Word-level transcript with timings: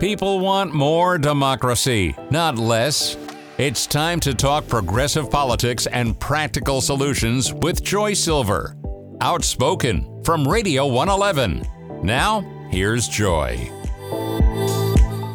People 0.00 0.40
want 0.40 0.74
more 0.74 1.16
democracy, 1.16 2.14
not 2.30 2.58
less. 2.58 3.16
It's 3.56 3.86
time 3.86 4.20
to 4.20 4.34
talk 4.34 4.68
progressive 4.68 5.30
politics 5.30 5.86
and 5.86 6.20
practical 6.20 6.82
solutions 6.82 7.54
with 7.54 7.82
Joy 7.82 8.12
Silver. 8.12 8.76
Outspoken 9.22 10.22
from 10.22 10.46
Radio 10.46 10.86
111. 10.86 11.66
Now, 12.02 12.42
here's 12.70 13.08
Joy. 13.08 13.70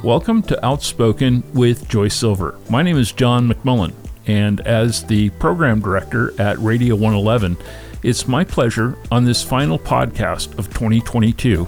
Welcome 0.04 0.44
to 0.44 0.64
Outspoken 0.64 1.44
with 1.56 1.90
Joy 1.90 2.10
Silver. 2.10 2.60
My 2.70 2.84
name 2.84 3.00
is 3.00 3.12
John 3.12 3.52
McMullen, 3.52 3.94
and 4.28 4.62
as 4.62 5.04
the 5.04 5.32
program 5.32 5.80
director 5.80 6.40
at 6.40 6.60
Radio 6.60 6.94
111, 6.94 7.58
it's 8.04 8.28
my 8.28 8.44
pleasure 8.44 8.96
on 9.12 9.26
this 9.26 9.42
final 9.42 9.80
podcast 9.80 10.56
of 10.60 10.68
2022 10.68 11.68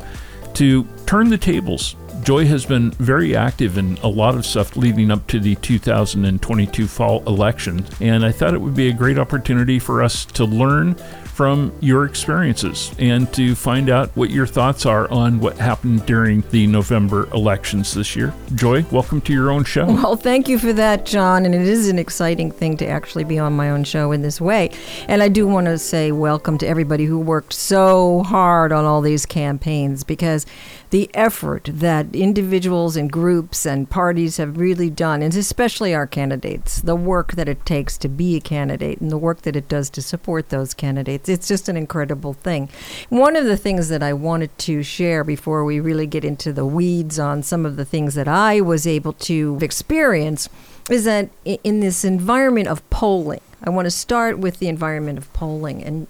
to 0.54 0.84
turn 1.08 1.32
the 1.32 1.40
tables 1.40 1.96
Joy 2.24 2.46
has 2.46 2.66
been 2.66 2.92
very 2.92 3.36
active 3.36 3.78
in 3.78 3.98
a 3.98 4.08
lot 4.08 4.36
of 4.36 4.46
stuff 4.46 4.78
leading 4.78 5.12
up 5.12 5.28
to 5.28 5.42
the 5.42 5.56
2022 5.56 6.88
fall 6.88 7.22
election, 7.28 7.86
and 8.00 8.24
I 8.24 8.32
thought 8.32 8.54
it 8.54 8.62
would 8.62 8.76
be 8.76 8.88
a 8.88 8.94
great 8.94 9.20
opportunity 9.20 9.78
for 9.78 10.02
us 10.02 10.24
to 10.28 10.46
learn 10.46 10.96
from 11.34 11.74
your 11.80 12.06
experiences 12.06 12.94
and 13.00 13.32
to 13.34 13.56
find 13.56 13.90
out 13.90 14.10
what 14.16 14.30
your 14.30 14.46
thoughts 14.46 14.86
are 14.86 15.10
on 15.12 15.40
what 15.40 15.58
happened 15.58 16.06
during 16.06 16.42
the 16.52 16.68
November 16.68 17.28
elections 17.34 17.94
this 17.94 18.16
year. 18.16 18.32
Joy, 18.54 18.86
welcome 18.92 19.20
to 19.22 19.34
your 19.34 19.50
own 19.50 19.64
show. 19.64 19.86
Well, 19.86 20.16
thank 20.16 20.48
you 20.48 20.60
for 20.60 20.72
that, 20.74 21.08
John. 21.08 21.44
And 21.46 21.56
it 21.56 21.62
is 21.62 21.90
an 21.90 21.98
exciting 21.98 22.52
thing 22.52 22.78
to 22.78 22.88
actually 22.88 23.24
be 23.24 23.40
on 23.40 23.54
my 23.54 23.72
own 23.72 23.84
show 23.84 24.12
in 24.12 24.22
this 24.22 24.40
way. 24.40 24.70
And 25.08 25.24
I 25.24 25.28
do 25.28 25.48
want 25.48 25.66
to 25.66 25.80
say 25.80 26.12
welcome 26.12 26.60
to 26.60 26.68
everybody 26.68 27.06
who 27.06 27.20
worked 27.20 27.54
so 27.54 28.22
hard 28.24 28.72
on 28.72 28.86
all 28.86 29.02
these 29.02 29.26
campaigns 29.26 30.04
because 30.04 30.46
the 30.94 31.10
effort 31.16 31.68
that 31.74 32.16
individuals 32.16 32.96
and 32.96 33.12
groups 33.12 33.66
and 33.66 33.90
parties 33.90 34.38
have 34.38 34.60
really 34.60 34.92
done, 34.92 35.24
and 35.24 35.34
especially 35.34 35.92
our 35.92 36.06
candidates, 36.06 36.82
the 36.84 36.96
work 36.96 37.32
that 37.32 37.50
it 37.50 37.66
takes 37.66 37.98
to 37.98 38.08
be 38.08 38.36
a 38.36 38.40
candidate 38.40 39.02
and 39.02 39.10
the 39.10 39.18
work 39.18 39.42
that 39.42 39.56
it 39.56 39.68
does 39.68 39.90
to 39.90 40.04
support 40.04 40.50
those 40.50 40.76
candidates, 40.76 41.28
it's 41.28 41.48
just 41.48 41.68
an 41.68 41.76
incredible 41.76 42.34
thing. 42.34 42.70
One 43.10 43.36
of 43.36 43.46
the 43.46 43.58
things 43.58 43.90
that 43.90 44.04
I 44.04 44.14
wanted 44.14 44.56
to 44.60 44.84
share 44.84 45.24
before 45.24 45.66
we 45.66 45.80
really 45.80 46.06
get 46.06 46.24
into 46.24 46.54
the 46.54 46.64
weeds 46.64 47.18
on 47.18 47.42
some 47.42 47.66
of 47.66 47.76
the 47.76 47.86
things 47.86 48.14
that 48.14 48.28
I 48.28 48.62
was 48.62 48.86
able 48.86 49.14
to 49.14 49.58
experience 49.64 50.48
is 50.92 51.06
that 51.06 51.32
in 51.44 51.80
this 51.80 52.06
environment 52.06 52.68
of 52.68 52.88
polling, 52.92 53.42
I 53.64 53.72
want 53.72 53.88
to 53.88 53.92
start 53.92 54.38
with 54.38 54.60
the 54.60 54.68
environment 54.68 55.18
of 55.18 55.34
polling. 55.34 55.84
And 55.84 56.06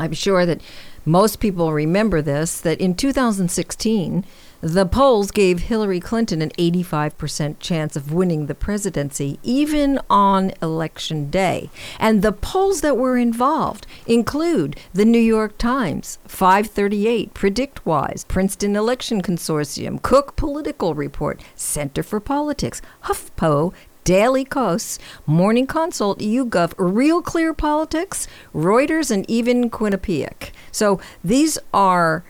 I'm 0.00 0.14
sure 0.14 0.44
that 0.46 0.60
most 1.04 1.40
people 1.40 1.72
remember 1.72 2.20
this 2.20 2.60
that 2.60 2.80
in 2.80 2.94
2016, 2.94 4.24
the 4.62 4.84
polls 4.84 5.30
gave 5.30 5.60
Hillary 5.60 6.00
Clinton 6.00 6.42
an 6.42 6.50
85% 6.50 7.56
chance 7.60 7.96
of 7.96 8.12
winning 8.12 8.44
the 8.44 8.54
presidency, 8.54 9.38
even 9.42 9.98
on 10.10 10.52
election 10.60 11.30
day. 11.30 11.70
And 11.98 12.20
the 12.20 12.32
polls 12.32 12.82
that 12.82 12.98
were 12.98 13.16
involved 13.16 13.86
include 14.06 14.76
the 14.92 15.06
New 15.06 15.18
York 15.18 15.56
Times, 15.56 16.18
538, 16.26 17.32
PredictWise, 17.32 18.28
Princeton 18.28 18.76
Election 18.76 19.22
Consortium, 19.22 20.02
Cook 20.02 20.36
Political 20.36 20.94
Report, 20.94 21.40
Center 21.54 22.02
for 22.02 22.20
Politics, 22.20 22.82
HuffPo, 23.04 23.72
Daily 24.10 24.44
Kos, 24.44 24.98
Morning 25.24 25.68
Consult, 25.68 26.18
YouGov, 26.18 26.74
Real 26.78 27.22
Clear 27.22 27.54
Politics, 27.54 28.26
Reuters, 28.52 29.08
and 29.12 29.24
even 29.30 29.70
Quinnipiac. 29.70 30.50
So 30.72 31.00
these 31.22 31.60
are 31.72 32.24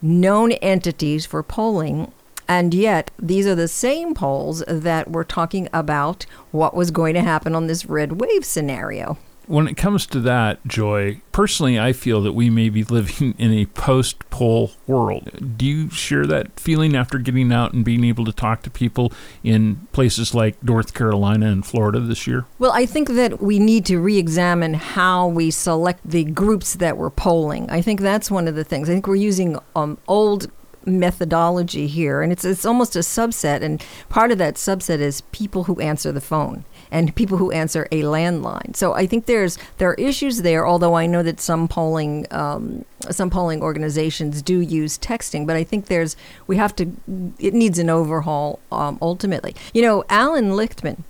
known 0.00 0.52
entities 0.52 1.26
for 1.26 1.42
polling. 1.42 2.10
And 2.48 2.72
yet, 2.72 3.10
these 3.18 3.46
are 3.46 3.54
the 3.54 3.68
same 3.68 4.14
polls 4.14 4.64
that 4.66 5.10
were 5.10 5.24
talking 5.24 5.68
about 5.74 6.24
what 6.52 6.74
was 6.74 6.90
going 6.90 7.12
to 7.16 7.20
happen 7.20 7.54
on 7.54 7.66
this 7.66 7.84
red 7.84 8.18
wave 8.18 8.46
scenario 8.46 9.18
when 9.46 9.68
it 9.68 9.76
comes 9.76 10.06
to 10.06 10.20
that, 10.20 10.64
Joy, 10.66 11.20
personally, 11.32 11.78
I 11.78 11.92
feel 11.92 12.20
that 12.22 12.32
we 12.32 12.50
may 12.50 12.68
be 12.68 12.84
living 12.84 13.34
in 13.38 13.52
a 13.52 13.66
post 13.66 14.28
poll 14.30 14.72
world. 14.86 15.56
Do 15.56 15.64
you 15.64 15.90
share 15.90 16.26
that 16.26 16.58
feeling 16.58 16.96
after 16.96 17.18
getting 17.18 17.52
out 17.52 17.72
and 17.72 17.84
being 17.84 18.04
able 18.04 18.24
to 18.24 18.32
talk 18.32 18.62
to 18.62 18.70
people 18.70 19.12
in 19.42 19.86
places 19.92 20.34
like 20.34 20.62
North 20.62 20.94
Carolina 20.94 21.46
and 21.46 21.64
Florida 21.64 22.00
this 22.00 22.26
year? 22.26 22.46
Well, 22.58 22.72
I 22.72 22.86
think 22.86 23.08
that 23.10 23.40
we 23.40 23.58
need 23.58 23.86
to 23.86 23.98
re 23.98 24.18
examine 24.18 24.74
how 24.74 25.28
we 25.28 25.50
select 25.50 26.00
the 26.04 26.24
groups 26.24 26.74
that 26.74 26.96
we're 26.96 27.10
polling. 27.10 27.70
I 27.70 27.80
think 27.80 28.00
that's 28.00 28.30
one 28.30 28.48
of 28.48 28.54
the 28.54 28.64
things. 28.64 28.88
I 28.88 28.92
think 28.92 29.06
we're 29.06 29.16
using 29.16 29.58
um, 29.74 29.98
old 30.08 30.50
methodology 30.86 31.86
here 31.86 32.22
and 32.22 32.32
it's 32.32 32.44
it's 32.44 32.64
almost 32.64 32.96
a 32.96 33.00
subset 33.00 33.60
and 33.60 33.84
part 34.08 34.30
of 34.30 34.38
that 34.38 34.54
subset 34.54 35.00
is 35.00 35.20
people 35.32 35.64
who 35.64 35.80
answer 35.80 36.12
the 36.12 36.20
phone 36.20 36.64
and 36.90 37.14
people 37.14 37.38
who 37.38 37.50
answer 37.50 37.86
a 37.90 38.02
landline. 38.02 38.76
So 38.76 38.94
I 38.94 39.06
think 39.06 39.26
there's 39.26 39.58
there 39.78 39.90
are 39.90 39.94
issues 39.94 40.42
there. 40.42 40.66
Although 40.66 40.94
I 40.94 41.06
know 41.06 41.22
that 41.22 41.40
some 41.40 41.68
polling 41.68 42.26
um, 42.30 42.84
some 43.10 43.30
polling 43.30 43.62
organizations 43.62 44.42
do 44.42 44.60
use 44.60 44.98
texting, 44.98 45.46
but 45.46 45.56
I 45.56 45.64
think 45.64 45.86
there's 45.86 46.16
we 46.46 46.56
have 46.56 46.74
to 46.76 46.92
it 47.38 47.54
needs 47.54 47.78
an 47.78 47.90
overhaul 47.90 48.60
um, 48.70 48.98
ultimately. 49.02 49.54
You 49.74 49.82
know, 49.82 50.04
Alan 50.08 50.50
Lichtman 50.50 51.02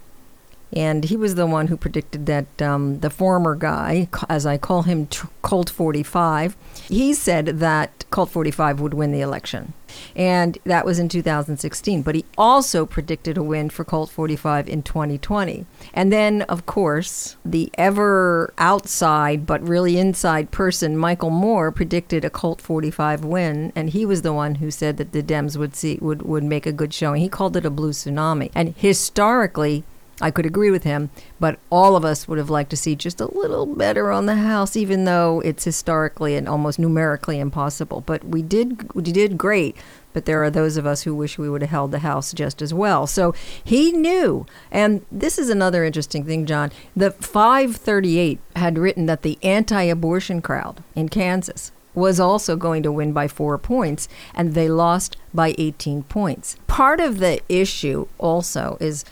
and 0.72 1.04
he 1.04 1.16
was 1.16 1.36
the 1.36 1.46
one 1.46 1.68
who 1.68 1.76
predicted 1.76 2.26
that 2.26 2.60
um, 2.60 3.00
the 3.00 3.10
former 3.10 3.54
guy, 3.54 4.08
as 4.28 4.44
I 4.44 4.58
call 4.58 4.82
him, 4.82 5.08
Colt 5.42 5.70
45, 5.70 6.56
he 6.88 7.14
said 7.14 7.46
that 7.60 8.04
Colt 8.10 8.30
45 8.30 8.80
would 8.80 8.94
win 8.94 9.12
the 9.12 9.20
election. 9.20 9.74
And 10.14 10.58
that 10.64 10.84
was 10.84 10.98
in 10.98 11.08
2016. 11.08 12.02
But 12.02 12.16
he 12.16 12.24
also 12.36 12.84
predicted 12.84 13.36
a 13.38 13.42
win 13.42 13.70
for 13.70 13.84
Colt 13.84 14.10
45 14.10 14.68
in 14.68 14.82
2020. 14.82 15.66
And 15.94 16.12
then, 16.12 16.42
of 16.42 16.66
course, 16.66 17.36
the 17.44 17.70
ever 17.78 18.52
outside 18.58 19.46
but 19.46 19.66
really 19.66 19.98
inside 19.98 20.50
person, 20.50 20.98
Michael 20.98 21.30
Moore, 21.30 21.70
predicted 21.70 22.24
a 22.24 22.30
Colt 22.30 22.60
45 22.60 23.24
win. 23.24 23.72
And 23.76 23.90
he 23.90 24.04
was 24.04 24.22
the 24.22 24.32
one 24.32 24.56
who 24.56 24.70
said 24.70 24.96
that 24.96 25.12
the 25.12 25.22
Dems 25.22 25.56
would 25.56 25.76
see 25.76 25.98
would, 26.00 26.22
would 26.22 26.44
make 26.44 26.66
a 26.66 26.72
good 26.72 26.92
showing. 26.92 27.22
He 27.22 27.28
called 27.28 27.56
it 27.56 27.64
a 27.64 27.70
blue 27.70 27.92
tsunami. 27.92 28.50
And 28.54 28.74
historically, 28.76 29.84
I 30.20 30.30
could 30.30 30.46
agree 30.46 30.70
with 30.70 30.84
him, 30.84 31.10
but 31.38 31.58
all 31.70 31.94
of 31.94 32.04
us 32.04 32.26
would 32.26 32.38
have 32.38 32.48
liked 32.48 32.70
to 32.70 32.76
see 32.76 32.96
just 32.96 33.20
a 33.20 33.34
little 33.34 33.66
better 33.66 34.10
on 34.10 34.24
the 34.26 34.36
house, 34.36 34.74
even 34.74 35.04
though 35.04 35.40
it's 35.44 35.64
historically 35.64 36.36
and 36.36 36.48
almost 36.48 36.78
numerically 36.78 37.38
impossible. 37.38 38.00
But 38.00 38.24
we 38.24 38.40
did 38.40 38.92
we 38.94 39.02
did 39.02 39.36
great. 39.36 39.76
But 40.14 40.24
there 40.24 40.42
are 40.42 40.48
those 40.48 40.78
of 40.78 40.86
us 40.86 41.02
who 41.02 41.14
wish 41.14 41.36
we 41.36 41.50
would 41.50 41.60
have 41.60 41.70
held 41.70 41.90
the 41.90 41.98
house 41.98 42.32
just 42.32 42.62
as 42.62 42.72
well. 42.72 43.06
So 43.06 43.34
he 43.62 43.92
knew, 43.92 44.46
and 44.70 45.04
this 45.12 45.38
is 45.38 45.50
another 45.50 45.84
interesting 45.84 46.24
thing, 46.24 46.46
John. 46.46 46.72
The 46.96 47.10
538 47.10 48.40
had 48.56 48.78
written 48.78 49.04
that 49.04 49.20
the 49.20 49.38
anti-abortion 49.42 50.40
crowd 50.40 50.82
in 50.94 51.10
Kansas 51.10 51.70
was 51.94 52.18
also 52.18 52.56
going 52.56 52.82
to 52.84 52.92
win 52.92 53.12
by 53.12 53.28
four 53.28 53.58
points, 53.58 54.08
and 54.34 54.54
they 54.54 54.70
lost 54.70 55.18
by 55.34 55.54
18 55.58 56.04
points. 56.04 56.56
Part 56.66 56.98
of 56.98 57.18
the 57.18 57.40
issue 57.50 58.06
also 58.18 58.78
is 58.80 59.04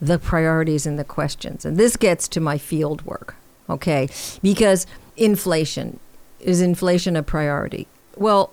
the 0.00 0.18
priorities 0.18 0.86
and 0.86 0.98
the 0.98 1.04
questions. 1.04 1.64
And 1.64 1.76
this 1.76 1.96
gets 1.96 2.28
to 2.28 2.40
my 2.40 2.58
field 2.58 3.02
work, 3.02 3.34
okay? 3.68 4.08
Because 4.42 4.86
inflation 5.16 5.98
is 6.40 6.60
inflation 6.60 7.16
a 7.16 7.22
priority? 7.22 7.88
Well, 8.16 8.52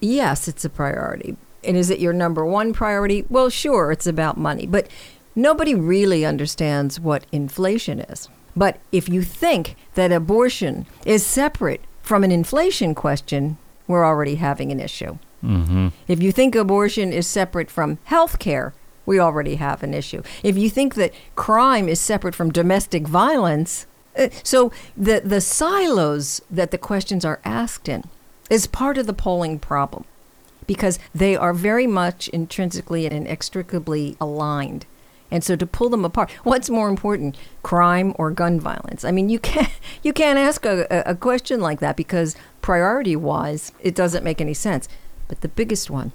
yes, 0.00 0.48
it's 0.48 0.64
a 0.64 0.70
priority. 0.70 1.36
And 1.64 1.76
is 1.76 1.90
it 1.90 2.00
your 2.00 2.12
number 2.12 2.44
one 2.44 2.72
priority? 2.72 3.26
Well, 3.28 3.50
sure, 3.50 3.90
it's 3.92 4.06
about 4.06 4.38
money. 4.38 4.66
But 4.66 4.88
nobody 5.34 5.74
really 5.74 6.24
understands 6.24 7.00
what 7.00 7.26
inflation 7.32 8.00
is. 8.00 8.28
But 8.54 8.78
if 8.90 9.08
you 9.08 9.22
think 9.22 9.76
that 9.94 10.12
abortion 10.12 10.86
is 11.04 11.26
separate 11.26 11.82
from 12.02 12.24
an 12.24 12.32
inflation 12.32 12.94
question, 12.94 13.58
we're 13.86 14.04
already 14.04 14.36
having 14.36 14.72
an 14.72 14.80
issue. 14.80 15.18
Mm-hmm. 15.44 15.88
If 16.08 16.22
you 16.22 16.32
think 16.32 16.54
abortion 16.54 17.12
is 17.12 17.26
separate 17.26 17.70
from 17.70 17.98
health 18.04 18.38
care, 18.38 18.72
we 19.06 19.18
already 19.20 19.54
have 19.54 19.82
an 19.82 19.94
issue. 19.94 20.22
If 20.42 20.58
you 20.58 20.68
think 20.68 20.94
that 20.96 21.14
crime 21.36 21.88
is 21.88 22.00
separate 22.00 22.34
from 22.34 22.50
domestic 22.52 23.06
violence, 23.06 23.86
uh, 24.18 24.28
so 24.42 24.72
the 24.96 25.20
the 25.24 25.40
silos 25.40 26.42
that 26.50 26.70
the 26.70 26.78
questions 26.78 27.24
are 27.24 27.40
asked 27.44 27.88
in 27.88 28.04
is 28.50 28.66
part 28.66 28.98
of 28.98 29.06
the 29.06 29.12
polling 29.12 29.58
problem 29.58 30.04
because 30.66 30.98
they 31.14 31.36
are 31.36 31.52
very 31.52 31.86
much 31.86 32.28
intrinsically 32.28 33.06
and 33.06 33.14
inextricably 33.14 34.16
aligned. 34.20 34.84
And 35.30 35.42
so 35.42 35.56
to 35.56 35.66
pull 35.66 35.88
them 35.88 36.04
apart, 36.04 36.30
what's 36.44 36.70
more 36.70 36.88
important, 36.88 37.36
crime 37.62 38.14
or 38.16 38.30
gun 38.30 38.60
violence? 38.60 39.04
I 39.04 39.10
mean, 39.10 39.28
you 39.28 39.38
can't 39.38 39.70
you 40.02 40.12
can't 40.12 40.38
ask 40.38 40.64
a, 40.64 40.86
a 40.90 41.14
question 41.14 41.60
like 41.60 41.80
that 41.80 41.96
because 41.96 42.36
priority 42.62 43.16
wise, 43.16 43.72
it 43.80 43.94
doesn't 43.94 44.24
make 44.24 44.40
any 44.40 44.54
sense. 44.54 44.88
But 45.28 45.40
the 45.40 45.48
biggest 45.48 45.90
one 45.90 46.12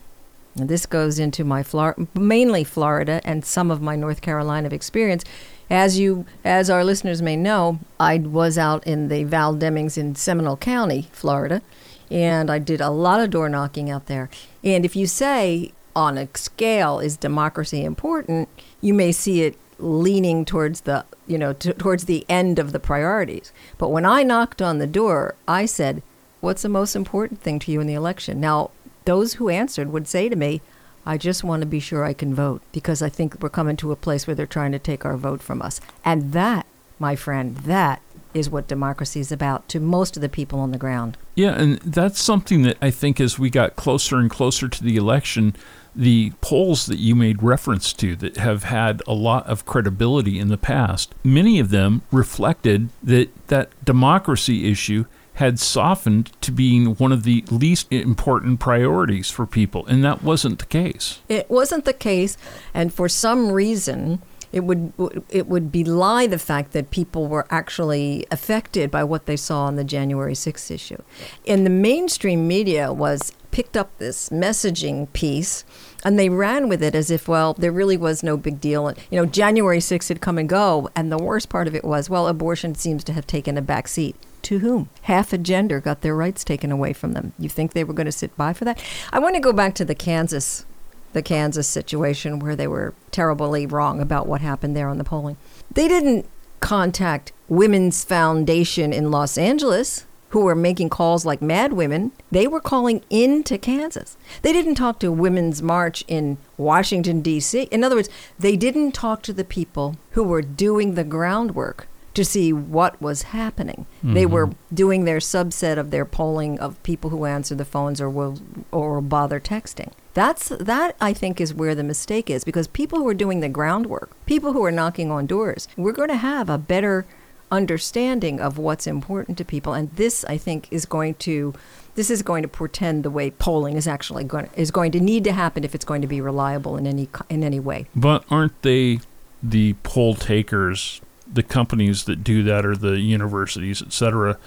and 0.58 0.70
this 0.70 0.86
goes 0.86 1.20
into 1.20 1.44
my 1.44 1.64
Flor- 1.64 1.96
mainly 2.14 2.64
Florida 2.64 3.22
and 3.24 3.46
some 3.46 3.72
of 3.72 3.82
my 3.82 3.96
North 3.96 4.22
Carolina 4.22 4.70
experience. 4.70 5.24
As 5.70 5.98
you, 5.98 6.26
as 6.44 6.70
our 6.70 6.84
listeners 6.84 7.22
may 7.22 7.38
know, 7.38 7.80
I 8.00 8.18
was 8.18 8.58
out 8.58 8.86
in 8.86 9.08
the 9.08 9.24
Val 9.24 9.56
Demings 9.56 9.98
in 9.98 10.16
Seminole 10.16 10.58
County, 10.58 11.08
Florida, 11.14 11.62
and 12.10 12.52
I 12.52 12.60
did 12.60 12.82
a 12.82 12.90
lot 12.90 13.22
of 13.22 13.30
door 13.30 13.48
knocking 13.48 13.90
out 13.90 14.08
there. 14.08 14.30
And 14.64 14.84
if 14.84 14.98
you 14.98 15.08
say 15.08 15.72
on 15.96 16.18
a 16.18 16.28
scale 16.36 17.00
is 17.00 17.16
democracy 17.16 17.84
important, 17.84 18.50
you 18.82 18.94
may 18.94 19.12
see 19.14 19.44
it 19.44 19.58
leaning 19.80 20.46
towards 20.46 20.82
the 20.82 21.04
you 21.26 21.38
know 21.38 21.54
t- 21.54 21.74
towards 21.74 22.06
the 22.06 22.26
end 22.30 22.60
of 22.60 22.72
the 22.72 22.80
priorities. 22.80 23.52
But 23.78 23.90
when 23.90 24.06
I 24.06 24.24
knocked 24.24 24.62
on 24.62 24.78
the 24.78 24.88
door, 24.88 25.36
I 25.48 25.66
said, 25.66 26.04
"What's 26.40 26.62
the 26.62 26.70
most 26.70 26.96
important 26.96 27.42
thing 27.42 27.60
to 27.60 27.72
you 27.72 27.80
in 27.82 27.88
the 27.88 27.94
election?" 27.94 28.40
Now, 28.40 28.72
those 29.06 29.34
who 29.34 29.50
answered 29.50 29.92
would 29.92 30.08
say 30.08 30.30
to 30.30 30.36
me, 30.36 30.62
"I 31.06 31.18
just 31.18 31.44
want 31.44 31.62
to 31.62 31.68
be 31.68 31.80
sure 31.80 32.04
I 32.04 32.14
can 32.14 32.36
vote 32.36 32.62
because 32.72 33.02
I 33.02 33.10
think 33.10 33.38
we're 33.42 33.50
coming 33.50 33.78
to 33.78 33.92
a 33.92 33.96
place 33.96 34.28
where 34.28 34.36
they're 34.36 34.46
trying 34.46 34.72
to 34.72 34.80
take 34.80 35.06
our 35.06 35.18
vote 35.18 35.42
from 35.42 35.62
us." 35.62 35.82
And 36.06 36.34
that, 36.34 36.66
my 37.00 37.16
friend, 37.16 37.58
that 37.66 38.02
is 38.34 38.50
what 38.50 38.68
democracy 38.68 39.20
is 39.20 39.32
about 39.32 39.68
to 39.68 39.80
most 39.80 40.16
of 40.16 40.22
the 40.22 40.30
people 40.30 40.60
on 40.60 40.72
the 40.72 40.78
ground. 40.78 41.18
Yeah, 41.36 41.52
and 41.52 41.80
that's 41.80 42.22
something 42.22 42.62
that 42.62 42.78
I 42.82 42.90
think 42.90 43.20
as 43.20 43.38
we 43.38 43.50
got 43.50 43.76
closer 43.76 44.18
and 44.18 44.30
closer 44.30 44.70
to 44.70 44.84
the 44.84 44.96
election, 44.96 45.54
the 45.94 46.32
polls 46.40 46.86
that 46.86 47.00
you 47.00 47.14
made 47.14 47.44
reference 47.44 47.92
to 47.92 48.16
that 48.18 48.38
have 48.38 48.64
had 48.64 49.02
a 49.06 49.14
lot 49.14 49.46
of 49.48 49.66
credibility 49.66 50.40
in 50.40 50.48
the 50.48 50.58
past, 50.58 51.14
many 51.26 51.60
of 51.60 51.72
them 51.72 52.04
reflected 52.12 52.88
that 53.04 53.30
that 53.48 53.70
democracy 53.84 54.72
issue 54.72 55.04
had 55.36 55.60
softened 55.60 56.32
to 56.42 56.52
being 56.52 56.96
one 56.96 57.12
of 57.12 57.24
the 57.24 57.44
least 57.50 57.92
important 57.92 58.60
priorities 58.60 59.30
for 59.30 59.46
people, 59.46 59.86
and 59.88 60.04
that 60.04 60.24
wasn't 60.24 60.60
the 60.60 60.66
case. 60.66 61.20
It 61.30 61.50
wasn't 61.50 61.86
the 61.86 61.94
case, 61.94 62.38
and 62.74 62.94
for 62.94 63.08
some 63.08 63.52
reason, 63.52 64.22
it 64.52 64.62
would 64.62 64.92
it 65.30 65.48
would 65.48 65.72
belie 65.72 66.28
the 66.28 66.38
fact 66.38 66.74
that 66.74 66.92
people 66.92 67.28
were 67.28 67.48
actually 67.50 68.26
affected 68.32 68.92
by 68.92 69.04
what 69.04 69.26
they 69.26 69.38
saw 69.38 69.64
on 69.64 69.78
the 69.78 69.84
January 69.84 70.34
6th 70.34 70.70
issue. 70.70 71.02
And 71.48 71.66
the 71.66 71.70
mainstream 71.70 72.48
media 72.48 72.92
was 72.92 73.32
picked 73.52 73.78
up 73.78 73.98
this 73.98 74.30
messaging 74.30 75.12
piece 75.14 75.64
and 76.04 76.18
they 76.18 76.30
ran 76.30 76.70
with 76.70 76.82
it 76.82 76.96
as 76.96 77.12
if 77.12 77.28
well 77.28 77.54
there 77.54 77.72
really 77.72 77.98
was 77.98 78.24
no 78.24 78.38
big 78.38 78.62
deal 78.62 78.88
and 78.88 78.98
you 79.10 79.18
know 79.18 79.26
January 79.26 79.80
6th 79.80 80.08
had 80.08 80.22
come 80.22 80.38
and 80.38 80.48
go 80.48 80.90
and 80.96 81.12
the 81.12 81.18
worst 81.18 81.50
part 81.50 81.68
of 81.68 81.76
it 81.76 81.84
was 81.84 82.10
well 82.10 82.30
abortion 82.30 82.74
seems 82.74 83.04
to 83.04 83.12
have 83.12 83.28
taken 83.28 83.58
a 83.58 83.62
back 83.62 83.90
seat 83.90 84.16
to 84.44 84.60
whom 84.60 84.90
half 85.04 85.34
a 85.34 85.38
gender 85.38 85.80
got 85.80 86.02
their 86.02 86.16
rights 86.16 86.44
taken 86.44 86.72
away 86.72 86.94
from 86.94 87.14
them 87.14 87.34
you 87.38 87.50
think 87.50 87.74
they 87.74 87.84
were 87.84 87.94
going 87.94 88.06
to 88.06 88.12
sit 88.12 88.36
by 88.38 88.54
for 88.54 88.66
that 88.66 88.82
i 89.12 89.20
want 89.20 89.36
to 89.36 89.42
go 89.42 89.54
back 89.54 89.74
to 89.74 89.86
the 89.86 89.96
kansas 89.96 90.66
the 91.14 91.22
Kansas 91.22 91.68
situation 91.68 92.40
where 92.40 92.56
they 92.56 92.68
were 92.68 92.94
terribly 93.12 93.66
wrong 93.66 94.02
about 94.02 94.28
what 94.28 94.42
happened 94.42 94.76
there 94.76 94.90
on 94.90 94.98
the 94.98 95.04
polling. 95.04 95.38
They 95.74 95.88
didn't 95.88 96.28
contact 96.60 97.34
Women's 97.50 98.04
Foundation 98.04 98.94
in 98.94 99.12
Los 99.12 99.38
Angeles, 99.38 100.06
who 100.30 100.42
were 100.42 100.56
making 100.56 100.90
calls 100.90 101.26
like 101.26 101.42
mad 101.42 101.74
women. 101.74 102.12
They 102.32 102.48
were 102.48 102.62
calling 102.62 103.04
into 103.10 103.58
Kansas. 103.58 104.16
They 104.42 104.54
didn't 104.54 104.76
talk 104.76 105.00
to 105.00 105.12
Women's 105.12 105.62
March 105.62 106.06
in 106.08 106.38
Washington, 106.58 107.22
D.C. 107.22 107.64
In 107.64 107.84
other 107.84 107.98
words, 107.98 108.10
they 108.40 108.56
didn't 108.56 108.94
talk 108.94 109.22
to 109.24 109.34
the 109.34 109.44
people 109.44 109.98
who 110.12 110.24
were 110.24 110.42
doing 110.42 110.96
the 110.96 111.04
groundwork 111.04 111.88
to 112.14 112.26
see 112.26 112.52
what 112.52 113.02
was 113.02 113.24
happening. 113.24 113.86
Mm-hmm. 114.00 114.14
They 114.14 114.26
were 114.26 114.52
doing 114.74 115.06
their 115.06 115.20
subset 115.20 115.78
of 115.78 115.92
their 115.92 116.06
polling 116.06 116.60
of 116.60 116.82
people 116.84 117.10
who 117.10 117.26
answer 117.26 117.56
the 117.56 117.66
phones 117.66 118.02
or 118.02 118.10
will 118.10 118.40
or 118.72 118.96
will 118.96 119.02
bother 119.02 119.40
texting. 119.40 119.92
That's 120.14 120.50
that 120.50 120.96
I 121.00 121.14
think 121.14 121.40
is 121.40 121.54
where 121.54 121.76
the 121.76 121.84
mistake 121.84 122.30
is 122.30 122.44
because 122.44 122.68
people 122.68 123.00
who 123.00 123.08
are 123.08 123.14
doing 123.14 123.40
the 123.40 123.50
groundwork, 123.50 124.12
people 124.26 124.54
who 124.54 124.64
are 124.66 124.72
knocking 124.72 125.10
on 125.10 125.26
doors, 125.26 125.68
we're 125.78 125.94
going 125.94 126.10
to 126.10 126.18
have 126.18 126.50
a 126.50 126.58
better 126.58 127.06
understanding 127.50 128.40
of 128.40 128.58
what's 128.58 128.88
important 128.88 129.38
to 129.38 129.44
people 129.44 129.74
and 129.74 129.92
this 129.98 130.24
I 130.24 130.38
think 130.38 130.70
is 130.72 130.86
going 130.86 131.16
to 131.16 131.54
this 131.96 132.10
is 132.10 132.22
going 132.24 132.44
to 132.44 132.48
portend 132.48 133.04
the 133.04 133.10
way 133.10 133.32
polling 133.32 133.76
is 133.76 133.90
actually 133.90 134.24
going 134.24 134.48
to, 134.48 134.60
is 134.60 134.72
going 134.72 134.94
to 134.94 135.02
need 135.02 135.26
to 135.26 135.34
happen 135.34 135.66
if 135.66 135.76
it's 135.76 135.84
going 135.84 136.02
to 136.02 136.08
be 136.08 136.22
reliable 136.22 136.78
in 136.78 136.88
any 136.88 137.10
in 137.30 137.44
any 137.44 137.60
way. 137.60 137.88
But 137.94 138.24
aren't 138.30 138.62
they 138.62 139.02
the 139.44 139.74
poll 139.84 140.16
takers 140.16 141.02
the 141.34 141.44
companies 141.44 142.06
that 142.06 142.24
do 142.24 142.44
that 142.44 142.66
or 142.66 142.76
the 142.76 143.00
universities, 143.00 143.82
et 143.82 143.94
cetera, 143.94 144.38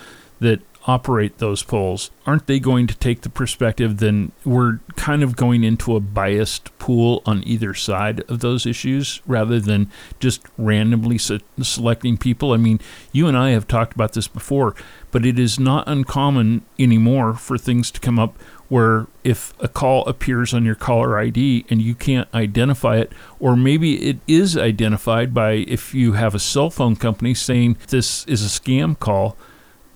that 0.41 0.61
operate 0.87 1.39
those 1.39 1.63
polls, 1.63 2.11
aren't 2.27 2.47
they 2.47 2.61
going 2.61 2.87
to 2.87 2.95
take 2.97 3.23
the 3.23 3.31
perspective 3.31 3.99
then 3.99 4.33
we're 4.45 4.79
kind 4.97 5.23
of 5.23 5.35
going 5.35 5.65
into 5.65 5.97
a 5.97 6.01
biased 6.01 6.77
pool 6.79 7.23
on 7.25 7.43
either 7.47 7.73
side 7.73 8.21
of 8.29 8.41
those 8.41 8.67
issues 8.67 9.23
rather 9.27 9.59
than 9.59 9.91
just 10.21 10.43
randomly 10.59 11.17
se- 11.17 11.41
selecting 11.63 12.19
people? 12.19 12.53
I 12.53 12.59
mean, 12.59 12.81
you 13.13 13.27
and 13.27 13.37
I 13.37 13.51
have 13.51 13.67
talked 13.67 13.95
about 13.95 14.13
this 14.13 14.29
before, 14.29 14.75
but 15.11 15.25
it 15.25 15.39
is 15.39 15.59
not 15.59 15.89
uncommon 15.89 16.65
anymore 16.79 17.33
for 17.35 17.57
things 17.57 17.91
to 17.93 18.01
come 18.01 18.19
up 18.19 18.37
where 18.69 19.07
if 19.23 19.53
a 19.61 19.69
call 19.69 20.05
appears 20.07 20.55
on 20.55 20.65
your 20.65 20.75
caller 20.75 21.19
ID 21.19 21.67
and 21.69 21.83
you 21.83 21.95
can't 21.95 22.29
identify 22.35 22.97
it, 22.97 23.13
or 23.39 23.57
maybe 23.57 24.09
it 24.09 24.19
is 24.27 24.57
identified 24.57 25.35
by 25.35 25.53
if 25.53 25.95
you 25.95 26.13
have 26.13 26.35
a 26.35 26.39
cell 26.39 26.71
phone 26.71 26.97
company 26.97 27.35
saying 27.35 27.77
this 27.89 28.25
is 28.27 28.43
a 28.45 28.61
scam 28.61 28.99
call, 28.99 29.37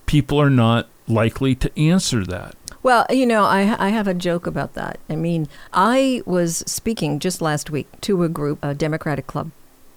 people 0.06 0.41
are 0.41 0.50
not 0.50 0.88
likely 1.06 1.55
to 1.55 1.79
answer 1.79 2.25
that. 2.25 2.55
Well, 2.82 3.06
you 3.11 3.26
know, 3.26 3.44
I, 3.44 3.76
I 3.79 3.88
have 3.88 4.06
a 4.06 4.15
joke 4.15 4.47
about 4.47 4.75
that. 4.75 4.99
I 5.09 5.17
mean, 5.17 5.49
I 5.73 6.23
was 6.25 6.59
speaking 6.67 7.19
just 7.19 7.43
last 7.43 7.70
week 7.70 7.88
to 8.03 8.23
a 8.23 8.29
group, 8.29 8.59
a 8.62 8.75
Democratic 8.75 9.26
club, 9.26 9.50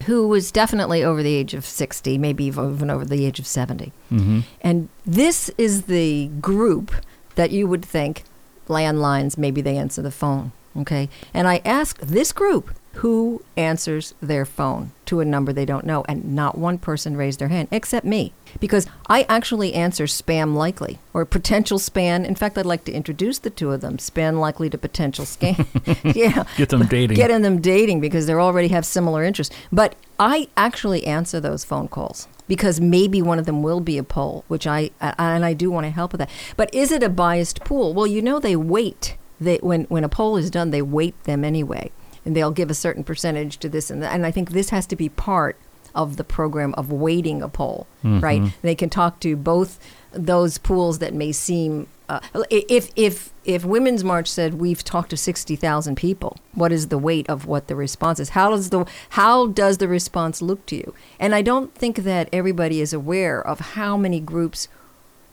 who 0.06 0.28
was 0.28 0.52
definitely 0.52 1.04
over 1.04 1.22
the 1.22 1.36
age 1.36 1.54
of 1.54 1.66
60, 1.66 2.18
maybe 2.18 2.46
even 2.46 2.90
over 2.90 3.06
the 3.06 3.26
age 3.26 3.40
of 3.40 3.46
70. 3.46 3.92
Mm-hmm. 4.12 4.40
And 4.62 4.90
this 5.06 5.50
is 5.58 5.84
the 5.84 6.28
group 6.40 6.92
that 7.36 7.52
you 7.52 7.68
would 7.68 7.86
think 7.86 8.24
landlines, 8.72 9.38
maybe 9.38 9.62
they 9.62 9.78
answer 9.78 10.02
the 10.02 10.12
phone. 10.12 10.52
Okay. 10.76 11.10
And 11.34 11.48
I 11.48 11.62
asked 11.66 12.08
this 12.08 12.32
group 12.32 12.74
who 12.96 13.44
answers 13.56 14.14
their 14.22 14.46
phone 14.46 14.92
to 15.06 15.20
a 15.20 15.26
number 15.26 15.54
they 15.54 15.66
don't 15.66 15.86
know, 15.86 16.04
and 16.08 16.36
not 16.36 16.58
one 16.58 16.78
person 16.78 17.16
raised 17.16 17.40
their 17.40 17.48
hand 17.50 17.68
except 17.72 18.06
me 18.06 18.34
because 18.60 18.88
I 19.08 19.24
actually 19.24 19.74
answer 19.74 20.06
spam 20.06 20.56
likely 20.56 21.00
or 21.14 21.26
potential 21.26 21.80
spam. 21.80 22.26
In 22.26 22.36
fact, 22.36 22.58
I'd 22.58 22.66
like 22.66 22.86
to 22.86 22.92
introduce 22.92 23.40
the 23.40 23.50
two 23.50 23.72
of 23.72 23.82
them, 23.82 23.98
spam 23.98 24.40
likely 24.40 24.70
to 24.70 24.78
potential 24.78 25.26
scam. 25.26 25.66
yeah, 26.16 26.44
get 26.58 26.70
them 26.70 26.86
dating. 26.86 27.16
Getting 27.16 27.42
them 27.42 27.62
dating 27.62 28.02
because 28.02 28.28
they 28.28 28.34
already 28.34 28.70
have 28.70 28.86
similar 28.86 29.24
interests. 29.24 29.56
But 29.72 29.96
I 30.20 30.50
actually 30.56 31.06
answer 31.06 31.40
those 31.40 31.64
phone 31.64 31.88
calls 31.88 32.28
because 32.48 32.82
maybe 32.82 33.22
one 33.22 33.40
of 33.40 33.46
them 33.46 33.64
will 33.64 33.80
be 33.80 33.98
a 33.98 34.04
poll, 34.04 34.44
which 34.48 34.68
I 34.68 34.92
and 35.00 35.46
I 35.46 35.54
do 35.54 35.72
want 35.72 35.86
to 35.86 35.90
help 35.90 36.12
with 36.12 36.20
that. 36.20 36.30
But 36.58 36.74
is 36.76 36.92
it 36.92 37.02
a 37.02 37.10
biased 37.10 37.64
pool? 37.64 37.94
Well, 37.94 38.08
you 38.08 38.22
know 38.22 38.40
they 38.40 38.56
wait. 38.56 39.16
They, 39.40 39.58
when 39.58 39.86
when 39.86 40.04
a 40.04 40.10
poll 40.10 40.38
is 40.38 40.52
done, 40.52 40.70
they 40.70 40.82
weight 40.82 41.24
them 41.24 41.44
anyway, 41.44 41.92
and 42.26 42.36
they'll 42.36 42.52
give 42.52 42.70
a 42.70 42.76
certain 42.76 43.04
percentage 43.04 43.58
to 43.60 43.70
this 43.70 43.90
and 43.90 44.04
that. 44.04 44.14
And 44.14 44.26
I 44.26 44.32
think 44.32 44.52
this 44.52 44.70
has 44.70 44.86
to 44.88 44.96
be 44.96 45.10
part 45.10 45.58
of 45.96 46.18
the 46.18 46.24
program 46.24 46.74
of 46.76 46.92
weighting 46.92 47.42
a 47.42 47.50
poll, 47.50 47.88
mm-hmm. 48.04 48.20
right? 48.20 48.42
They 48.62 48.76
can 48.76 48.90
talk 48.90 49.20
to 49.22 49.36
both 49.36 49.80
those 50.12 50.58
pools 50.58 51.00
that 51.00 51.14
may 51.14 51.32
seem 51.32 51.88
uh, 52.12 52.20
if 52.50 52.90
if 52.98 53.32
if 53.46 53.64
Women's 53.64 54.04
March 54.04 54.28
said 54.28 54.56
we've 54.56 54.84
talked 54.84 55.12
to 55.12 55.18
sixty 55.18 55.56
thousand 55.56 55.96
people, 55.96 56.38
what 56.54 56.74
is 56.74 56.90
the 56.90 56.98
weight 56.98 57.30
of 57.30 57.46
what 57.46 57.68
the 57.68 57.76
response 57.76 58.20
is? 58.20 58.30
How 58.30 58.50
does 58.50 58.70
the 58.70 58.86
how 59.12 59.48
does 59.48 59.78
the 59.78 59.88
response 59.88 60.42
look 60.42 60.66
to 60.66 60.76
you? 60.76 60.94
And 61.22 61.34
I 61.34 61.42
don't 61.42 61.74
think 61.74 61.98
that 62.00 62.28
everybody 62.34 62.82
is 62.82 62.92
aware 62.92 63.42
of 63.42 63.60
how 63.60 63.96
many 63.96 64.20
groups 64.20 64.68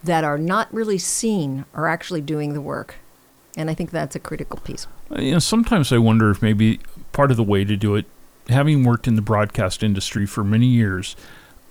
that 0.04 0.22
are 0.22 0.38
not 0.38 0.72
really 0.72 0.98
seen 0.98 1.64
are 1.74 1.88
actually 1.88 2.20
doing 2.20 2.54
the 2.54 2.60
work, 2.60 2.94
and 3.56 3.68
I 3.68 3.74
think 3.74 3.90
that's 3.90 4.14
a 4.14 4.20
critical 4.20 4.60
piece. 4.60 4.86
Uh, 5.10 5.20
you 5.20 5.32
know, 5.32 5.40
sometimes 5.40 5.92
I 5.92 5.98
wonder 5.98 6.30
if 6.30 6.40
maybe 6.40 6.78
part 7.10 7.32
of 7.32 7.36
the 7.36 7.42
way 7.42 7.64
to 7.64 7.76
do 7.76 7.96
it, 7.96 8.06
having 8.48 8.84
worked 8.84 9.06
in 9.06 9.16
the 9.16 9.22
broadcast 9.22 9.82
industry 9.82 10.26
for 10.26 10.44
many 10.44 10.66
years, 10.66 11.16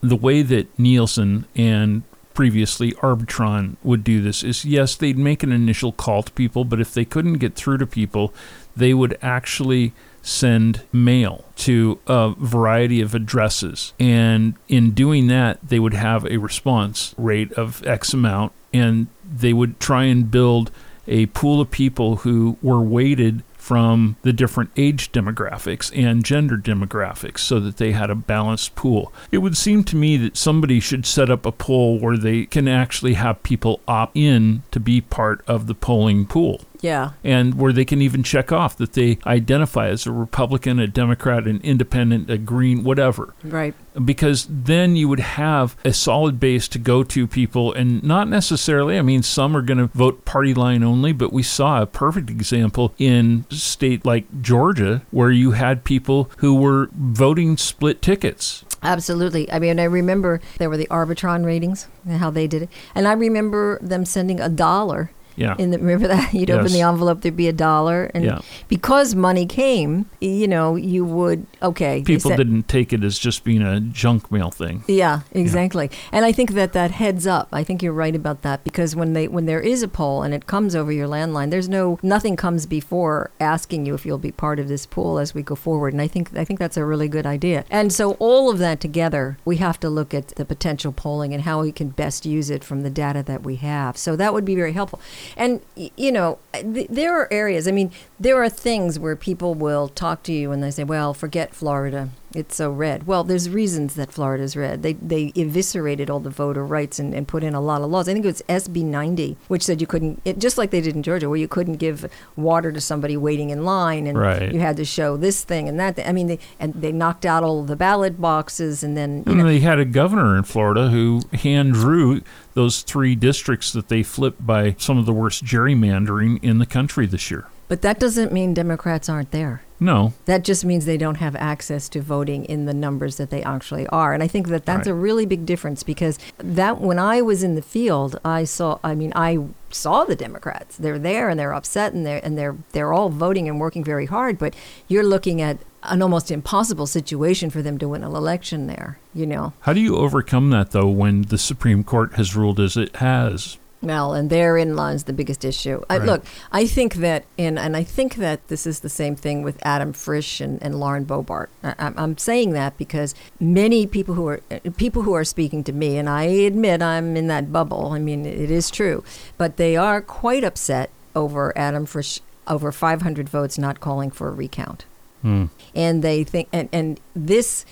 the 0.02 0.16
way 0.16 0.42
that 0.42 0.78
Nielsen 0.78 1.46
and 1.56 2.04
previously 2.34 2.92
Arbitron 2.94 3.78
would 3.84 4.04
do 4.04 4.22
this 4.22 4.44
is 4.44 4.64
yes, 4.64 4.96
they'd 4.96 5.18
make 5.18 5.42
an 5.42 5.52
initial 5.52 5.92
call 5.92 6.22
to 6.22 6.32
people, 6.34 6.64
but 6.64 6.80
if 6.80 6.94
they 6.94 7.04
couldn't 7.04 7.40
get 7.40 7.56
through 7.56 7.80
to 7.80 7.88
people, 7.88 8.32
they 8.76 8.94
would 8.94 9.18
actually 9.24 9.92
send 10.22 10.82
mail 10.92 11.46
to 11.56 12.00
a 12.06 12.36
variety 12.38 13.02
of 13.02 13.16
addresses. 13.16 13.94
And 14.00 14.54
in 14.68 14.92
doing 14.92 15.28
that, 15.28 15.58
they 15.68 15.80
would 15.80 15.96
have 15.96 16.26
a 16.26 16.38
response 16.38 17.16
rate 17.18 17.52
of 17.54 17.86
X 17.88 18.14
amount, 18.14 18.52
and 18.72 19.08
they 19.26 19.54
would 19.54 19.80
try 19.80 20.04
and 20.04 20.30
build 20.30 20.70
a 21.08 21.26
pool 21.28 21.62
of 21.62 21.72
people 21.72 22.18
who 22.18 22.58
were 22.62 22.82
weighted 22.82 23.42
from 23.68 24.16
the 24.22 24.32
different 24.32 24.70
age 24.78 25.12
demographics 25.12 25.92
and 25.94 26.24
gender 26.24 26.56
demographics 26.56 27.40
so 27.40 27.60
that 27.60 27.76
they 27.76 27.92
had 27.92 28.10
a 28.10 28.16
balanced 28.16 28.76
pool. 28.76 29.12
It 29.30 29.40
would 29.40 29.58
seem 29.58 29.84
to 29.86 29.98
me 29.98 30.16
that 30.16 30.38
somebody 30.38 30.80
should 30.80 31.06
set 31.06 31.30
up 31.30 31.46
a 31.46 31.52
poll 31.52 32.00
where 32.00 32.16
they 32.16 32.46
can 32.46 32.70
actually 32.70 33.16
have 33.16 33.44
people 33.44 33.82
opt 33.86 34.16
in 34.16 34.64
to 34.72 34.80
be 34.80 35.02
part 35.02 35.44
of 35.48 35.68
the 35.68 35.76
polling 35.76 36.26
pool. 36.26 36.62
Yeah. 36.82 37.12
and 37.24 37.56
where 37.56 37.74
they 37.74 37.86
can 37.86 38.02
even 38.02 38.24
check 38.24 38.52
off 38.52 38.78
that 38.78 38.94
they 38.94 39.20
identify 39.26 39.88
as 39.88 40.06
a 40.06 40.12
Republican, 40.12 40.80
a 40.80 40.88
Democrat, 40.88 41.48
an 41.48 41.60
independent, 41.64 42.30
a 42.30 42.38
green, 42.38 42.84
whatever. 42.84 43.34
Right. 43.44 43.74
Because 44.04 44.48
then 44.50 44.96
you 44.96 45.08
would 45.08 45.20
have 45.20 45.76
a 45.84 45.92
solid 45.92 46.40
base 46.40 46.68
to 46.70 46.80
go 46.80 47.04
to 47.04 47.26
people, 47.28 47.74
and 47.74 48.04
not 48.04 48.28
necessarily, 48.28 48.98
I 48.98 49.02
mean, 49.02 49.24
some 49.24 49.58
are 49.58 49.62
going 49.62 49.80
to 49.80 49.88
vote 49.88 50.24
party 50.24 50.54
line 50.54 50.84
only, 50.84 51.14
but 51.14 51.34
we 51.34 51.42
saw 51.44 51.82
a 51.82 51.88
perfect 51.88 52.30
example 52.30 52.94
in 53.00 53.46
a 53.50 53.56
state 53.56 54.06
like 54.06 54.42
Georgia 54.42 55.02
where 55.10 55.32
you 55.32 55.52
had 55.52 55.84
people 55.84 56.30
who 56.38 56.54
were 56.54 56.90
voting 56.94 57.58
split 57.58 58.02
tickets. 58.02 58.64
Absolutely. 58.84 59.52
I 59.52 59.58
mean, 59.58 59.80
I 59.80 59.86
remember 59.86 60.40
there 60.60 60.70
were 60.70 60.78
the 60.78 60.88
Arbitron 60.88 61.44
ratings 61.44 61.88
and 62.06 62.20
how 62.20 62.30
they 62.30 62.46
did 62.46 62.62
it. 62.64 62.70
And 62.94 63.08
I 63.08 63.14
remember 63.14 63.80
them 63.82 64.06
sending 64.06 64.40
a 64.40 64.50
dollar 64.50 65.12
Yeah. 65.38 65.56
in 65.58 65.72
the 65.72 65.77
remember 65.77 66.08
that? 66.10 66.34
You'd 66.38 66.50
open 66.51 66.72
the 66.74 66.82
envelope 66.82 67.22
there'd 67.22 67.38
be 67.38 67.48
a 67.48 67.53
dollar 67.53 68.12
and 68.13 68.25
Yeah. 68.25 68.39
because 68.67 69.15
money 69.15 69.46
came 69.46 70.08
you 70.20 70.48
know 70.48 70.75
you 70.75 71.06
would 71.06 71.46
okay 71.62 72.01
People 72.03 72.32
said- 72.32 72.38
didn't 72.38 72.67
take 72.67 72.91
it 72.91 73.03
as 73.03 73.17
just 73.20 73.44
being 73.44 73.62
a 73.62 73.79
junk 73.79 74.32
mail 74.32 74.50
thing. 74.51 74.84
yeah. 74.88 75.22
exactly. 75.32 75.89
And 76.12 76.25
i 76.25 76.32
think 76.32 76.51
that 76.53 76.74
that 76.74 76.91
heads 76.91 77.25
up. 77.27 77.48
I 77.53 77.63
think 77.63 77.82
you're 77.84 77.94
right 77.94 78.15
about 78.15 78.41
that 78.41 78.63
because 78.63 78.96
when 78.96 79.13
they 79.13 79.27
when 79.27 79.46
there 79.46 79.62
is 79.62 79.84
a 79.84 79.88
poll 79.88 80.24
and 80.24 80.34
it 80.34 80.48
comes 80.48 80.75
over 80.75 80.91
your 80.91 81.08
landline 81.08 81.51
there's 81.51 81.70
no 81.70 82.00
nothing 82.01 82.36
comes 82.36 82.65
before 82.65 83.29
asking 83.39 83.86
you 83.86 83.94
if 83.94 84.06
you'll 84.06 84.17
be 84.17 84.32
part 84.32 84.60
of 84.60 84.67
this 84.67 84.86
pool 84.86 85.20
as 85.20 85.34
we 85.34 85.41
go 85.44 85.56
forward 85.56 85.94
and 85.94 86.01
i 86.01 86.08
think 86.08 86.36
i 86.36 86.44
think 86.44 86.60
that's 86.60 86.77
a 86.77 86.84
really 86.86 87.08
good 87.08 87.25
idea. 87.25 87.63
And 87.70 87.94
so 87.94 88.13
all 88.13 88.50
of 88.50 88.58
that 88.60 88.79
together 88.79 89.38
we 89.46 89.58
have 89.58 89.79
to 89.82 89.89
look 89.89 90.13
at 90.13 90.29
the 90.39 90.46
potential 90.46 90.91
polling 90.91 91.34
and 91.34 91.44
how 91.44 91.62
we 91.62 91.72
can 91.72 91.89
best 91.89 92.25
use 92.25 92.50
it 92.50 92.63
from 92.63 92.82
the 92.82 92.89
data 92.89 93.22
that 93.24 93.44
we 93.44 93.56
have. 93.58 93.98
So 93.98 94.15
that 94.15 94.34
would 94.34 94.46
be 94.46 94.56
very 94.56 94.74
helpful 94.74 95.00
and 95.36 95.62
you 95.76 96.12
know 96.12 96.40
th- 96.54 96.88
there 96.90 97.20
are 97.20 97.28
areas 97.32 97.68
i 97.68 97.72
mean 97.72 97.92
there 98.20 98.42
are 98.42 98.50
things 98.50 98.98
where 99.00 99.16
people 99.16 99.54
will 99.54 99.88
talk 99.90 100.24
to 100.24 100.32
you 100.32 100.52
and 100.52 100.64
they 100.64 100.72
say 100.72 100.84
well 100.84 101.14
forget 101.14 101.54
florida 101.54 102.10
it's 102.38 102.56
so 102.56 102.72
red. 102.72 103.08
Well, 103.08 103.24
there's 103.24 103.50
reasons 103.50 103.96
that 103.96 104.12
Florida's 104.12 104.56
red. 104.56 104.84
They 104.84 104.94
they 104.94 105.32
eviscerated 105.36 106.10
all 106.10 106.20
the 106.20 106.29
voter 106.29 106.63
rights 106.65 107.00
and, 107.00 107.13
and 107.13 107.27
put 107.27 107.44
in 107.44 107.53
a 107.56 107.60
lot 107.62 107.82
of 107.82 107.89
laws. 107.89 108.08
I 108.08 108.13
think 108.13 108.25
it 108.25 108.27
was 108.27 108.44
SB 108.48 108.84
90, 108.84 109.36
which 109.48 109.63
said 109.63 109.82
you 109.82 109.88
couldn't, 109.88 110.22
it, 110.24 110.38
just 110.38 110.58
like 110.58 110.70
they 110.72 110.82
did 110.82 110.96
in 110.96 111.01
Georgia, 111.03 111.27
where 111.29 111.38
you 111.39 111.48
couldn't 111.48 111.77
give 111.77 112.10
water 112.36 112.72
to 112.72 112.79
somebody 112.79 113.17
waiting 113.17 113.50
in 113.50 113.65
line, 113.65 114.06
and 114.08 114.17
Right. 114.17 114.51
you 114.53 114.60
had 114.60 114.77
to 114.77 114.86
show 114.86 115.17
this 115.17 115.44
thing 115.44 115.67
and 115.67 115.79
that. 115.79 115.96
Thing. 115.96 116.08
I 116.08 116.12
mean, 116.12 116.27
they, 116.27 116.39
and 116.60 116.74
they 116.75 116.91
knocked 116.91 117.25
out 117.25 117.44
all 117.44 117.62
of 117.62 117.67
the 117.67 117.75
ballot 117.75 118.22
boxes, 118.22 118.84
and 118.84 118.96
then 118.96 119.24
you 119.25 119.32
And 119.32 119.38
know, 119.39 119.46
they 119.46 119.60
had 119.60 119.79
a 119.79 119.86
governor 119.86 120.38
in 120.38 120.44
Florida 120.44 120.89
who 120.89 121.22
hand 121.34 121.74
drew 121.74 122.22
those 122.53 122.82
three 122.84 123.15
districts 123.15 123.72
that 123.74 123.88
they 123.88 124.03
flipped 124.03 124.46
by 124.46 124.75
some 124.77 124.98
of 124.98 125.06
the 125.06 125.13
worst 125.13 125.44
gerrymandering 125.44 126.44
in 126.44 126.60
the 126.60 126.65
country 126.65 127.06
this 127.08 127.32
year. 127.32 127.46
But 127.68 127.82
that 127.82 128.00
doesn't 128.00 128.32
mean 128.32 128.54
Democrats 128.54 129.10
aren't 129.10 129.32
there. 129.32 129.62
No, 129.80 130.14
That 130.26 130.44
just 130.44 130.66
means 130.66 130.86
they 130.86 130.98
don't 130.98 131.18
have 131.18 131.36
access 131.36 131.88
to 131.90 132.02
voting 132.02 132.46
in 132.46 132.66
the 132.66 132.74
numbers 132.74 133.18
that 133.18 133.30
they 133.30 133.44
actually 133.44 133.86
are. 133.88 134.12
And 134.12 134.24
I 134.24 134.28
think 134.28 134.48
that 134.48 134.66
that's 134.66 134.88
Right. 134.88 134.92
a 134.94 134.96
really 134.96 135.28
big 135.28 135.46
difference 135.46 135.84
because 135.84 136.18
that 136.40 136.82
when 136.82 136.98
I 136.98 137.22
was 137.22 137.44
in 137.44 137.54
the 137.54 137.62
field, 137.62 138.20
I 138.26 138.44
saw 138.44 138.80
I 138.84 138.96
mean 138.96 139.14
I 139.16 139.38
saw 139.70 140.04
the 140.04 140.16
Democrats. 140.16 140.78
They're 140.78 140.98
there 140.98 141.30
and 141.30 141.40
they're 141.40 141.54
upset 141.54 141.94
and 141.94 142.08
they're 142.08 142.22
and 142.26 142.36
they're 142.40 142.56
they're 142.72 142.92
all 142.92 143.10
voting 143.10 143.48
and 143.48 143.60
working 143.60 143.84
very 143.84 144.08
hard, 144.08 144.40
but 144.40 144.56
you're 144.88 145.04
looking 145.06 145.42
at 145.44 145.60
an 145.84 146.02
almost 146.02 146.32
impossible 146.32 146.88
situation 146.88 147.52
for 147.52 147.62
them 147.62 147.78
to 147.78 147.88
win 147.88 148.04
an 148.04 148.16
election 148.16 148.66
there, 148.66 148.98
you 149.14 149.28
know. 149.28 149.54
How 149.62 149.74
do 149.74 149.80
you 149.80 149.96
overcome 149.96 150.50
that, 150.50 150.72
though, 150.72 150.88
when 150.90 151.22
the 151.22 151.38
Supreme 151.38 151.84
Court 151.84 152.16
has 152.16 152.36
ruled 152.36 152.60
as 152.60 152.76
it 152.78 152.96
has? 152.96 153.60
Well, 153.82 154.14
and 154.16 154.30
therein 154.30 154.76
lies 154.76 155.04
the 155.04 155.14
biggest 155.14 155.46
issue. 155.46 155.82
I, 155.90 155.98
Right. 155.98 156.06
look, 156.08 156.26
I 156.52 156.66
think 156.66 156.96
that, 156.96 157.26
in, 157.38 157.58
and 157.60 157.78
I 157.78 157.84
think 157.84 158.16
that 158.16 158.48
this 158.48 158.66
is 158.66 158.80
the 158.80 158.90
same 158.90 159.16
thing 159.16 159.44
with 159.44 159.60
Adam 159.62 159.94
Frisch 159.94 160.42
and, 160.42 160.62
and 160.64 160.80
Lauren 160.80 161.06
Boebert. 161.06 161.48
I, 161.64 161.76
I'm- 161.78 161.94
I'm 161.96 162.18
saying 162.18 162.54
that 162.54 162.76
because 162.78 163.14
many 163.40 163.86
people 163.86 164.16
who 164.16 164.28
are 164.28 164.42
uh, 164.50 164.60
people 164.78 165.04
who 165.04 165.14
are 165.14 165.24
speaking 165.24 165.64
to 165.66 165.74
me, 165.74 165.98
and 165.98 166.10
I 166.10 166.24
admit 166.24 166.82
I'm 166.82 167.16
in 167.16 167.28
that 167.28 167.54
bubble. 167.54 167.92
I 167.92 168.00
mean, 168.00 168.26
it 168.26 168.50
is 168.50 168.72
true, 168.72 169.04
but 169.38 169.58
they 169.58 169.76
are 169.78 170.02
quite 170.02 170.44
upset 170.44 170.90
over 171.16 171.56
Adam 171.58 171.86
Frisch 171.86 172.20
over 172.48 172.72
500 172.72 173.30
votes 173.30 173.58
not 173.58 173.80
calling 173.80 174.10
for 174.10 174.30
a 174.30 174.32
recount 174.32 174.86
Hmm. 175.22 175.46
and 175.76 176.04
they 176.04 176.24
think 176.24 176.48
and, 176.54 176.70
and 176.72 177.00
this 177.16 177.66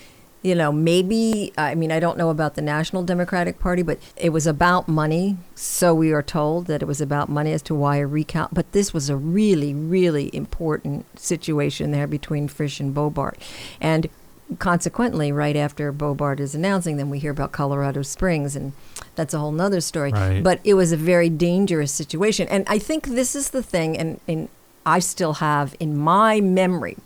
you 0.46 0.54
know 0.54 0.70
maybe 0.70 1.52
i 1.58 1.74
mean 1.74 1.90
i 1.90 1.98
don't 1.98 2.16
know 2.16 2.30
about 2.30 2.54
the 2.54 2.62
national 2.62 3.02
democratic 3.02 3.58
party 3.58 3.82
but 3.82 3.98
it 4.16 4.30
was 4.30 4.46
about 4.46 4.86
money. 4.86 5.36
So 5.54 5.94
we 5.94 6.12
are 6.12 6.22
told 6.22 6.66
that 6.66 6.82
it 6.82 6.86
was 6.86 7.00
about 7.00 7.28
money 7.28 7.52
as 7.52 7.62
to 7.62 7.74
why 7.74 7.96
a 7.96 8.06
recount 8.06 8.54
but 8.54 8.70
this 8.72 8.94
was 8.94 9.10
a 9.10 9.16
really 9.16 9.74
really 9.74 10.30
important 10.34 11.18
situation 11.18 11.90
there 11.90 12.06
between 12.06 12.46
frisch 12.46 12.78
and 12.78 12.94
boebert. 12.94 13.34
And 13.80 14.08
consequently 14.58 15.32
right 15.32 15.56
after 15.56 15.92
boebert 15.92 16.38
is 16.38 16.54
announcing 16.54 16.96
them 16.96 17.10
we 17.10 17.18
hear 17.18 17.32
about 17.32 17.50
colorado 17.50 18.02
springs 18.02 18.54
and 18.54 18.72
that's 19.16 19.34
a 19.34 19.38
whole 19.38 19.52
nother 19.52 19.80
story. 19.80 20.12
Right. 20.12 20.42
but 20.42 20.60
it 20.62 20.74
was 20.74 20.92
a 20.92 20.96
very 20.96 21.28
dangerous 21.28 21.90
situation. 21.90 22.46
And 22.48 22.64
i 22.68 22.78
think 22.78 23.08
this 23.08 23.34
is 23.34 23.50
the 23.50 23.62
thing 23.62 23.98
and, 23.98 24.20
and 24.28 24.48
i 24.84 25.00
still 25.00 25.34
have 25.34 25.74
in 25.80 25.96
my 25.96 26.40
memory 26.40 26.96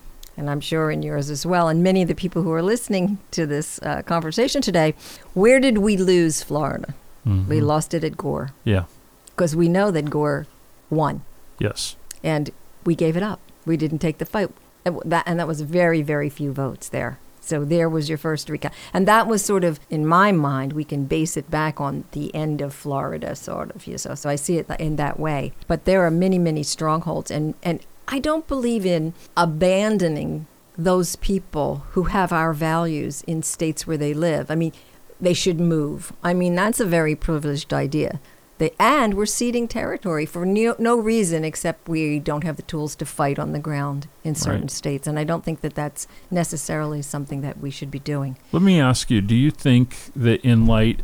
and 0.41 0.51
I'm 0.51 0.61
sure 0.61 0.91
in 0.91 1.03
yours 1.03 1.31
as 1.31 1.45
well, 1.47 1.69
and 1.69 1.83
many 1.83 2.01
of 2.03 2.09
the 2.09 2.15
people 2.15 2.43
who 2.43 2.51
are 2.53 2.63
listening 2.63 3.19
to 3.33 3.47
this 3.47 3.79
uh, 3.83 4.03
conversation 4.03 4.63
today, 4.63 4.95
where 5.35 5.61
did 5.61 5.79
we 5.79 5.97
lose 5.97 6.43
Florida? 6.43 6.95
We 7.27 7.61
Mhm. 7.61 7.67
lost 7.67 7.93
it 7.93 8.03
at 8.03 8.17
Gore 8.17 8.51
Yeah. 8.65 8.85
because 9.27 9.55
we 9.55 9.69
know 9.69 9.91
that 9.91 10.09
Gore 10.09 10.47
won, 10.89 11.21
Yes. 11.59 11.95
and 12.25 12.51
we 12.85 12.95
gave 12.95 13.15
it 13.17 13.23
up. 13.23 13.39
We 13.67 13.77
didn't 13.77 13.99
take 13.99 14.17
the 14.19 14.25
fight. 14.25 14.49
And 14.87 14.99
that, 15.05 15.25
and 15.27 15.39
that 15.39 15.47
was 15.47 15.61
very, 15.61 16.01
very 16.01 16.31
few 16.31 16.51
votes 16.53 16.89
there. 16.89 17.19
So 17.43 17.65
there 17.65 17.89
was 17.91 18.09
your 18.09 18.17
first 18.17 18.49
recount, 18.49 18.73
and 18.95 19.07
that 19.07 19.27
was 19.27 19.45
sort 19.45 19.65
of, 19.65 19.79
in 19.91 20.07
my 20.07 20.33
mind, 20.33 20.73
we 20.73 20.85
can 20.85 21.05
base 21.05 21.37
it 21.37 21.51
back 21.51 21.79
on 21.81 22.05
the 22.13 22.35
end 22.35 22.63
of 22.63 22.73
Florida, 22.73 23.35
sort 23.37 23.75
of. 23.75 23.87
You 23.87 23.99
so, 23.99 24.15
so 24.15 24.31
I 24.31 24.37
see 24.37 24.57
it 24.57 24.67
in 24.79 24.97
that 24.97 25.19
way. 25.21 25.53
But 25.67 25.85
there 25.85 26.03
are 26.07 26.11
many, 26.11 26.39
many 26.39 26.63
strongholds, 26.63 27.31
and 27.31 27.55
and 27.63 27.81
I 28.09 28.19
don't 28.19 28.47
believe 28.49 28.85
in 28.85 29.15
abandoning 29.37 30.47
those 30.77 31.17
people 31.17 31.85
who 31.91 32.05
have 32.05 32.33
our 32.33 32.53
values 32.53 33.23
in 33.27 33.43
states 33.43 33.87
where 33.87 33.99
they 33.99 34.15
live. 34.15 34.51
I 34.51 34.55
mean, 34.55 34.73
they 35.21 35.35
should 35.35 35.61
move. 35.61 36.13
I 36.23 36.33
mean, 36.33 36.55
that's 36.55 36.81
a 36.81 36.87
very 36.87 37.15
privileged 37.15 37.73
idea. 37.75 38.19
They, 38.59 38.73
and 38.79 39.15
we're 39.15 39.27
ceding 39.27 39.69
territory 39.69 40.27
for 40.27 40.45
no, 40.45 40.75
no 40.79 40.99
reason 40.99 41.45
except 41.45 41.89
we 41.89 42.19
don't 42.19 42.45
have 42.45 42.57
the 42.57 42.63
tools 42.63 42.95
to 42.97 43.07
fight 43.07 43.39
on 43.39 43.53
the 43.53 43.59
ground 43.59 44.07
in 44.23 44.35
certain 44.35 44.63
Right. 44.63 44.71
states. 44.71 45.07
And 45.07 45.19
I 45.19 45.25
don't 45.25 45.45
think 45.45 45.61
that 45.63 45.75
that's 45.75 46.07
necessarily 46.31 47.01
something 47.03 47.41
that 47.43 47.59
we 47.59 47.71
should 47.71 47.91
be 47.91 47.99
doing. 48.01 48.37
Let 48.53 48.63
me 48.63 48.79
ask 48.81 49.11
you 49.11 49.21
do 49.23 49.35
you 49.35 49.51
think 49.51 49.97
that 50.15 50.41
in 50.43 50.67
light 50.67 51.01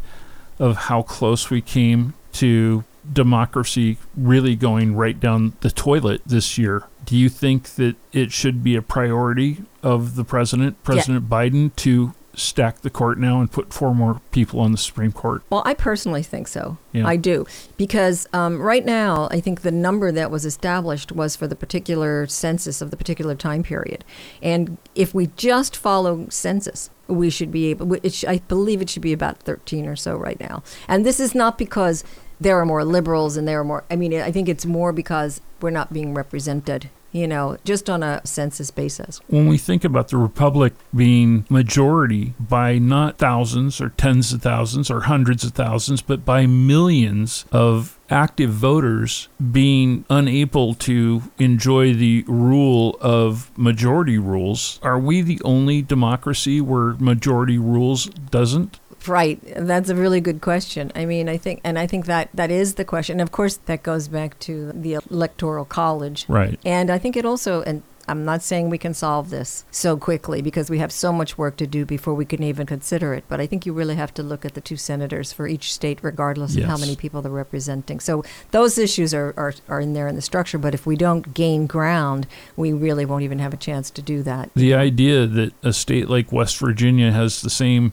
of 0.58 0.76
how 0.76 1.02
close 1.02 1.48
we 1.50 1.60
came 1.62 2.12
to 2.32 2.84
democracy 3.12 3.98
really 4.16 4.56
going 4.56 4.94
right 4.94 5.18
down 5.18 5.54
the 5.60 5.70
toilet 5.70 6.22
this 6.26 6.58
year, 6.58 6.84
do 7.04 7.16
you 7.16 7.28
think 7.28 7.70
that 7.76 7.96
it 8.12 8.32
should 8.32 8.62
be 8.62 8.76
a 8.76 8.82
priority 8.82 9.64
of 9.82 10.16
the 10.16 10.24
president, 10.24 10.82
President 10.82 11.28
Biden, 11.28 11.74
to 11.76 12.14
stack 12.36 12.82
the 12.82 12.90
court 12.90 13.18
now 13.18 13.40
and 13.40 13.50
put 13.50 13.72
four 13.72 13.94
more 13.94 14.20
people 14.30 14.60
on 14.60 14.70
the 14.70 14.78
Supreme 14.78 15.12
Court? 15.12 15.42
Well, 15.50 15.62
I 15.64 15.74
personally 15.74 16.22
think 16.22 16.48
so. 16.48 16.76
Yeah. 16.92 17.06
I 17.06 17.16
do. 17.16 17.46
Because 17.76 18.26
um, 18.32 18.60
right 18.60 18.84
now, 18.84 19.28
I 19.30 19.40
think 19.40 19.62
the 19.62 19.70
number 19.70 20.12
that 20.12 20.30
was 20.30 20.44
established 20.44 21.10
was 21.12 21.34
for 21.34 21.46
the 21.46 21.56
particular 21.56 22.26
census 22.26 22.80
of 22.80 22.90
the 22.90 22.96
particular 22.96 23.34
time 23.34 23.62
period. 23.62 24.04
And 24.42 24.76
if 24.94 25.14
we 25.14 25.28
just 25.36 25.76
follow 25.76 26.26
census, 26.28 26.90
we 27.08 27.30
should 27.30 27.50
be 27.50 27.66
able, 27.66 27.94
it 27.94 28.12
sh- 28.12 28.24
I 28.24 28.38
believe 28.48 28.82
it 28.82 28.90
should 28.90 29.02
be 29.02 29.12
about 29.12 29.40
13 29.40 29.86
or 29.86 29.96
so 29.96 30.16
right 30.16 30.38
now. 30.38 30.62
And 30.88 31.06
this 31.06 31.18
is 31.18 31.34
not 31.34 31.56
because 31.56 32.04
there 32.40 32.58
are 32.60 32.66
more 32.66 32.84
liberals 32.84 33.36
and 33.36 33.46
there 33.46 33.60
are 33.60 33.64
more, 33.64 33.84
I 33.90 33.96
mean, 33.96 34.14
I 34.14 34.30
think 34.30 34.48
it's 34.48 34.66
more 34.66 34.92
because 34.92 35.40
we're 35.60 35.70
not 35.70 35.92
being 35.92 36.14
represented, 36.14 36.90
you 37.12 37.26
know, 37.26 37.56
just 37.64 37.88
on 37.88 38.02
a 38.02 38.20
census 38.24 38.70
basis. 38.70 39.20
When 39.28 39.46
we 39.46 39.56
think 39.58 39.84
about 39.84 40.08
the 40.08 40.18
Republic 40.18 40.74
being 40.94 41.46
majority 41.48 42.34
by 42.38 42.78
not 42.78 43.16
thousands 43.18 43.80
or 43.80 43.90
tens 43.90 44.32
of 44.32 44.42
thousands 44.42 44.90
or 44.90 45.02
hundreds 45.02 45.44
of 45.44 45.52
thousands, 45.52 46.02
but 46.02 46.24
by 46.24 46.46
millions 46.46 47.46
of 47.52 47.98
active 48.10 48.50
voters 48.50 49.28
being 49.50 50.04
unable 50.10 50.74
to 50.74 51.22
enjoy 51.38 51.92
the 51.94 52.24
rule 52.28 52.96
of 53.00 53.50
majority 53.58 54.18
rules, 54.18 54.78
are 54.82 54.98
we 54.98 55.22
the 55.22 55.40
only 55.44 55.82
democracy 55.82 56.60
where 56.60 56.92
majority 56.94 57.58
rules 57.58 58.06
doesn't? 58.06 58.78
Right. 59.08 59.40
That's 59.56 59.90
a 59.90 59.94
really 59.94 60.20
good 60.20 60.40
question. 60.40 60.92
I 60.94 61.04
mean, 61.04 61.28
I 61.28 61.36
think, 61.36 61.60
and 61.64 61.78
I 61.78 61.86
think 61.86 62.06
that 62.06 62.28
that 62.34 62.50
is 62.50 62.74
the 62.74 62.84
question. 62.84 63.14
And 63.14 63.22
of 63.22 63.32
course, 63.32 63.56
that 63.66 63.82
goes 63.82 64.08
back 64.08 64.38
to 64.40 64.72
the 64.72 64.98
electoral 65.10 65.64
college. 65.64 66.26
Right. 66.28 66.58
And 66.64 66.90
I 66.90 66.98
think 66.98 67.16
it 67.16 67.24
also, 67.24 67.62
and 67.62 67.82
I'm 68.08 68.24
not 68.24 68.42
saying 68.42 68.70
we 68.70 68.78
can 68.78 68.94
solve 68.94 69.30
this 69.30 69.64
so 69.70 69.96
quickly 69.96 70.40
because 70.40 70.70
we 70.70 70.78
have 70.78 70.92
so 70.92 71.12
much 71.12 71.36
work 71.36 71.56
to 71.56 71.66
do 71.66 71.84
before 71.84 72.14
we 72.14 72.24
can 72.24 72.42
even 72.42 72.66
consider 72.66 73.14
it. 73.14 73.24
But 73.28 73.40
I 73.40 73.46
think 73.46 73.66
you 73.66 73.72
really 73.72 73.96
have 73.96 74.14
to 74.14 74.22
look 74.22 74.44
at 74.44 74.54
the 74.54 74.60
two 74.60 74.76
senators 74.76 75.32
for 75.32 75.48
each 75.48 75.72
state, 75.72 75.98
regardless 76.02 76.56
of 76.56 76.64
how 76.64 76.76
many 76.76 76.94
people 76.94 77.20
they're 77.20 77.32
representing. 77.32 77.98
So 78.00 78.24
those 78.52 78.78
issues 78.78 79.12
are, 79.12 79.34
are, 79.36 79.54
are 79.68 79.80
in 79.80 79.92
there 79.92 80.06
in 80.06 80.14
the 80.14 80.22
structure. 80.22 80.58
But 80.58 80.74
if 80.74 80.86
we 80.86 80.96
don't 80.96 81.34
gain 81.34 81.66
ground, 81.66 82.26
we 82.56 82.72
really 82.72 83.04
won't 83.04 83.24
even 83.24 83.40
have 83.40 83.52
a 83.52 83.56
chance 83.58 83.90
to 83.90 84.02
do 84.02 84.22
that. 84.22 84.50
The 84.54 84.74
idea 84.74 85.26
that 85.26 85.52
a 85.64 85.72
state 85.72 86.08
like 86.08 86.30
West 86.30 86.58
Virginia 86.58 87.10
has 87.10 87.42
the 87.42 87.50
same 87.50 87.92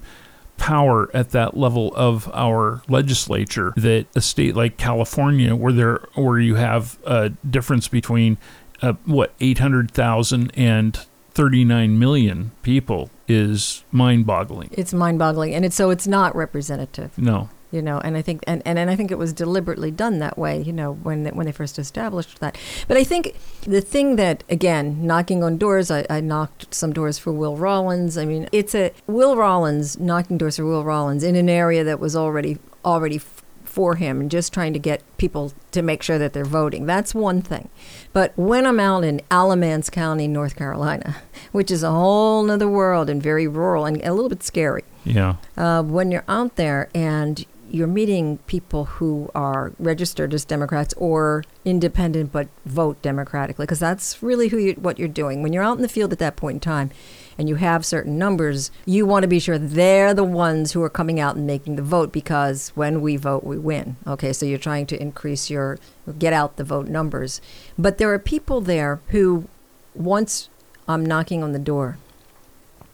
power 0.57 1.09
at 1.13 1.31
that 1.31 1.57
level 1.57 1.93
of 1.95 2.29
our 2.33 2.81
legislature 2.87 3.73
that 3.75 4.05
a 4.15 4.21
state 4.21 4.55
like 4.55 4.77
California 4.77 5.55
where 5.55 5.73
there 5.73 6.07
where 6.15 6.39
you 6.39 6.55
have 6.55 6.97
a 7.05 7.29
difference 7.49 7.87
between 7.87 8.37
uh, 8.81 8.93
what 9.05 9.33
800,000 9.39 10.51
and 10.55 10.99
39 11.31 11.97
million 11.97 12.51
people 12.61 13.09
is 13.27 13.83
mind-boggling. 13.91 14.69
It's 14.73 14.93
mind-boggling, 14.93 15.55
and 15.55 15.65
it's 15.65 15.75
so 15.75 15.89
it's 15.89 16.05
not 16.05 16.35
representative. 16.35 17.17
No. 17.17 17.49
You 17.73 17.81
know 17.81 17.99
and 17.99 18.15
i 18.15 18.21
think 18.21 18.43
and, 18.47 18.61
and, 18.65 18.77
and 18.77 18.89
i 18.89 18.95
think 18.95 19.11
it 19.11 19.17
was 19.17 19.33
deliberately 19.33 19.91
done 19.91 20.19
that 20.19 20.37
way 20.37 20.61
you 20.61 20.71
know 20.71 20.93
when 20.93 21.25
when 21.35 21.45
they 21.45 21.51
first 21.51 21.79
established 21.79 22.39
that. 22.39 22.57
But 22.87 22.97
i 22.97 23.03
think 23.03 23.35
the 23.61 23.81
thing 23.81 24.15
that 24.17 24.43
again 24.49 25.05
knocking 25.05 25.43
on 25.43 25.57
doors 25.57 25.89
i, 25.89 26.05
I 26.09 26.21
knocked 26.21 26.73
some 26.73 26.93
doors 26.93 27.17
for 27.17 27.31
will 27.31 27.57
rollins. 27.57 28.17
I 28.17 28.25
mean 28.25 28.47
it's 28.51 28.75
a 28.75 28.91
will 29.07 29.35
rollins 29.35 29.99
knocking 29.99 30.37
doors 30.37 30.57
for 30.57 30.65
will 30.65 30.83
rollins 30.83 31.23
in 31.23 31.35
an 31.35 31.49
area 31.49 31.83
that 31.83 31.99
was 31.99 32.15
already 32.15 32.59
already 32.85 33.19
for 33.63 33.95
him 33.95 34.21
and 34.21 34.29
just 34.29 34.53
trying 34.53 34.71
to 34.73 34.79
get 34.79 35.01
people 35.17 35.51
to 35.71 35.81
make 35.81 36.03
sure 36.03 36.19
that 36.19 36.33
they're 36.33 36.45
voting. 36.45 36.85
That's 36.85 37.15
one 37.15 37.41
thing. 37.41 37.69
But 38.11 38.31
when 38.35 38.67
i'm 38.67 38.79
out 38.79 39.03
in 39.03 39.19
alamance 39.31 39.89
county 39.89 40.27
north 40.27 40.55
carolina 40.55 41.15
which 41.51 41.71
is 41.71 41.81
a 41.83 41.89
whole 41.91 42.43
nother 42.43 42.67
world 42.67 43.09
and 43.09 43.21
very 43.23 43.47
rural 43.47 43.85
and 43.85 44.03
a 44.03 44.13
little 44.13 44.29
bit 44.29 44.43
scary. 44.43 44.83
Yeah. 45.05 45.35
uh, 45.57 45.83
when 45.83 46.11
you're 46.11 46.23
out 46.27 46.55
there 46.55 46.89
and 46.95 47.45
you're 47.73 47.87
meeting 47.87 48.37
people 48.45 48.85
who 48.85 49.31
are 49.33 49.71
registered 49.79 50.31
as 50.31 50.45
Democrats 50.45 50.93
or 50.95 51.43
independent 51.65 52.31
but 52.31 52.47
vote 52.67 53.01
democratically, 53.01 53.65
because 53.65 53.79
that's 53.79 54.21
really 54.21 54.49
who 54.49 54.57
you, 54.57 54.73
what 54.73 54.99
you're 54.99 55.07
doing. 55.07 55.41
When 55.41 55.51
you're 55.51 55.63
out 55.63 55.77
in 55.77 55.81
the 55.81 55.89
field 55.89 56.13
at 56.13 56.19
that 56.19 56.35
point 56.35 56.57
in 56.57 56.59
time, 56.59 56.91
and 57.35 57.49
you 57.49 57.55
have 57.55 57.83
certain 57.83 58.15
numbers, 58.15 58.69
you 58.85 59.07
want 59.07 59.23
to 59.23 59.27
be 59.27 59.39
sure 59.39 59.57
they're 59.57 60.13
the 60.13 60.23
ones 60.23 60.73
who 60.73 60.83
are 60.83 60.89
coming 60.89 61.19
out 61.19 61.35
and 61.35 61.47
making 61.47 61.75
the 61.75 61.81
vote 61.81 62.11
because 62.11 62.69
when 62.75 63.01
we 63.01 63.17
vote, 63.17 63.43
we 63.43 63.57
win. 63.57 63.95
Okay, 64.05 64.33
so 64.33 64.45
you're 64.45 64.59
trying 64.59 64.85
to 64.85 65.01
increase 65.01 65.49
your 65.49 65.79
get 66.19 66.31
out 66.31 66.57
the 66.57 66.63
vote 66.63 66.87
numbers, 66.87 67.41
but 67.75 67.97
there 67.97 68.13
are 68.13 68.19
people 68.19 68.61
there 68.61 69.01
who 69.07 69.47
once 69.95 70.47
I'm 70.87 71.03
knocking 71.03 71.41
on 71.43 71.53
the 71.53 71.59
door 71.59 71.97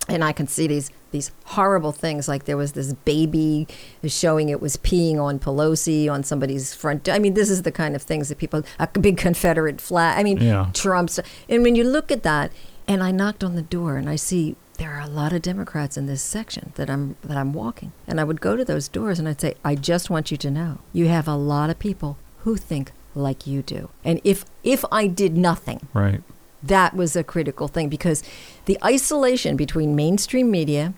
and 0.09 0.23
I 0.23 0.31
can 0.33 0.47
see 0.47 0.67
these 0.67 0.91
these 1.11 1.31
horrible 1.45 1.91
things 1.91 2.27
like 2.27 2.45
there 2.45 2.57
was 2.57 2.73
this 2.73 2.93
baby 2.93 3.67
showing 4.05 4.49
it 4.49 4.61
was 4.61 4.77
peeing 4.77 5.17
on 5.19 5.39
Pelosi 5.39 6.09
on 6.11 6.23
somebody's 6.23 6.73
front 6.73 7.07
I 7.09 7.19
mean 7.19 7.33
this 7.33 7.49
is 7.49 7.61
the 7.63 7.71
kind 7.71 7.95
of 7.95 8.01
things 8.01 8.29
that 8.29 8.37
people 8.37 8.63
a 8.79 8.87
big 8.87 9.17
Confederate 9.17 9.81
flag 9.81 10.19
I 10.19 10.23
mean 10.23 10.37
Yeah. 10.37 10.69
Trump's 10.73 11.19
and 11.47 11.63
when 11.63 11.75
you 11.75 11.83
look 11.83 12.11
at 12.11 12.23
that 12.23 12.51
and 12.87 13.03
I 13.03 13.11
knocked 13.11 13.43
on 13.43 13.55
the 13.55 13.61
door 13.61 13.97
and 13.97 14.09
I 14.09 14.15
see 14.17 14.55
there 14.77 14.91
are 14.91 15.01
a 15.01 15.07
lot 15.07 15.33
of 15.33 15.41
Democrats 15.41 15.97
in 15.97 16.05
this 16.05 16.21
section 16.21 16.71
that 16.75 16.89
I'm 16.89 17.15
that 17.23 17.37
I'm 17.37 17.53
walking 17.53 17.91
and 18.07 18.19
I 18.19 18.23
would 18.23 18.39
go 18.41 18.55
to 18.55 18.63
those 18.65 18.87
doors 18.87 19.19
and 19.19 19.27
I'd 19.27 19.41
say 19.41 19.55
I 19.63 19.75
just 19.75 20.09
want 20.09 20.31
you 20.31 20.37
to 20.37 20.51
know 20.51 20.79
you 20.93 21.07
have 21.07 21.27
a 21.27 21.35
lot 21.35 21.69
of 21.69 21.79
people 21.79 22.17
who 22.39 22.55
think 22.55 22.91
like 23.15 23.45
you 23.47 23.61
do 23.61 23.89
and 24.05 24.21
if 24.23 24.45
if 24.63 24.85
I 24.91 25.07
did 25.07 25.35
nothing 25.35 25.87
Right. 25.93 26.21
That 26.61 26.95
was 26.95 27.15
a 27.15 27.23
critical 27.23 27.67
thing 27.67 27.89
because 27.89 28.23
the 28.65 28.77
isolation 28.83 29.55
between 29.55 29.95
mainstream 29.95 30.51
media 30.51 30.93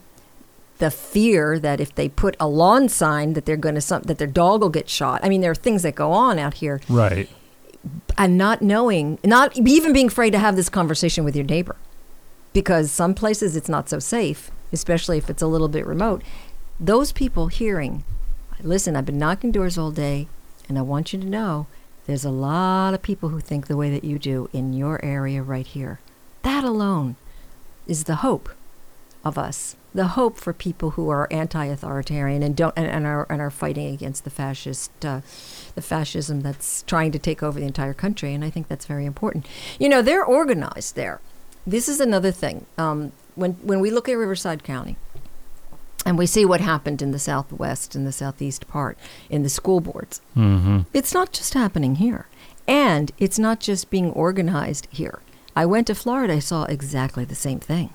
the 0.79 0.89
fear 0.89 1.59
that 1.59 1.79
if 1.79 1.93
they 1.93 2.09
put 2.09 2.35
a 2.39 2.47
lawn 2.47 2.89
sign 2.89 3.33
that 3.33 3.45
they're 3.45 3.55
going 3.55 3.75
to 3.75 3.81
some, 3.81 4.01
that 4.03 4.17
their 4.17 4.25
dog 4.25 4.61
will 4.61 4.69
get 4.69 4.89
shot. 4.89 5.23
I 5.23 5.29
mean 5.29 5.41
there 5.41 5.51
are 5.51 5.55
things 5.55 5.83
that 5.83 5.93
go 5.93 6.11
on 6.11 6.39
out 6.39 6.55
here. 6.55 6.81
Right. 6.89 7.29
and 8.17 8.37
not 8.37 8.61
knowing 8.61 9.19
not 9.23 9.57
even 9.57 9.93
being 9.93 10.07
afraid 10.07 10.31
to 10.31 10.39
have 10.39 10.55
this 10.55 10.69
conversation 10.69 11.23
with 11.23 11.35
your 11.35 11.45
neighbor 11.45 11.75
because 12.53 12.91
some 12.91 13.13
places 13.13 13.55
it's 13.55 13.69
not 13.69 13.89
so 13.89 13.99
safe 13.99 14.51
especially 14.73 15.17
if 15.17 15.29
it's 15.29 15.41
a 15.41 15.47
little 15.47 15.67
bit 15.67 15.85
remote. 15.85 16.23
Those 16.79 17.11
people 17.11 17.47
hearing 17.47 18.03
listen 18.63 18.95
i've 18.95 19.05
been 19.05 19.17
knocking 19.17 19.51
doors 19.51 19.77
all 19.77 19.91
day 19.91 20.27
and 20.69 20.77
i 20.77 20.81
want 20.81 21.13
you 21.13 21.19
to 21.19 21.25
know 21.25 21.67
there's 22.05 22.25
a 22.25 22.31
lot 22.31 22.93
of 22.93 23.01
people 23.01 23.29
who 23.29 23.39
think 23.39 23.67
the 23.67 23.77
way 23.77 23.89
that 23.89 24.03
you 24.03 24.19
do 24.19 24.49
in 24.53 24.73
your 24.73 25.03
area 25.03 25.41
right 25.41 25.67
here. 25.67 25.99
That 26.41 26.63
alone 26.63 27.15
is 27.87 28.05
the 28.05 28.17
hope 28.17 28.49
of 29.23 29.37
us 29.37 29.75
the 29.93 30.07
hope 30.07 30.37
for 30.37 30.53
people 30.53 30.91
who 30.91 31.09
are 31.09 31.27
anti-authoritarian 31.31 32.41
and 32.41 32.55
don't 32.55 32.73
and, 32.77 32.87
and 32.87 33.05
are 33.05 33.27
and 33.29 33.41
are 33.41 33.51
fighting 33.51 33.93
against 33.93 34.23
the 34.23 34.29
fascist 34.29 35.05
uh, 35.05 35.21
the 35.75 35.81
fascism 35.81 36.41
that's 36.41 36.83
trying 36.83 37.11
to 37.11 37.19
take 37.19 37.43
over 37.43 37.59
the 37.59 37.65
entire 37.65 37.93
country 37.93 38.33
and 38.33 38.43
i 38.43 38.49
think 38.49 38.67
that's 38.67 38.85
very 38.85 39.05
important. 39.05 39.45
You 39.79 39.89
know 39.89 40.01
they're 40.01 40.23
organized 40.25 40.95
there. 40.95 41.19
This 41.67 41.87
is 41.87 41.99
another 41.99 42.31
thing. 42.31 42.65
Um, 42.77 43.11
when 43.35 43.53
when 43.61 43.79
we 43.79 43.91
look 43.91 44.07
at 44.09 44.13
riverside 44.13 44.63
county 44.63 44.97
and 46.05 46.17
we 46.17 46.25
see 46.25 46.45
what 46.45 46.61
happened 46.61 47.01
in 47.01 47.11
the 47.11 47.19
southwest 47.19 47.95
and 47.95 48.05
the 48.07 48.11
southeast 48.11 48.67
part 48.67 48.97
in 49.29 49.43
the 49.43 49.49
school 49.49 49.79
boards 49.79 50.21
Mm-hmm. 50.35 50.79
it's 50.93 51.13
not 51.13 51.31
just 51.31 51.53
happening 51.53 51.95
here. 51.95 52.27
And 52.67 53.11
it's 53.17 53.39
not 53.39 53.59
just 53.59 53.89
being 53.89 54.11
organized 54.11 54.87
here. 54.91 55.19
I 55.55 55.65
went 55.65 55.87
to 55.87 55.95
Florida, 55.95 56.35
I 56.35 56.39
saw 56.39 56.63
exactly 56.65 57.25
the 57.25 57.35
same 57.35 57.59
thing. 57.59 57.89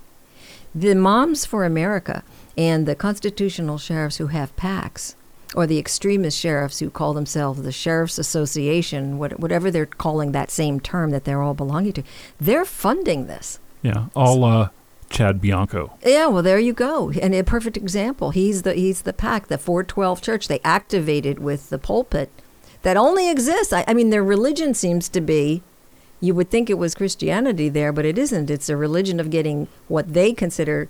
The 0.74 0.94
Moms 0.94 1.46
for 1.46 1.64
America 1.64 2.22
and 2.58 2.84
the 2.84 2.94
constitutional 2.94 3.78
sheriffs 3.78 4.16
who 4.16 4.26
have 4.26 4.54
PACs, 4.56 5.14
or 5.54 5.66
the 5.66 5.78
extremist 5.78 6.36
sheriffs 6.38 6.80
who 6.80 6.90
call 6.90 7.14
themselves 7.14 7.62
the 7.62 7.72
Sheriff's 7.72 8.18
Association, 8.18 9.16
whatever 9.18 9.70
they're 9.70 9.86
calling 9.86 10.32
that 10.32 10.50
same 10.50 10.80
term 10.80 11.10
that 11.10 11.24
they're 11.24 11.40
all 11.42 11.54
belonging 11.54 11.94
to, 11.94 12.02
they're 12.38 12.64
funding 12.66 13.26
this. 13.28 13.58
Yeah. 13.82 14.06
All 14.14 14.44
uh, 14.44 14.68
Chad 15.10 15.40
Bianco. 15.40 15.96
Yeah, 16.04 16.26
well, 16.26 16.42
there 16.42 16.58
you 16.58 16.72
go, 16.72 17.10
and 17.10 17.34
a 17.34 17.44
perfect 17.44 17.76
example. 17.76 18.30
He's 18.30 18.62
the 18.62 18.74
he's 18.74 19.02
the 19.02 19.12
pack, 19.12 19.46
the 19.48 19.58
412 19.58 20.20
church. 20.20 20.48
They 20.48 20.60
activated 20.64 21.38
with 21.38 21.70
the 21.70 21.78
pulpit 21.78 22.30
that 22.82 22.96
only 22.96 23.30
exists. 23.30 23.72
I, 23.72 23.84
I 23.86 23.94
mean, 23.94 24.10
their 24.10 24.24
religion 24.24 24.74
seems 24.74 25.08
to 25.10 25.20
be. 25.20 25.62
You 26.20 26.34
would 26.34 26.50
think 26.50 26.70
it 26.70 26.78
was 26.78 26.94
Christianity 26.94 27.68
there, 27.68 27.92
but 27.92 28.04
it 28.04 28.16
isn't. 28.16 28.50
It's 28.50 28.68
a 28.68 28.76
religion 28.76 29.20
of 29.20 29.30
getting 29.30 29.68
what 29.86 30.12
they 30.12 30.32
consider 30.32 30.88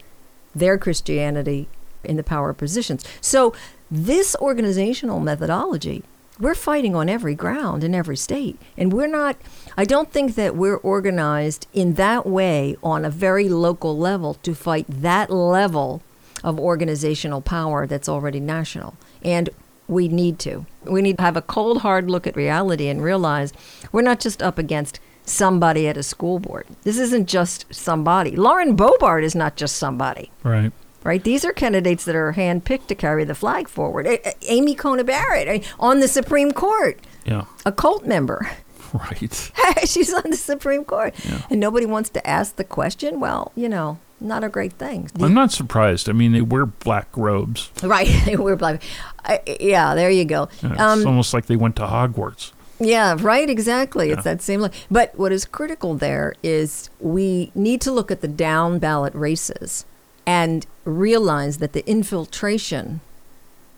their 0.54 0.78
Christianity 0.78 1.68
in 2.04 2.16
the 2.16 2.22
power 2.22 2.50
of 2.50 2.58
positions. 2.58 3.04
So 3.20 3.52
this 3.90 4.36
organizational 4.40 5.20
methodology, 5.20 6.04
we're 6.38 6.54
fighting 6.54 6.94
on 6.94 7.08
every 7.08 7.34
ground 7.34 7.82
in 7.82 7.94
every 7.94 8.16
state, 8.16 8.60
and 8.76 8.92
we're 8.92 9.06
not. 9.06 9.36
I 9.76 9.84
don't 9.84 10.12
think 10.12 10.34
that 10.34 10.56
we're 10.56 10.76
organized 10.76 11.66
in 11.72 11.94
that 11.94 12.26
way 12.26 12.76
on 12.82 13.04
a 13.04 13.10
very 13.10 13.48
local 13.48 13.96
level 13.96 14.34
to 14.34 14.54
fight 14.54 14.86
that 14.88 15.30
level 15.30 16.02
of 16.44 16.58
organizational 16.60 17.40
power 17.40 17.86
that's 17.86 18.08
already 18.08 18.40
national. 18.40 18.94
And 19.22 19.50
we 19.88 20.08
need 20.08 20.38
to. 20.40 20.66
We 20.84 21.02
need 21.02 21.18
to 21.18 21.22
have 21.22 21.36
a 21.36 21.42
cold, 21.42 21.78
hard 21.82 22.10
look 22.10 22.26
at 22.26 22.36
reality 22.36 22.88
and 22.88 23.02
realize 23.02 23.52
we're 23.92 24.02
not 24.02 24.20
just 24.20 24.42
up 24.42 24.58
against 24.58 25.00
somebody 25.24 25.88
at 25.88 25.96
a 25.96 26.02
school 26.02 26.38
board. 26.38 26.66
This 26.82 26.98
isn't 26.98 27.28
just 27.28 27.66
somebody. 27.74 28.36
Lauren 28.36 28.76
Boebert 28.76 29.24
is 29.24 29.34
not 29.34 29.56
just 29.56 29.76
somebody 29.76 30.30
Right. 30.44 30.72
Right? 31.06 31.22
These 31.22 31.44
are 31.44 31.52
candidates 31.52 32.04
that 32.04 32.14
are 32.16 32.32
handpicked 32.34 32.88
to 32.88 32.94
carry 32.94 33.24
the 33.24 33.34
flag 33.34 33.68
forward. 33.68 34.06
Amy 34.42 34.74
Coney 34.74 35.04
Barrett 35.04 35.64
on 35.78 36.00
the 36.00 36.08
Supreme 36.08 36.52
Court, 36.52 36.98
Yeah. 37.24 37.44
a 37.64 37.72
cult 37.72 38.04
member. 38.06 38.50
Right. 38.92 39.50
She's 39.84 40.14
on 40.14 40.30
the 40.30 40.36
Supreme 40.36 40.84
Court, 40.84 41.12
and 41.50 41.58
nobody 41.60 41.84
wants 41.84 42.08
to 42.10 42.26
ask 42.26 42.56
the 42.56 42.64
question. 42.64 43.18
Well, 43.20 43.50
you 43.56 43.68
know, 43.68 43.98
not 44.20 44.42
a 44.44 44.48
great 44.48 44.74
thing. 44.74 45.10
I'm 45.20 45.34
not 45.34 45.50
surprised. 45.52 46.08
I 46.08 46.12
mean, 46.12 46.32
they 46.32 46.40
wear 46.40 46.64
black 46.64 47.08
robes. 47.14 47.70
right? 47.82 48.08
We're 48.38 48.56
black. 48.56 48.80
I, 49.24 49.40
yeah, 49.60 49.94
there 49.96 50.08
you 50.08 50.24
go. 50.24 50.48
Yeah, 50.62 50.72
it's 50.72 50.80
Um, 50.80 51.06
almost 51.06 51.34
like 51.34 51.44
they 51.46 51.56
went 51.56 51.76
to 51.76 51.82
Hogwarts. 51.82 52.52
Yeah, 52.78 53.16
right, 53.20 53.50
exactly. 53.50 54.06
Yeah. 54.08 54.14
It's 54.14 54.24
that 54.24 54.40
same 54.40 54.60
look. 54.60 54.72
But 54.90 55.18
what 55.18 55.32
is 55.32 55.44
critical 55.44 55.94
there 55.94 56.34
is 56.42 56.88
we 57.00 57.50
need 57.54 57.80
to 57.82 57.90
look 57.92 58.10
at 58.10 58.20
the 58.20 58.28
down 58.28 58.78
ballot 58.78 59.14
races 59.14 59.84
and 60.24 60.64
realize 60.86 61.58
that 61.58 61.72
the 61.74 61.86
infiltration, 61.88 63.00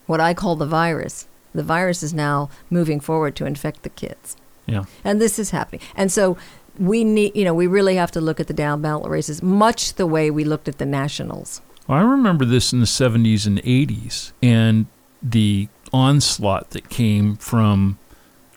what 0.07 0.21
I 0.21 0.35
call 0.35 0.55
the 0.55 0.67
virus, 0.67 1.27
the 1.55 1.63
virus 1.63 2.03
is 2.03 2.15
now 2.15 2.51
moving 2.71 3.01
forward 3.01 3.35
to 3.37 3.47
infect 3.47 3.83
the 3.83 3.89
kids. 3.89 4.37
Yeah. 4.67 4.85
And 5.03 5.21
this 5.21 5.39
is 5.39 5.51
happening. 5.51 5.81
And 5.97 6.13
so 6.13 6.37
we 6.79 7.03
need, 7.03 7.35
you 7.35 7.45
know, 7.45 7.55
we 7.55 7.67
really 7.67 7.97
have 7.97 8.11
to 8.13 8.21
look 8.21 8.39
at 8.39 8.47
the 8.47 8.55
down 8.55 8.83
ballot 8.83 9.11
races 9.11 9.43
much 9.43 9.95
the 9.95 10.07
way 10.07 10.31
we 10.31 10.45
looked 10.45 10.69
at 10.69 10.79
the 10.79 10.87
nationals. 10.87 11.61
Well, 11.89 11.99
I 11.99 12.03
remember 12.03 12.45
this 12.45 12.73
in 12.73 12.81
the 12.81 12.87
70s 12.87 13.47
and 13.47 13.63
80s 13.63 14.33
and 14.43 14.87
the 15.23 15.69
onslaught 15.93 16.71
that 16.71 16.91
came 16.91 17.37
from 17.37 17.99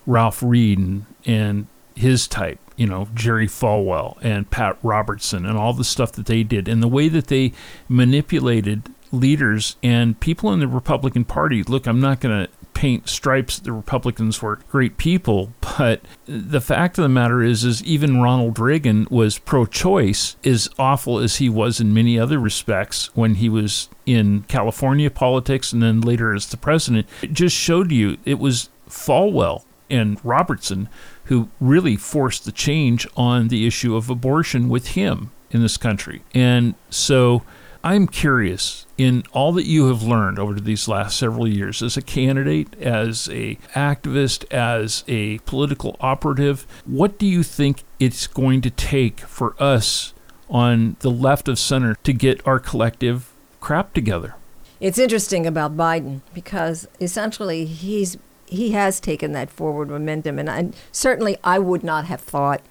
Ralph 0.06 0.44
Reed 0.44 0.78
and, 0.78 1.06
and 1.26 1.68
his 1.96 2.28
type, 2.28 2.60
you 2.76 2.88
know, 2.88 3.08
Jerry 3.14 3.48
Falwell 3.48 4.18
and 4.22 4.50
Pat 4.50 4.78
Robertson 4.84 5.46
and 5.46 5.58
all 5.58 5.74
the 5.74 5.84
stuff 5.84 6.12
that 6.14 6.26
they 6.26 6.44
did 6.44 6.68
and 6.68 6.82
the 6.82 6.88
way 6.88 7.08
that 7.10 7.28
they 7.28 7.54
manipulated 7.90 8.90
leaders 9.12 9.76
and 9.84 10.20
people 10.20 10.52
in 10.54 10.60
the 10.60 10.68
Republican 10.68 11.26
Party. 11.26 11.64
Look, 11.64 11.86
I'm 11.86 12.00
not 12.00 12.22
going 12.22 12.46
to 12.46 12.52
paint 12.74 13.08
stripes 13.08 13.60
the 13.60 13.72
Republicans 13.72 14.42
were 14.42 14.56
great 14.70 14.98
people, 14.98 15.54
but 15.78 16.02
the 16.26 16.62
fact 16.62 16.98
of 16.98 17.04
the 17.04 17.10
matter 17.10 17.44
is 17.44 17.64
is 17.64 17.84
even 17.84 18.22
Ronald 18.22 18.58
Reagan 18.58 19.08
was 19.12 19.38
pro-choice 19.38 20.36
as 20.44 20.70
awful 20.80 21.20
as 21.20 21.36
he 21.36 21.50
was 21.50 21.80
in 21.80 21.94
many 21.94 22.18
other 22.18 22.40
respects 22.40 23.16
when 23.16 23.36
he 23.36 23.50
was 23.50 23.90
in 24.06 24.46
California 24.48 25.12
politics 25.12 25.74
and 25.74 25.84
then 25.84 26.02
later 26.02 26.34
as 26.34 26.48
the 26.48 26.58
president. 26.58 27.08
It 27.22 27.34
just 27.34 27.56
showed 27.56 27.92
you 27.92 28.18
it 28.26 28.40
was 28.40 28.70
Falwell 28.90 29.64
and 29.92 30.24
Robertson 30.24 30.90
who 31.26 31.50
really 31.60 31.96
forced 31.96 32.46
the 32.46 32.52
change 32.52 33.08
on 33.16 33.50
the 33.50 33.68
issue 33.68 33.96
of 33.96 34.10
abortion 34.10 34.70
with 34.70 34.90
him 34.90 35.32
in 35.52 35.62
this 35.62 35.78
country. 35.78 36.24
And 36.34 36.76
so 36.90 37.44
I'm 37.84 38.08
curious 38.08 38.86
in 38.98 39.24
all 39.32 39.52
that 39.54 39.66
you 39.66 39.88
have 39.88 40.04
learned 40.04 40.38
over 40.38 40.60
these 40.60 40.88
last 40.88 41.18
several 41.18 41.48
years 41.48 41.82
as 41.82 41.98
a 41.98 42.02
candidate, 42.02 42.76
as 42.80 43.28
a 43.30 43.56
activist, 43.74 44.52
as 44.52 45.04
a 45.08 45.40
political 45.40 45.98
operative, 46.00 46.68
what 46.86 47.18
do 47.18 47.26
you 47.26 47.44
think 47.44 47.84
it's 48.00 48.28
going 48.28 48.62
to 48.62 48.70
take 48.70 49.22
for 49.22 49.56
us 49.62 50.14
on 50.50 50.96
the 51.00 51.10
left 51.10 51.48
of 51.48 51.58
center 51.58 51.96
to 52.04 52.14
get 52.14 52.46
our 52.46 52.60
collective 52.60 53.32
crap 53.60 53.94
together? 53.94 54.36
It's 54.80 54.98
interesting 54.98 55.48
about 55.48 55.78
Biden 55.78 56.22
because 56.34 56.88
essentially 57.00 57.66
he's 57.66 58.18
he 58.52 58.72
has 58.72 59.00
taken 59.00 59.32
that 59.32 59.50
forward 59.50 59.90
momentum 59.90 60.38
and 60.38 60.50
I, 60.50 60.70
certainly 60.92 61.38
I 61.44 61.58
would 61.58 61.84
not 61.84 62.06
have 62.06 62.22
thought 62.22 62.62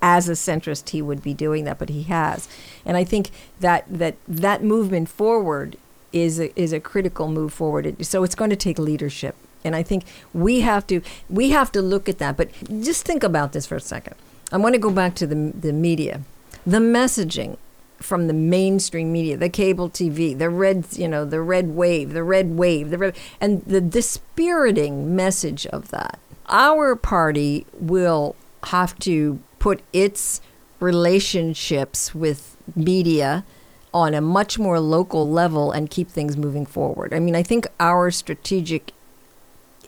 as 0.00 0.28
a 0.28 0.32
centrist 0.32 0.90
he 0.90 1.02
would 1.02 1.22
be 1.22 1.34
doing 1.34 1.64
that, 1.64 1.78
but 1.78 1.88
he 1.88 2.04
has. 2.04 2.48
And 2.84 2.96
I 2.96 3.04
think 3.04 3.30
that 3.60 3.84
that 3.88 4.16
that 4.26 4.62
movement 4.62 5.08
forward 5.08 5.76
is 6.12 6.40
a, 6.40 6.58
is 6.58 6.72
a 6.72 6.80
critical 6.80 7.28
move 7.28 7.52
forward. 7.52 8.04
So 8.06 8.22
it's 8.22 8.34
going 8.34 8.50
to 8.50 8.56
take 8.56 8.78
leadership. 8.78 9.36
And 9.64 9.74
I 9.74 9.82
think 9.82 10.04
we 10.32 10.60
have 10.60 10.86
to 10.86 11.02
we 11.28 11.50
have 11.50 11.70
to 11.72 11.82
look 11.82 12.08
at 12.08 12.18
that. 12.18 12.36
But 12.36 12.50
just 12.80 13.04
think 13.04 13.22
about 13.22 13.52
this 13.52 13.66
for 13.66 13.76
a 13.76 13.80
second. 13.80 14.14
I 14.50 14.56
want 14.56 14.74
to 14.74 14.80
go 14.80 14.90
back 14.90 15.14
to 15.16 15.26
the 15.26 15.52
the 15.54 15.72
media, 15.72 16.22
the 16.64 16.78
messaging 16.78 17.58
from 17.98 18.26
the 18.26 18.32
mainstream 18.32 19.12
media, 19.12 19.36
the 19.36 19.48
cable 19.48 19.90
TV, 19.90 20.36
the 20.36 20.50
red, 20.50 20.86
you 20.92 21.08
know, 21.08 21.24
the 21.24 21.40
red 21.40 21.74
wave, 21.74 22.12
the 22.12 22.22
red 22.22 22.56
wave, 22.56 22.90
the 22.90 22.98
red, 22.98 23.16
and 23.40 23.64
the 23.64 23.80
dispiriting 23.80 25.14
message 25.14 25.66
of 25.66 25.90
that. 25.90 26.18
Our 26.48 26.96
party 26.96 27.66
will 27.74 28.36
have 28.64 28.98
to 29.00 29.40
put 29.58 29.82
its 29.92 30.40
relationships 30.80 32.14
with 32.14 32.56
media 32.74 33.44
on 33.92 34.14
a 34.14 34.20
much 34.20 34.58
more 34.58 34.78
local 34.78 35.28
level 35.28 35.72
and 35.72 35.90
keep 35.90 36.08
things 36.08 36.36
moving 36.36 36.66
forward. 36.66 37.12
I 37.12 37.20
mean, 37.20 37.34
I 37.34 37.42
think 37.42 37.66
our 37.80 38.10
strategic 38.10 38.92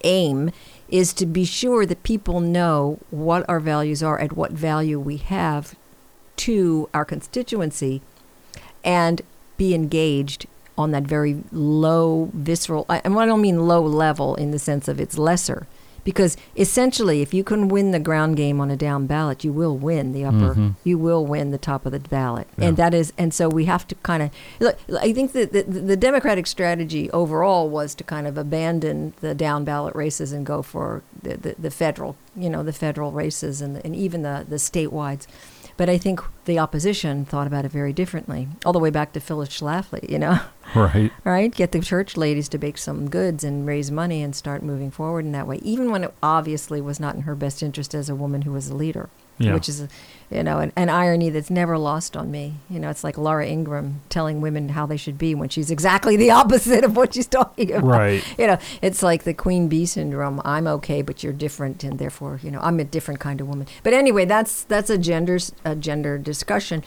aim 0.02 0.50
is 0.88 1.12
to 1.14 1.26
be 1.26 1.44
sure 1.44 1.86
that 1.86 2.02
people 2.02 2.40
know 2.40 2.98
what 3.10 3.48
our 3.48 3.60
values 3.60 4.02
are 4.02 4.18
and 4.18 4.32
what 4.32 4.52
value 4.52 4.98
we 4.98 5.18
have 5.18 5.76
to 6.40 6.88
our 6.94 7.04
constituency 7.04 8.00
and 8.82 9.20
be 9.58 9.74
engaged 9.74 10.46
on 10.78 10.90
that 10.92 11.02
very 11.02 11.42
low 11.52 12.30
visceral 12.32 12.86
and 12.88 13.18
I 13.18 13.26
don't 13.26 13.42
mean 13.42 13.68
low 13.68 13.82
level 13.82 14.34
in 14.36 14.50
the 14.50 14.58
sense 14.58 14.88
of 14.88 14.98
it's 14.98 15.18
lesser 15.18 15.66
because 16.02 16.36
essentially 16.56 17.20
if 17.20 17.34
you 17.34 17.44
can 17.44 17.68
win 17.68 17.90
the 17.90 17.98
ground 17.98 18.38
game 18.38 18.58
on 18.58 18.70
a 18.70 18.76
down 18.76 19.06
ballot 19.06 19.44
you 19.44 19.52
will 19.52 19.76
win 19.76 20.12
the 20.12 20.24
upper 20.24 20.54
mm-hmm. 20.54 20.70
you 20.82 20.96
will 20.96 21.26
win 21.26 21.50
the 21.50 21.58
top 21.58 21.84
of 21.84 21.92
the 21.92 22.00
ballot 22.00 22.48
yeah. 22.56 22.68
and 22.68 22.78
that 22.78 22.94
is 22.94 23.12
and 23.18 23.34
so 23.34 23.50
we 23.50 23.66
have 23.66 23.86
to 23.86 23.94
kind 23.96 24.22
of 24.22 24.30
look 24.60 24.78
i 25.00 25.12
think 25.12 25.32
that 25.32 25.52
the, 25.52 25.62
the, 25.62 25.96
democratic 25.96 26.46
strategy 26.46 27.10
overall 27.10 27.68
was 27.68 27.94
to 27.94 28.02
kind 28.02 28.26
of 28.26 28.38
abandon 28.38 29.12
the 29.20 29.34
down 29.34 29.62
ballot 29.64 29.94
races 29.94 30.32
and 30.32 30.46
go 30.46 30.62
for 30.62 31.02
the, 31.22 31.36
the, 31.36 31.54
the 31.58 31.70
federal 31.70 32.16
you 32.34 32.48
know 32.48 32.62
the 32.62 32.72
federal 32.72 33.12
races 33.12 33.60
and, 33.60 33.76
and 33.84 33.94
even 33.94 34.22
the 34.22 34.46
the 34.48 34.56
statewide 34.56 35.26
but 35.80 35.88
I 35.88 35.96
think 35.96 36.20
the 36.44 36.58
opposition 36.58 37.24
thought 37.24 37.46
about 37.46 37.64
it 37.64 37.70
very 37.70 37.94
differently, 37.94 38.48
all 38.66 38.74
the 38.74 38.78
way 38.78 38.90
back 38.90 39.14
to 39.14 39.20
Phyllis 39.20 39.48
Schlafly, 39.48 40.06
you 40.10 40.18
know? 40.18 40.38
Right. 40.72 41.10
right? 41.24 41.52
Get 41.52 41.72
the 41.72 41.80
church 41.80 42.16
ladies 42.16 42.48
to 42.50 42.58
bake 42.58 42.78
some 42.78 43.10
goods 43.10 43.42
and 43.42 43.66
raise 43.66 43.90
money 43.90 44.22
and 44.22 44.36
start 44.36 44.62
moving 44.62 44.92
forward 44.92 45.24
in 45.24 45.32
that 45.32 45.48
way, 45.48 45.58
even 45.62 45.90
when 45.90 46.04
it 46.04 46.14
obviously 46.22 46.80
was 46.80 47.00
not 47.00 47.16
in 47.16 47.22
her 47.22 47.34
best 47.34 47.60
interest 47.60 47.92
as 47.92 48.08
a 48.08 48.14
woman 48.14 48.42
who 48.42 48.52
was 48.52 48.68
a 48.68 48.76
leader 48.76 49.08
yeah. 49.40 49.54
which 49.54 49.68
is, 49.68 49.88
you 50.30 50.42
know, 50.42 50.58
an, 50.58 50.72
an, 50.76 50.88
irony 50.88 51.30
that's 51.30 51.50
never 51.50 51.78
lost 51.78 52.16
on 52.16 52.30
me. 52.30 52.54
You 52.68 52.78
know, 52.78 52.90
it's 52.90 53.02
like 53.02 53.16
Laura 53.16 53.46
Ingraham 53.46 54.02
telling 54.08 54.40
women 54.40 54.70
how 54.70 54.86
they 54.86 54.96
should 54.96 55.18
be 55.18 55.34
when 55.34 55.48
she's 55.48 55.70
exactly 55.70 56.16
the 56.16 56.30
opposite 56.40 56.84
of 56.84 56.96
what 56.96 57.14
she's 57.14 57.26
talking 57.26 57.72
about. 57.72 57.84
Right. 57.84 58.38
You 58.38 58.46
know, 58.46 58.58
it's 58.82 59.02
like 59.02 59.24
the 59.24 59.34
queen 59.34 59.68
bee 59.68 59.86
syndrome. 59.86 60.40
I'm 60.44 60.66
okay, 60.66 61.02
but 61.02 61.22
you're 61.24 61.32
different, 61.32 61.82
and 61.82 61.98
therefore, 61.98 62.38
you 62.42 62.50
know, 62.50 62.60
I'm 62.60 62.78
a 62.78 62.84
different 62.84 63.20
kind 63.20 63.40
of 63.40 63.48
woman. 63.48 63.66
But 63.82 63.94
anyway, 63.94 64.26
that's 64.26 64.62
that's 64.64 64.90
a 64.90 64.98
gender 64.98 65.38
a 65.64 65.74
gender 65.74 66.18
discussion. 66.18 66.84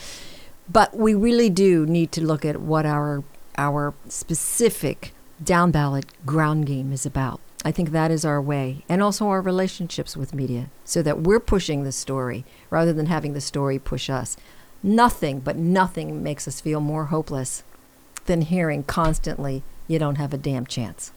But 0.69 0.95
we 0.95 1.13
really 1.13 1.49
do 1.49 1.85
need 1.85 2.11
to 2.13 2.21
look 2.21 2.45
at 2.45 2.61
what 2.61 2.85
our 2.85 3.23
our 3.57 3.93
specific 4.07 5.13
down 5.43 5.71
ballot 5.71 6.05
ground 6.25 6.65
game 6.65 6.93
is 6.93 7.05
about. 7.05 7.41
I 7.65 7.71
think 7.71 7.91
that 7.91 8.11
is 8.11 8.25
our 8.25 8.41
way, 8.41 8.83
and 8.89 9.01
also 9.01 9.27
our 9.27 9.41
relationships 9.41 10.17
with 10.17 10.33
media, 10.33 10.69
so 10.83 11.01
that 11.01 11.21
we're 11.21 11.39
pushing 11.39 11.83
the 11.83 11.91
story 11.91 12.43
rather 12.69 12.91
than 12.91 13.05
having 13.05 13.33
the 13.33 13.41
story 13.41 13.79
push 13.79 14.09
us. 14.09 14.35
Nothing, 14.81 15.39
but 15.39 15.55
nothing 15.55 16.21
makes 16.21 16.47
us 16.47 16.59
feel 16.59 16.81
more 16.81 17.05
hopeless 17.05 17.63
than 18.25 18.41
hearing 18.41 18.83
constantly, 18.83 19.63
you 19.87 19.99
don't 19.99 20.15
have 20.17 20.33
a 20.33 20.37
damn 20.37 20.65
chance. 20.65 21.11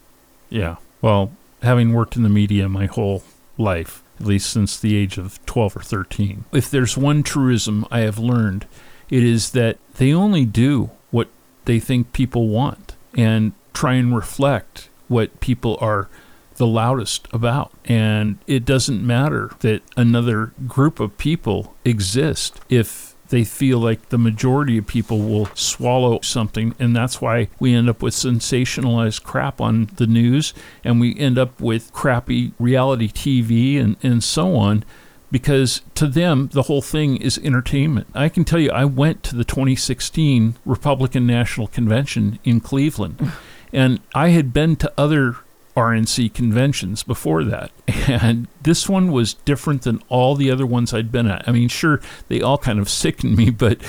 Yeah. 0.49 0.77
Well, 1.03 1.33
having 1.63 1.93
worked 1.93 2.17
in 2.17 2.23
the 2.23 2.29
media 2.29 2.69
my 2.69 2.87
whole 2.87 3.23
life, 3.59 4.03
at 4.21 4.27
least 4.27 4.51
since 4.51 4.79
the 4.79 4.97
age 4.97 5.19
of 5.19 5.45
12 5.47 5.77
or 5.77 5.81
13, 5.81 6.45
if 6.53 6.71
there's 6.71 6.97
one 6.97 7.23
truism 7.23 7.87
I 7.91 8.01
have 8.01 8.19
learned, 8.19 8.67
it 9.11 9.23
is 9.23 9.51
that 9.51 9.79
they 9.97 10.13
only 10.13 10.45
do 10.45 10.91
what 11.11 11.29
they 11.65 11.81
think 11.81 12.13
people 12.13 12.49
want 12.49 12.95
and 13.17 13.53
try 13.73 13.95
and 13.95 14.15
reflect 14.15 14.89
what 15.09 15.41
people 15.41 15.79
are 15.81 16.09
the 16.57 16.66
loudest 16.66 17.29
about. 17.33 17.73
And 17.85 18.38
it 18.47 18.64
doesn't 18.64 19.07
matter 19.07 19.51
that 19.61 19.83
another 19.97 20.53
group 20.66 21.01
of 21.01 21.16
people 21.19 21.77
exist 21.85 22.61
if 22.69 23.16
they 23.29 23.45
feel 23.45 23.79
like 23.79 24.09
the 24.09 24.19
majority 24.19 24.79
of 24.79 24.87
people 24.87 25.21
will 25.21 25.47
swallow 25.55 26.21
something. 26.21 26.75
And 26.79 26.95
that's 26.95 27.21
why 27.21 27.49
we 27.59 27.75
end 27.75 27.88
up 27.88 28.03
with 28.03 28.14
sensationalized 28.14 29.23
crap 29.23 29.61
on 29.61 29.90
the 29.97 30.07
news 30.07 30.55
and 30.85 31.01
we 31.01 31.19
end 31.19 31.38
up 31.38 31.61
with 31.61 31.92
crappy 31.92 32.53
reality 32.59 33.09
TV 33.09 33.81
and, 33.81 33.97
and 34.03 34.23
so 34.23 34.57
on. 34.57 34.85
Because 35.31 35.83
to 35.97 36.07
them, 36.07 36.51
the 36.53 36.62
whole 36.62 36.83
thing 36.83 37.16
is 37.16 37.37
entertainment. 37.38 38.07
I 38.14 38.29
can 38.29 38.45
tell 38.45 38.61
you, 38.61 38.71
I 38.71 38.85
went 38.85 39.25
to 39.25 39.37
the 39.37 39.45
2016 39.45 40.57
Republican 40.64 41.27
National 41.27 41.66
Convention 41.66 42.38
in 42.45 42.61
Cleveland, 42.61 43.33
and 43.73 44.01
I 44.14 44.29
had 44.29 44.53
been 44.53 44.77
to 44.77 44.92
other 44.97 45.37
RNC 45.77 46.33
conventions 46.33 47.03
before 47.03 47.45
that. 47.45 47.71
And 48.09 48.49
this 48.62 48.89
one 48.89 49.12
was 49.12 49.35
different 49.35 49.83
than 49.83 50.03
all 50.09 50.35
the 50.35 50.51
other 50.51 50.65
ones 50.65 50.95
I'd 50.95 51.12
been 51.12 51.27
at. 51.27 51.47
I 51.49 51.53
mean, 51.53 51.69
sure, 51.69 52.01
they 52.29 52.41
all 52.41 52.59
kind 52.59 52.79
of 52.79 52.89
sickened 52.89 53.37
me, 53.37 53.51
but 53.51 53.81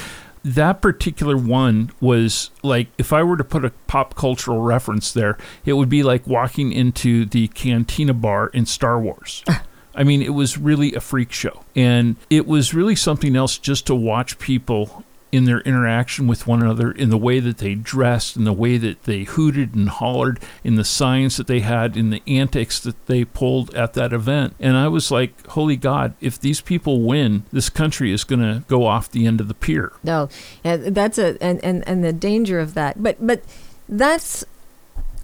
that 0.43 0.81
particular 0.81 1.37
one 1.37 1.91
was 1.99 2.51
like 2.63 2.87
if 2.97 3.11
I 3.11 3.23
were 3.23 3.37
to 3.37 3.43
put 3.43 3.65
a 3.65 3.71
pop 3.87 4.15
cultural 4.15 4.61
reference 4.61 5.11
there, 5.11 5.37
it 5.65 5.73
would 5.73 5.89
be 5.89 6.03
like 6.03 6.25
walking 6.27 6.71
into 6.71 7.25
the 7.25 7.47
cantina 7.49 8.13
bar 8.13 8.47
in 8.47 8.65
Star 8.65 8.99
Wars. 8.99 9.43
I 9.95 10.03
mean, 10.03 10.21
it 10.21 10.33
was 10.33 10.57
really 10.59 10.93
a 10.93 10.99
freak 10.99 11.31
show. 11.31 11.63
And 11.75 12.17
it 12.29 12.45
was 12.45 12.73
really 12.73 12.95
something 12.95 13.35
else 13.35 13.57
just 13.57 13.87
to 13.87 13.95
watch 13.95 14.37
people 14.37 15.03
in 15.37 15.45
their 15.45 15.61
interaction 15.61 16.25
with 16.25 16.47
one 16.47 16.63
another, 16.63 16.91
in 16.91 17.09
the 17.09 17.17
way 17.17 17.39
that 17.39 17.59
they 17.59 17.75
dressed, 17.75 18.35
in 18.35 18.43
the 18.43 18.51
way 18.51 18.77
that 18.77 19.03
they 19.03 19.23
hooted 19.23 19.75
and 19.75 19.87
hollered, 19.87 20.39
in 20.63 20.75
the 20.75 20.83
signs 20.83 21.37
that 21.37 21.45
they 21.45 21.59
had, 21.59 21.95
in 21.95 22.09
the 22.09 22.23
antics 22.25 22.79
that 22.79 23.05
they 23.05 23.23
pulled 23.23 23.73
at 23.75 23.93
that 23.93 24.11
event. 24.11 24.55
And 24.59 24.75
I 24.75 24.87
was 24.87 25.11
like, 25.11 25.45
holy 25.49 25.75
God, 25.75 26.15
if 26.19 26.39
these 26.39 26.59
people 26.59 27.03
win, 27.03 27.45
this 27.51 27.69
country 27.69 28.11
is 28.11 28.23
going 28.23 28.41
to 28.41 28.63
go 28.67 28.87
off 28.87 29.11
the 29.11 29.27
end 29.27 29.39
of 29.39 29.47
the 29.47 29.53
pier. 29.53 29.93
No, 30.03 30.27
that's 30.63 31.19
a 31.19 31.37
and, 31.39 31.63
and 31.63 31.87
and 31.87 32.03
the 32.03 32.13
danger 32.13 32.59
of 32.59 32.73
that. 32.73 33.01
But 33.01 33.17
but 33.25 33.43
that's 33.87 34.43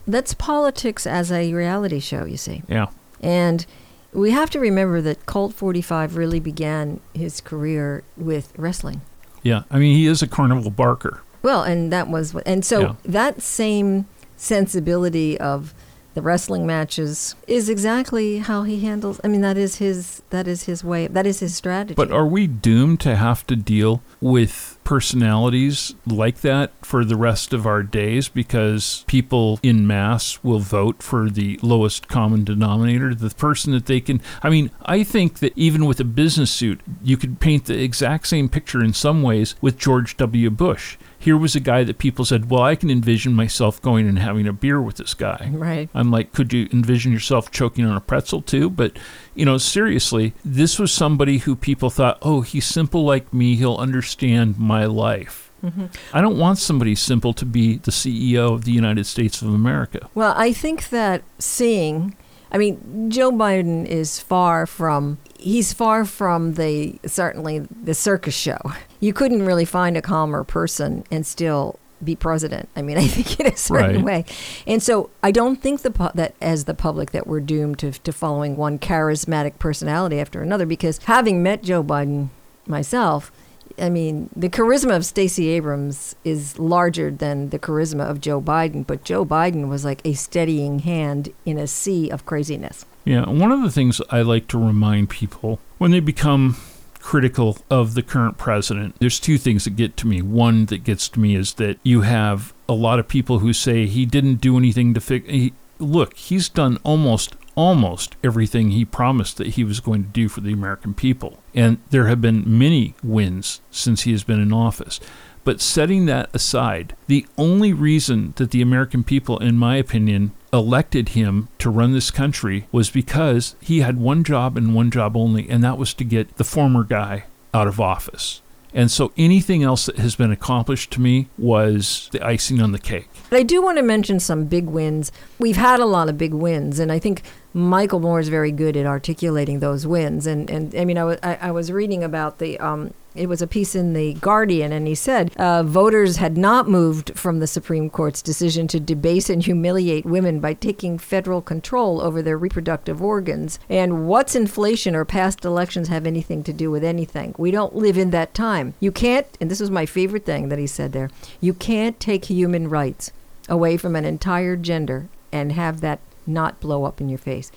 that's 0.07 0.35
politics 0.35 1.07
as 1.07 1.31
a 1.31 1.51
reality 1.53 1.99
show. 1.99 2.25
You 2.25 2.37
see. 2.37 2.61
Yeah. 2.67 2.87
And 3.19 3.65
we 4.13 4.31
have 4.31 4.51
to 4.51 4.59
remember 4.59 5.01
that 5.01 5.25
Colt 5.25 5.53
45 5.53 6.15
really 6.15 6.39
began 6.39 6.99
his 7.15 7.41
career 7.41 8.03
with 8.15 8.53
wrestling. 8.57 9.01
Yeah, 9.43 9.63
I 9.69 9.77
mean 9.77 9.95
he 9.95 10.07
is 10.07 10.21
a 10.21 10.27
carnival 10.27 10.71
barker. 10.71 11.21
Well, 11.41 11.63
and 11.63 11.91
that 11.91 12.07
was 12.07 12.35
and 12.45 12.65
so 12.65 12.81
yeah. 12.81 12.95
that 13.03 13.41
same 13.41 14.07
sensibility 14.37 15.39
of 15.39 15.73
the 16.13 16.21
wrestling 16.21 16.65
matches 16.65 17.35
is 17.47 17.69
exactly 17.69 18.39
how 18.39 18.63
he 18.63 18.79
handles. 18.81 19.19
I 19.23 19.27
mean, 19.27 19.41
that 19.41 19.57
is 19.57 19.77
his 19.77 20.21
that 20.29 20.47
is 20.47 20.63
his 20.63 20.83
way. 20.83 21.07
That 21.07 21.25
is 21.25 21.39
his 21.39 21.55
strategy. 21.55 21.95
But 21.95 22.11
are 22.11 22.27
we 22.27 22.47
doomed 22.47 22.99
to 23.01 23.15
have 23.15 23.45
to 23.47 23.55
deal 23.55 24.01
with 24.21 24.77
personalities 24.83 25.95
like 26.05 26.41
that 26.41 26.71
for 26.81 27.05
the 27.05 27.15
rest 27.15 27.53
of 27.53 27.65
our 27.65 27.83
days 27.83 28.27
because 28.29 29.03
people 29.07 29.59
in 29.63 29.87
mass 29.87 30.43
will 30.43 30.59
vote 30.59 31.01
for 31.01 31.29
the 31.29 31.59
lowest 31.61 32.07
common 32.07 32.43
denominator, 32.43 33.15
the 33.15 33.29
person 33.29 33.73
that 33.73 33.85
they 33.85 34.01
can. 34.01 34.21
I 34.41 34.49
mean, 34.49 34.71
I 34.83 35.03
think 35.03 35.39
that 35.39 35.53
even 35.55 35.85
with 35.85 35.99
a 35.99 36.05
business 36.05 36.51
suit, 36.51 36.81
you 37.01 37.17
could 37.17 37.39
paint 37.39 37.65
the 37.65 37.81
exact 37.81 38.27
same 38.27 38.49
picture 38.49 38.83
in 38.83 38.93
some 38.93 39.23
ways 39.23 39.55
with 39.61 39.77
George 39.77 40.17
W. 40.17 40.49
Bush 40.49 40.97
here 41.23 41.37
was 41.37 41.55
a 41.55 41.61
guy 41.61 41.85
that 41.85 41.99
people 41.99 42.25
said, 42.25 42.49
well, 42.49 42.63
I 42.63 42.75
can 42.75 42.89
envision 42.89 43.33
myself 43.33 43.81
going 43.81 44.09
and 44.09 44.19
having 44.19 44.45
a 44.45 44.51
beer 44.51 44.81
with 44.81 44.97
this 44.97 45.13
guy. 45.13 45.49
Right. 45.53 45.89
I'm 45.93 46.11
like, 46.11 46.33
could 46.33 46.51
you 46.51 46.67
envision 46.73 47.13
yourself 47.13 47.49
choking 47.49 47.85
on 47.85 47.95
a 47.95 48.01
pretzel 48.01 48.41
too? 48.41 48.69
But, 48.69 48.97
you 49.33 49.45
know, 49.45 49.57
seriously, 49.57 50.33
this 50.43 50.77
was 50.77 50.91
somebody 50.91 51.37
who 51.37 51.55
people 51.55 51.89
thought, 51.89 52.17
oh, 52.21 52.41
he's 52.41 52.65
simple 52.65 53.05
like 53.05 53.33
me. 53.33 53.55
He'll 53.55 53.77
understand 53.77 54.59
my 54.59 54.85
life. 54.85 55.49
Mm-hmm. 55.63 55.85
I 56.11 56.19
don't 56.19 56.37
want 56.37 56.57
somebody 56.57 56.93
simple 56.93 57.31
to 57.33 57.45
be 57.45 57.77
the 57.77 57.91
CEO 57.91 58.53
of 58.53 58.65
the 58.65 58.73
United 58.73 59.05
States 59.05 59.41
of 59.41 59.47
America. 59.47 60.09
Well, 60.13 60.33
I 60.35 60.51
think 60.51 60.89
that 60.89 61.23
seeing, 61.39 62.17
I 62.51 62.57
mean, 62.57 63.09
Joe 63.09 63.31
Biden 63.31 63.85
is 63.85 64.19
far 64.19 64.65
from 64.65 65.19
he's 65.39 65.71
far 65.71 66.03
from 66.03 66.55
the 66.55 66.99
certainly 67.05 67.59
the 67.59 67.93
circus 67.93 68.35
show. 68.35 68.59
You 69.03 69.11
couldn't 69.11 69.45
really 69.45 69.65
find 69.65 69.97
a 69.97 70.01
calmer 70.01 70.45
person 70.45 71.03
and 71.11 71.25
still 71.25 71.77
be 72.01 72.15
president. 72.15 72.69
I 72.73 72.81
mean, 72.81 72.97
I 73.03 73.05
think 73.05 73.37
in 73.37 73.47
a 73.47 73.57
certain 73.57 74.05
right. 74.05 74.25
way. 74.25 74.25
And 74.65 74.81
so 74.81 75.09
I 75.21 75.31
don't 75.31 75.61
think 75.61 75.81
the 75.81 76.11
that 76.15 76.35
as 76.41 76.63
the 76.63 76.73
public 76.73 77.11
that 77.11 77.27
we're 77.27 77.41
doomed 77.41 77.79
to, 77.79 77.91
to 77.91 78.13
following 78.13 78.55
one 78.55 78.79
charismatic 78.79 79.59
personality 79.59 80.21
after 80.21 80.41
another 80.41 80.65
because 80.65 80.99
having 80.99 81.43
met 81.43 81.63
Joe 81.63 81.83
Biden 81.83 82.29
myself, 82.65 83.29
I 83.77 83.89
mean, 83.89 84.29
the 84.35 84.47
charisma 84.47 84.95
of 84.95 85.05
Stacey 85.05 85.49
Abrams 85.49 86.15
is 86.23 86.57
larger 86.57 87.11
than 87.11 87.49
the 87.49 87.59
charisma 87.59 88.09
of 88.09 88.21
Joe 88.21 88.39
Biden, 88.39 88.87
but 88.87 89.03
Joe 89.03 89.25
Biden 89.25 89.67
was 89.67 89.83
like 89.83 90.01
a 90.05 90.13
steadying 90.13 90.79
hand 90.79 91.33
in 91.43 91.57
a 91.57 91.67
sea 91.67 92.09
of 92.09 92.25
craziness. 92.25 92.85
Yeah, 93.03 93.27
one 93.29 93.51
of 93.51 93.63
the 93.63 93.71
things 93.71 93.99
I 94.11 94.21
like 94.21 94.47
to 94.49 94.57
remind 94.57 95.09
people 95.09 95.59
when 95.77 95.91
they 95.91 95.99
become 95.99 96.55
critical 97.03 97.57
of 97.69 97.93
the 97.93 98.01
current 98.01 98.37
president, 98.37 98.95
there's 98.99 99.19
two 99.19 99.37
things 99.37 99.65
that 99.65 99.75
get 99.75 99.95
to 99.97 100.07
me. 100.07 100.21
One 100.21 100.65
that 100.67 100.83
gets 100.83 101.09
to 101.09 101.19
me 101.19 101.35
is 101.35 101.53
that 101.55 101.77
you 101.83 102.01
have 102.01 102.53
a 102.67 102.73
lot 102.73 102.97
of 102.97 103.07
people 103.07 103.39
who 103.39 103.53
say 103.53 103.85
he 103.85 104.05
didn't 104.05 104.35
do 104.35 104.57
anything 104.57 104.93
to 104.93 105.01
fix. 105.01 105.29
He, 105.29 105.53
look, 105.79 106.15
he's 106.15 106.49
done 106.49 106.79
almost 106.83 107.35
almost 107.55 108.15
everything 108.23 108.71
he 108.71 108.83
promised 108.83 109.37
that 109.37 109.49
he 109.49 109.63
was 109.63 109.79
going 109.79 110.03
to 110.03 110.09
do 110.09 110.27
for 110.27 110.41
the 110.41 110.53
American 110.53 110.93
people. 110.93 111.39
And 111.53 111.77
there 111.91 112.07
have 112.07 112.19
been 112.19 112.43
many 112.47 112.95
wins 113.03 113.61
since 113.69 114.03
he 114.03 114.11
has 114.11 114.23
been 114.23 114.39
in 114.39 114.51
office. 114.51 114.99
But 115.43 115.61
setting 115.61 116.05
that 116.05 116.29
aside, 116.33 116.95
the 117.07 117.25
only 117.37 117.73
reason 117.73 118.33
that 118.37 118.51
the 118.51 118.61
American 118.61 119.03
people, 119.03 119.37
in 119.39 119.57
my 119.57 119.75
opinion, 119.75 120.31
elected 120.53 121.09
him 121.09 121.49
to 121.59 121.69
run 121.69 121.93
this 121.93 122.11
country 122.11 122.67
was 122.71 122.89
because 122.89 123.55
he 123.59 123.81
had 123.81 123.97
one 123.99 124.23
job 124.23 124.55
and 124.55 124.73
one 124.75 124.91
job 124.91 125.17
only, 125.17 125.49
and 125.49 125.63
that 125.63 125.77
was 125.77 125.93
to 125.95 126.03
get 126.03 126.37
the 126.37 126.43
former 126.43 126.83
guy 126.83 127.25
out 127.53 127.67
of 127.67 127.79
office. 127.79 128.41
And 128.73 128.89
so 128.89 129.11
anything 129.17 129.61
else 129.61 129.85
that 129.85 129.97
has 129.97 130.15
been 130.15 130.31
accomplished 130.31 130.91
to 130.91 131.01
me 131.01 131.27
was 131.37 132.09
the 132.11 132.25
icing 132.25 132.59
on 132.59 132.71
the 132.71 132.79
cake. 132.79 133.07
I 133.31 133.43
do 133.43 133.61
want 133.61 133.77
to 133.77 133.83
mention 133.83 134.19
some 134.19 134.45
big 134.45 134.65
wins. 134.65 135.11
We've 135.37 135.57
had 135.57 135.79
a 135.79 135.85
lot 135.85 136.09
of 136.09 136.17
big 136.17 136.33
wins, 136.33 136.79
and 136.79 136.91
I 136.91 136.97
think 136.97 137.21
Michael 137.53 137.99
Moore 137.99 138.19
is 138.19 138.29
very 138.29 138.51
good 138.51 138.75
at 138.75 138.85
articulating 138.85 139.59
those 139.59 139.85
wins. 139.85 140.25
And, 140.25 140.49
and 140.49 140.73
I 140.75 140.85
mean, 140.85 140.97
I, 140.97 141.01
w- 141.01 141.19
I, 141.21 141.51
was 141.51 141.71
reading 141.71 142.03
about 142.03 142.39
the 142.39 142.59
um, 142.59 142.93
it 143.15 143.29
was 143.29 143.41
a 143.41 143.47
piece 143.47 143.75
in 143.75 143.93
the 143.93 144.13
Guardian, 144.15 144.71
and 144.71 144.87
he 144.87 144.95
said 144.95 145.35
uh, 145.37 145.63
voters 145.63 146.17
had 146.17 146.37
not 146.37 146.67
moved 146.67 147.17
from 147.17 147.39
the 147.39 147.47
Supreme 147.47 147.89
Court's 147.89 148.21
decision 148.21 148.67
to 148.69 148.79
debase 148.79 149.29
and 149.29 149.43
humiliate 149.43 150.05
women 150.05 150.39
by 150.39 150.53
taking 150.53 150.97
federal 150.97 151.41
control 151.41 152.01
over 152.01 152.21
their 152.21 152.37
reproductive 152.37 153.01
organs. 153.01 153.59
And 153.69 154.07
what's 154.07 154.35
inflation 154.35 154.95
or 154.95 155.05
past 155.05 155.45
elections 155.45 155.87
have 155.89 156.07
anything 156.07 156.43
to 156.43 156.53
do 156.53 156.71
with 156.71 156.83
anything? 156.83 157.35
We 157.37 157.51
don't 157.51 157.75
live 157.75 157.97
in 157.97 158.11
that 158.11 158.33
time. 158.33 158.73
You 158.79 158.91
can't, 158.91 159.27
and 159.39 159.49
this 159.51 159.59
was 159.59 159.71
my 159.71 159.85
favorite 159.85 160.25
thing 160.25 160.49
that 160.49 160.59
he 160.59 160.67
said 160.67 160.91
there 160.91 161.09
you 161.39 161.53
can't 161.53 161.99
take 161.99 162.25
human 162.25 162.69
rights 162.69 163.11
away 163.49 163.77
from 163.77 163.95
an 163.95 164.05
entire 164.05 164.55
gender 164.55 165.07
and 165.31 165.51
have 165.51 165.81
that 165.81 165.99
not 166.25 166.59
blow 166.59 166.85
up 166.85 167.01
in 167.01 167.09
your 167.09 167.17
face. 167.17 167.51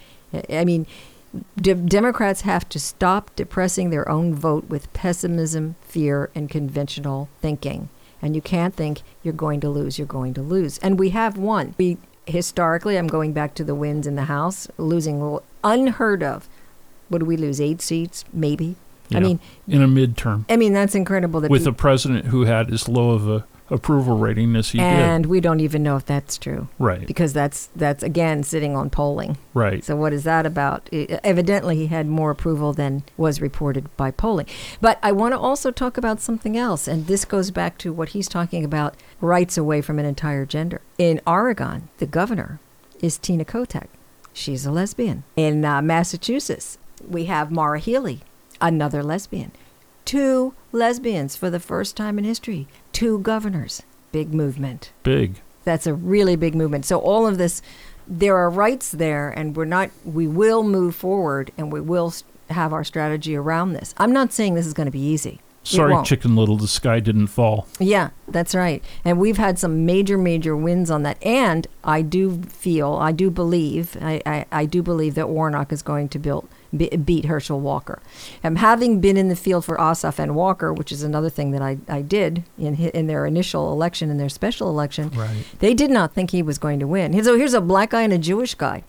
I 0.50 0.64
mean, 0.64 0.86
de- 1.56 1.74
Democrats 1.74 2.42
have 2.42 2.68
to 2.70 2.78
stop 2.78 3.34
depressing 3.36 3.90
their 3.90 4.08
own 4.08 4.34
vote 4.34 4.68
with 4.68 4.92
pessimism, 4.92 5.76
fear, 5.82 6.30
and 6.34 6.48
conventional 6.48 7.28
thinking. 7.40 7.88
And 8.22 8.34
you 8.34 8.42
can't 8.42 8.74
think 8.74 9.02
you're 9.22 9.34
going 9.34 9.60
to 9.60 9.68
lose, 9.68 9.98
you're 9.98 10.06
going 10.06 10.34
to 10.34 10.42
lose. 10.42 10.78
And 10.78 10.98
we 10.98 11.10
have 11.10 11.36
won. 11.36 11.74
We 11.78 11.98
historically, 12.26 12.96
I'm 12.98 13.06
going 13.06 13.32
back 13.32 13.54
to 13.54 13.64
the 13.64 13.74
wins 13.74 14.06
in 14.06 14.16
the 14.16 14.24
House, 14.24 14.68
losing 14.78 15.38
unheard 15.62 16.22
of. 16.22 16.48
What 17.08 17.18
do 17.18 17.24
we 17.24 17.36
lose? 17.36 17.60
Eight 17.60 17.80
seats, 17.80 18.24
maybe. 18.32 18.76
Yeah, 19.08 19.18
I 19.18 19.20
mean, 19.20 19.40
in 19.68 19.82
a 19.82 19.86
midterm. 19.86 20.44
I 20.48 20.56
mean, 20.56 20.72
that's 20.72 20.96
incredible. 20.96 21.40
That 21.40 21.50
with 21.50 21.66
a 21.66 21.72
president 21.72 22.26
who 22.26 22.42
had 22.42 22.72
as 22.72 22.88
low 22.88 23.10
of 23.10 23.28
a 23.28 23.46
approval 23.70 24.16
rating 24.16 24.54
as 24.56 24.70
he 24.70 24.78
and 24.78 24.96
did. 24.96 25.04
And 25.04 25.26
we 25.26 25.40
don't 25.40 25.60
even 25.60 25.82
know 25.82 25.96
if 25.96 26.06
that's 26.06 26.38
true. 26.38 26.68
Right. 26.78 27.06
Because 27.06 27.32
that's 27.32 27.68
that's 27.74 28.02
again 28.02 28.42
sitting 28.42 28.76
on 28.76 28.90
polling. 28.90 29.38
Right. 29.54 29.84
So 29.84 29.96
what 29.96 30.12
is 30.12 30.24
that 30.24 30.46
about? 30.46 30.88
It, 30.92 31.20
evidently 31.24 31.76
he 31.76 31.86
had 31.88 32.06
more 32.06 32.30
approval 32.30 32.72
than 32.72 33.02
was 33.16 33.40
reported 33.40 33.94
by 33.96 34.10
polling. 34.10 34.46
But 34.80 34.98
I 35.02 35.12
want 35.12 35.32
to 35.32 35.38
also 35.38 35.70
talk 35.70 35.96
about 35.96 36.20
something 36.20 36.56
else 36.56 36.86
and 36.86 37.06
this 37.06 37.24
goes 37.24 37.50
back 37.50 37.78
to 37.78 37.92
what 37.92 38.10
he's 38.10 38.28
talking 38.28 38.64
about 38.64 38.94
rights 39.20 39.58
away 39.58 39.80
from 39.80 39.98
an 39.98 40.06
entire 40.06 40.46
gender. 40.46 40.80
In 40.98 41.20
Oregon, 41.26 41.88
the 41.98 42.06
governor 42.06 42.60
is 43.00 43.18
Tina 43.18 43.44
Kotek. 43.44 43.88
She's 44.32 44.66
a 44.66 44.70
lesbian. 44.70 45.24
In 45.34 45.64
uh, 45.64 45.80
Massachusetts, 45.80 46.78
we 47.06 47.24
have 47.24 47.50
Maura 47.50 47.78
Healey, 47.78 48.20
another 48.60 49.02
lesbian 49.02 49.52
two 50.06 50.54
lesbians 50.72 51.36
for 51.36 51.50
the 51.50 51.60
first 51.60 51.96
time 51.96 52.16
in 52.18 52.24
history, 52.24 52.66
two 52.92 53.18
governors. 53.18 53.82
Big 54.12 54.32
movement. 54.32 54.92
Big. 55.02 55.42
That's 55.64 55.86
a 55.86 55.92
really 55.92 56.36
big 56.36 56.54
movement. 56.54 56.86
So 56.86 56.98
all 56.98 57.26
of 57.26 57.36
this, 57.36 57.60
there 58.08 58.36
are 58.36 58.48
rights 58.48 58.92
there, 58.92 59.28
and 59.28 59.54
we're 59.54 59.66
not. 59.66 59.90
We 60.04 60.26
will 60.26 60.62
move 60.62 60.94
forward, 60.94 61.52
and 61.58 61.70
we 61.70 61.82
will 61.82 62.14
have 62.48 62.72
our 62.72 62.84
strategy 62.84 63.36
around 63.36 63.74
this. 63.74 63.94
I'm 63.98 64.12
not 64.12 64.32
saying 64.32 64.54
this 64.54 64.66
is 64.66 64.72
going 64.72 64.86
to 64.86 64.92
be 64.92 65.00
easy. 65.00 65.40
Sorry, 65.64 66.00
Chicken 66.04 66.36
Little, 66.36 66.56
the 66.56 66.68
sky 66.68 67.00
didn't 67.00 67.26
fall. 67.26 67.66
Yeah, 67.80 68.10
that's 68.28 68.54
right. 68.54 68.84
And 69.04 69.18
we've 69.18 69.36
had 69.36 69.58
some 69.58 69.84
major, 69.84 70.16
major 70.16 70.56
wins 70.56 70.92
on 70.92 71.02
that. 71.02 71.20
And 71.24 71.66
I 71.82 72.02
do 72.02 72.40
feel, 72.42 72.92
I 72.92 73.10
do 73.10 73.30
believe, 73.30 73.96
I, 74.00 74.22
I, 74.24 74.46
I 74.52 74.64
do 74.66 74.80
believe 74.80 75.16
that 75.16 75.28
Warnock 75.28 75.72
is 75.72 75.82
going 75.82 76.08
to 76.10 76.20
build 76.20 76.48
beat 76.76 77.24
Herschel 77.24 77.60
Walker. 77.60 78.00
And 78.42 78.58
having 78.58 79.00
been 79.00 79.16
in 79.16 79.28
the 79.28 79.36
field 79.36 79.64
for 79.64 79.76
Ossoff 79.76 80.18
and 80.18 80.34
Walker, 80.34 80.72
which 80.72 80.92
is 80.92 81.02
another 81.02 81.30
thing 81.30 81.50
that 81.52 81.62
I, 81.62 81.78
I 81.88 82.02
did 82.02 82.44
in 82.58 82.76
in 82.76 83.06
their 83.06 83.26
initial 83.26 83.72
election 83.72 84.10
in 84.10 84.18
their 84.18 84.28
special 84.28 84.68
election, 84.68 85.10
right. 85.10 85.44
they 85.58 85.74
did 85.74 85.90
not 85.90 86.12
think 86.12 86.30
he 86.30 86.42
was 86.42 86.58
going 86.58 86.80
to 86.80 86.86
win. 86.86 87.22
So 87.24 87.36
here's 87.36 87.54
a 87.54 87.60
black 87.60 87.90
guy 87.90 88.02
and 88.02 88.12
a 88.12 88.18
Jewish 88.18 88.54
guy. 88.54 88.84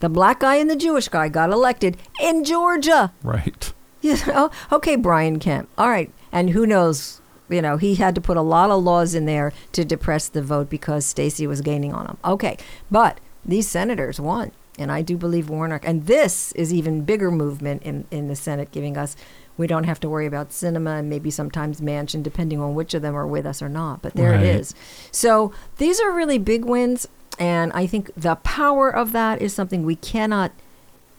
The 0.00 0.08
black 0.08 0.40
guy 0.40 0.56
and 0.56 0.70
the 0.70 0.76
Jewish 0.76 1.08
guy 1.08 1.28
got 1.28 1.50
elected 1.50 1.96
in 2.20 2.44
Georgia. 2.44 3.12
Right. 3.22 3.72
You 4.02 4.16
know, 4.28 4.50
okay, 4.72 4.96
Brian 4.96 5.38
Kemp. 5.38 5.68
All 5.76 5.90
right. 5.90 6.10
And 6.32 6.48
who 6.48 6.64
knows 6.64 7.20
you 7.50 7.60
know, 7.60 7.76
he 7.76 7.96
had 7.96 8.14
to 8.14 8.20
put 8.20 8.36
a 8.36 8.42
lot 8.42 8.70
of 8.70 8.82
laws 8.82 9.14
in 9.14 9.26
there 9.26 9.52
to 9.72 9.84
depress 9.84 10.28
the 10.28 10.42
vote 10.42 10.70
because 10.70 11.04
Stacey 11.04 11.46
was 11.46 11.60
gaining 11.60 11.92
on 11.92 12.06
him. 12.06 12.16
Okay, 12.24 12.56
but 12.90 13.20
these 13.44 13.68
senators 13.68 14.20
won. 14.20 14.52
And 14.80 14.90
I 14.90 15.02
do 15.02 15.16
believe 15.16 15.48
Warnock, 15.48 15.86
and 15.86 16.06
this 16.06 16.52
is 16.52 16.72
even 16.72 17.02
bigger 17.02 17.30
movement 17.30 17.82
in, 17.82 18.06
in 18.10 18.28
the 18.28 18.36
Senate, 18.36 18.70
giving 18.72 18.96
us 18.96 19.16
we 19.56 19.66
don't 19.66 19.84
have 19.84 20.00
to 20.00 20.08
worry 20.08 20.24
about 20.24 20.50
Sinema 20.50 20.98
and 20.98 21.10
maybe 21.10 21.30
sometimes 21.30 21.82
Manchin, 21.82 22.22
depending 22.22 22.60
on 22.60 22.74
which 22.74 22.94
of 22.94 23.02
them 23.02 23.14
are 23.14 23.26
with 23.26 23.44
us 23.44 23.60
or 23.60 23.68
not. 23.68 24.00
But 24.00 24.14
there 24.14 24.30
right. 24.30 24.40
it 24.40 24.56
is. 24.56 24.74
So 25.12 25.52
these 25.76 26.00
are 26.00 26.10
really 26.10 26.38
big 26.38 26.64
wins, 26.64 27.06
and 27.38 27.70
I 27.74 27.86
think 27.86 28.10
the 28.16 28.36
power 28.36 28.88
of 28.88 29.12
that 29.12 29.42
is 29.42 29.52
something 29.52 29.84
we 29.84 29.96
cannot– 29.96 30.52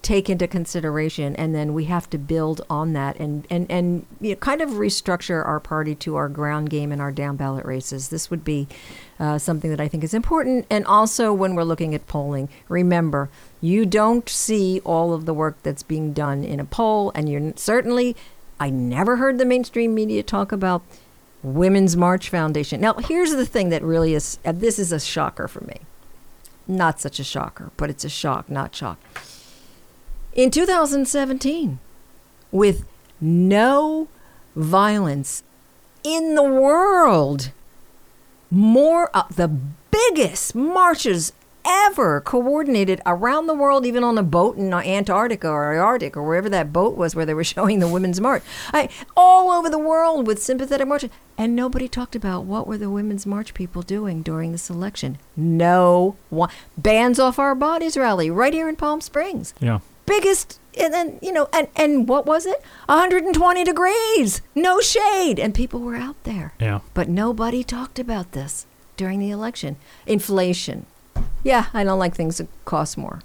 take 0.01 0.29
into 0.29 0.47
consideration 0.47 1.35
and 1.35 1.53
then 1.53 1.73
we 1.73 1.85
have 1.85 2.09
to 2.09 2.17
build 2.17 2.61
on 2.69 2.93
that 2.93 3.19
and 3.19 3.45
and 3.49 3.69
and 3.69 4.05
you 4.19 4.31
know, 4.31 4.35
kind 4.35 4.61
of 4.61 4.71
restructure 4.71 5.45
our 5.45 5.59
party 5.59 5.93
to 5.93 6.15
our 6.15 6.27
ground 6.27 6.69
game 6.69 6.91
and 6.91 6.99
our 6.99 7.11
down 7.11 7.35
ballot 7.35 7.65
races. 7.65 8.09
This 8.09 8.31
would 8.31 8.43
be 8.43 8.67
uh, 9.19 9.37
something 9.37 9.69
that 9.69 9.79
i 9.79 9.87
think 9.87 10.03
is 10.03 10.13
important. 10.13 10.65
And 10.69 10.85
also 10.85 11.33
when 11.33 11.55
we're 11.55 11.63
looking 11.63 11.93
at 11.93 12.07
polling 12.07 12.49
remember 12.67 13.29
you 13.61 13.85
don't 13.85 14.27
see 14.27 14.81
all 14.83 15.13
of 15.13 15.25
the 15.25 15.33
work 15.33 15.57
that's 15.61 15.83
being 15.83 16.13
done 16.13 16.43
in 16.43 16.59
a 16.59 16.65
poll 16.65 17.11
and 17.13 17.29
you're 17.29 17.53
certainly 17.55 18.15
i 18.59 18.69
never 18.69 19.17
heard 19.17 19.37
the 19.37 19.45
mainstream 19.45 19.93
media 19.93 20.23
talk 20.23 20.51
about 20.51 20.81
women's 21.43 21.97
march 21.97 22.29
foundation. 22.29 22.81
Now 22.81 22.93
here's 22.93 23.31
the 23.31 23.45
thing 23.45 23.69
that 23.69 23.83
really 23.83 24.13
is 24.13 24.39
uh, 24.45 24.51
this 24.51 24.79
is 24.79 24.91
a 24.91 24.99
shocker 24.99 25.47
for 25.47 25.63
me. 25.65 25.81
Not 26.67 26.99
such 26.99 27.19
a 27.19 27.23
shocker, 27.23 27.71
but 27.77 27.89
it's 27.89 28.05
a 28.05 28.09
shock, 28.09 28.49
not 28.49 28.75
shock. 28.75 28.99
In 30.33 30.49
2017, 30.49 31.79
with 32.51 32.85
no 33.19 34.07
violence 34.55 35.43
in 36.03 36.35
the 36.35 36.43
world, 36.43 37.51
more 38.49 39.09
of 39.15 39.35
the 39.35 39.49
biggest 39.91 40.55
marches 40.55 41.33
ever 41.65 42.21
coordinated 42.21 43.01
around 43.05 43.47
the 43.47 43.53
world, 43.53 43.85
even 43.85 44.05
on 44.05 44.17
a 44.17 44.23
boat 44.23 44.55
in 44.55 44.73
Antarctica 44.73 45.49
or 45.49 45.75
Arctic 45.75 46.15
or 46.15 46.23
wherever 46.23 46.49
that 46.49 46.71
boat 46.71 46.95
was 46.95 47.13
where 47.13 47.25
they 47.25 47.33
were 47.33 47.43
showing 47.55 47.79
the 47.79 47.87
women's 47.87 48.21
march. 48.21 48.41
I, 48.73 48.87
all 49.17 49.51
over 49.51 49.69
the 49.69 49.77
world 49.77 50.27
with 50.27 50.41
sympathetic 50.41 50.87
marches. 50.87 51.11
And 51.37 51.55
nobody 51.55 51.87
talked 51.87 52.15
about 52.15 52.45
what 52.45 52.67
were 52.67 52.77
the 52.77 52.89
women's 52.89 53.25
march 53.25 53.53
people 53.53 53.81
doing 53.81 54.21
during 54.21 54.53
this 54.53 54.69
election. 54.69 55.17
No 55.35 56.15
one. 56.29 56.49
Bans 56.77 57.19
Off 57.19 57.37
Our 57.37 57.55
Bodies 57.55 57.97
rally 57.97 58.29
right 58.31 58.53
here 58.53 58.69
in 58.69 58.75
Palm 58.75 59.01
Springs. 59.01 59.53
Yeah. 59.59 59.79
Biggest 60.05 60.59
and 60.77 60.93
then 60.93 61.19
you 61.21 61.31
know 61.31 61.47
and 61.53 61.67
and 61.75 62.07
what 62.07 62.25
was 62.25 62.45
it 62.45 62.61
120 62.85 63.63
degrees 63.65 64.41
no 64.55 64.79
shade 64.79 65.37
and 65.37 65.53
people 65.53 65.81
were 65.81 65.97
out 65.97 66.15
there 66.23 66.53
Yeah. 66.59 66.79
but 66.93 67.09
nobody 67.09 67.61
talked 67.61 67.99
about 67.99 68.31
this 68.31 68.65
during 68.97 69.19
the 69.19 69.31
election. 69.31 69.75
Inflation. 70.07 70.85
Yeah, 71.43 71.65
I 71.73 71.83
don't 71.83 71.99
like 71.99 72.15
things 72.15 72.37
that 72.37 72.47
cost 72.65 72.97
more. 72.97 73.21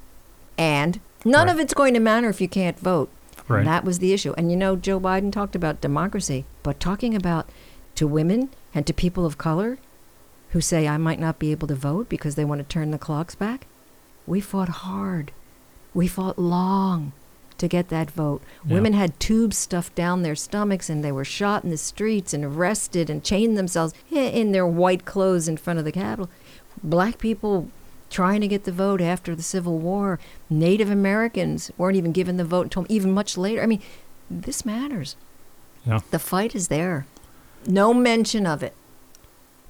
And 0.58 1.00
none 1.24 1.46
Right. 1.46 1.52
of 1.54 1.60
it's 1.60 1.74
going 1.74 1.94
to 1.94 2.00
matter 2.00 2.28
if 2.28 2.40
you 2.40 2.48
can't 2.48 2.78
vote. 2.80 3.10
Right. 3.48 3.58
And 3.58 3.68
that 3.68 3.84
was 3.84 3.98
the 4.00 4.12
issue. 4.12 4.32
And 4.36 4.50
you 4.50 4.56
know, 4.56 4.74
Joe 4.74 4.98
Biden 4.98 5.30
talked 5.30 5.54
about 5.54 5.80
democracy, 5.80 6.46
but 6.62 6.80
talking 6.80 7.14
about 7.14 7.48
to 7.96 8.06
women 8.06 8.48
and 8.74 8.86
to 8.86 8.92
people 8.94 9.24
of 9.26 9.38
color 9.38 9.78
who 10.50 10.60
say, 10.60 10.88
I 10.88 10.96
might 10.96 11.20
not 11.20 11.38
be 11.38 11.50
able 11.52 11.68
to 11.68 11.74
vote 11.74 12.08
because 12.08 12.34
they 12.36 12.44
want 12.44 12.60
to 12.60 12.64
turn 12.66 12.90
the 12.90 12.98
clocks 12.98 13.34
back, 13.34 13.66
we 14.26 14.40
fought 14.40 14.68
hard. 14.68 15.30
We 15.96 16.08
fought 16.08 16.38
long 16.38 17.12
to 17.56 17.68
get 17.68 17.88
that 17.88 18.10
vote. 18.10 18.42
Yeah. 18.66 18.74
Women 18.74 18.92
had 18.92 19.18
tubes 19.18 19.56
stuffed 19.56 19.94
down 19.94 20.20
their 20.20 20.34
stomachs 20.34 20.90
and 20.90 21.02
they 21.02 21.10
were 21.10 21.24
shot 21.24 21.64
in 21.64 21.70
the 21.70 21.78
streets 21.78 22.34
and 22.34 22.44
arrested 22.44 23.08
and 23.08 23.24
chained 23.24 23.56
themselves 23.56 23.94
in 24.10 24.52
their 24.52 24.66
white 24.66 25.06
clothes 25.06 25.48
in 25.48 25.56
front 25.56 25.78
of 25.78 25.86
the 25.86 25.92
Capitol. 25.92 26.28
Black 26.82 27.16
people 27.16 27.70
trying 28.10 28.42
to 28.42 28.46
get 28.46 28.64
the 28.64 28.72
vote 28.72 29.00
after 29.00 29.34
the 29.34 29.42
Civil 29.42 29.78
War. 29.78 30.18
Native 30.50 30.90
Americans 30.90 31.70
weren't 31.78 31.96
even 31.96 32.12
given 32.12 32.36
the 32.36 32.44
vote 32.44 32.64
until 32.64 32.84
even 32.90 33.12
much 33.12 33.38
later. 33.38 33.62
I 33.62 33.66
mean, 33.66 33.80
this 34.30 34.66
matters. 34.66 35.16
Yeah. 35.86 36.00
The 36.10 36.18
fight 36.18 36.54
is 36.54 36.68
there. 36.68 37.06
No 37.66 37.94
mention 37.94 38.46
of 38.46 38.62
it. 38.62 38.74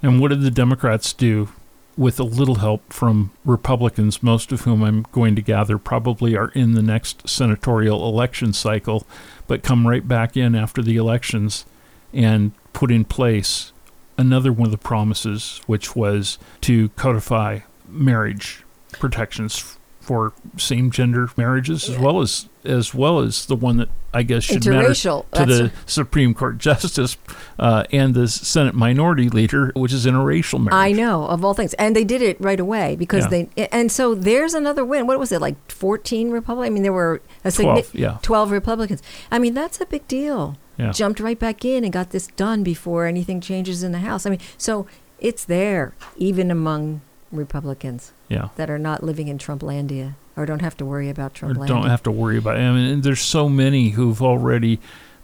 And 0.02 0.20
what 0.20 0.30
did 0.30 0.42
the 0.42 0.50
Democrats 0.50 1.12
do 1.12 1.50
with 1.96 2.20
a 2.20 2.24
little 2.24 2.56
help 2.56 2.92
from 2.92 3.30
Republicans, 3.44 4.22
most 4.22 4.52
of 4.52 4.62
whom 4.62 4.82
I'm 4.82 5.06
going 5.12 5.34
to 5.36 5.42
gather 5.42 5.78
probably 5.78 6.36
are 6.36 6.50
in 6.50 6.72
the 6.72 6.82
next 6.82 7.28
senatorial 7.28 8.06
election 8.08 8.52
cycle, 8.52 9.06
but 9.46 9.62
come 9.62 9.86
right 9.86 10.06
back 10.06 10.36
in 10.36 10.54
after 10.54 10.82
the 10.82 10.96
elections 10.96 11.64
and 12.12 12.52
put 12.72 12.90
in 12.90 13.04
place 13.04 13.72
another 14.18 14.52
one 14.52 14.66
of 14.66 14.72
the 14.72 14.78
promises, 14.78 15.60
which 15.66 15.96
was 15.96 16.38
to 16.62 16.90
codify 16.90 17.60
marriage 17.88 18.64
protections 18.92 19.75
for 20.06 20.32
same-gender 20.56 21.30
marriages, 21.36 21.88
as 21.88 21.98
well 21.98 22.20
as 22.20 22.48
as 22.64 22.94
well 22.94 23.18
as 23.20 23.46
the 23.46 23.56
one 23.56 23.76
that 23.76 23.88
I 24.14 24.22
guess 24.22 24.44
should 24.44 24.64
matter 24.66 24.88
Interracial. 24.88 25.22
to 25.32 25.38
That's 25.44 25.58
the 25.58 25.72
Supreme 25.86 26.32
Court 26.32 26.58
Justice 26.68 27.16
uh, 27.58 27.84
and 27.92 28.14
the 28.14 28.26
Senate 28.28 28.74
Minority 28.74 29.28
Leader, 29.28 29.72
which 29.74 29.92
is 29.92 30.06
interracial 30.06 30.58
marriage. 30.60 30.74
I 30.74 30.92
know 30.92 31.26
of 31.26 31.44
all 31.44 31.54
things, 31.54 31.74
and 31.74 31.94
they 31.96 32.04
did 32.04 32.22
it 32.22 32.40
right 32.40 32.58
away 32.60 32.94
because 32.96 33.24
Yeah. 33.30 33.44
they. 33.56 33.68
And 33.72 33.90
so 33.90 34.14
there's 34.14 34.54
another 34.54 34.84
win. 34.84 35.06
What 35.08 35.18
was 35.18 35.32
it 35.32 35.40
like? 35.40 35.56
Fourteen 35.70 36.30
Republicans. 36.30 36.70
I 36.70 36.74
mean, 36.74 36.82
there 36.84 36.92
were 36.92 37.20
a 37.44 37.48
signi- 37.48 37.90
12, 37.90 37.94
yeah. 37.94 38.18
twelve 38.22 38.50
Republicans. 38.52 39.02
I 39.30 39.38
mean, 39.40 39.54
that's 39.54 39.80
a 39.80 39.86
big 39.86 40.06
deal. 40.08 40.56
Yeah. 40.78 40.92
Jumped 40.92 41.18
right 41.20 41.38
back 41.38 41.64
in 41.64 41.84
and 41.84 41.92
got 41.92 42.10
this 42.10 42.26
done 42.28 42.62
before 42.62 43.06
anything 43.06 43.40
changes 43.40 43.82
in 43.82 43.90
the 43.92 44.00
House. 44.00 44.24
I 44.26 44.30
mean, 44.30 44.40
so 44.58 44.86
it's 45.18 45.44
there 45.44 45.94
even 46.16 46.50
among 46.50 47.00
Republicans 47.32 48.12
Yeah. 48.28 48.48
that 48.56 48.68
are 48.70 48.78
not 48.78 49.02
living 49.02 49.28
in 49.28 49.38
Trumplandia 49.38 50.14
or 50.36 50.46
don't 50.46 50.62
have 50.62 50.76
to 50.78 50.84
worry 50.84 51.08
about 51.10 51.34
Trumplandia. 51.34 51.66
don't 51.68 51.86
have 51.88 52.02
to 52.04 52.10
worry 52.10 52.38
about 52.38 52.56
it. 52.56 52.60
I 52.60 52.72
mean, 52.72 53.00
there's 53.02 53.20
so 53.20 53.48
many 53.48 53.90
who've 53.90 54.20
already 54.22 54.80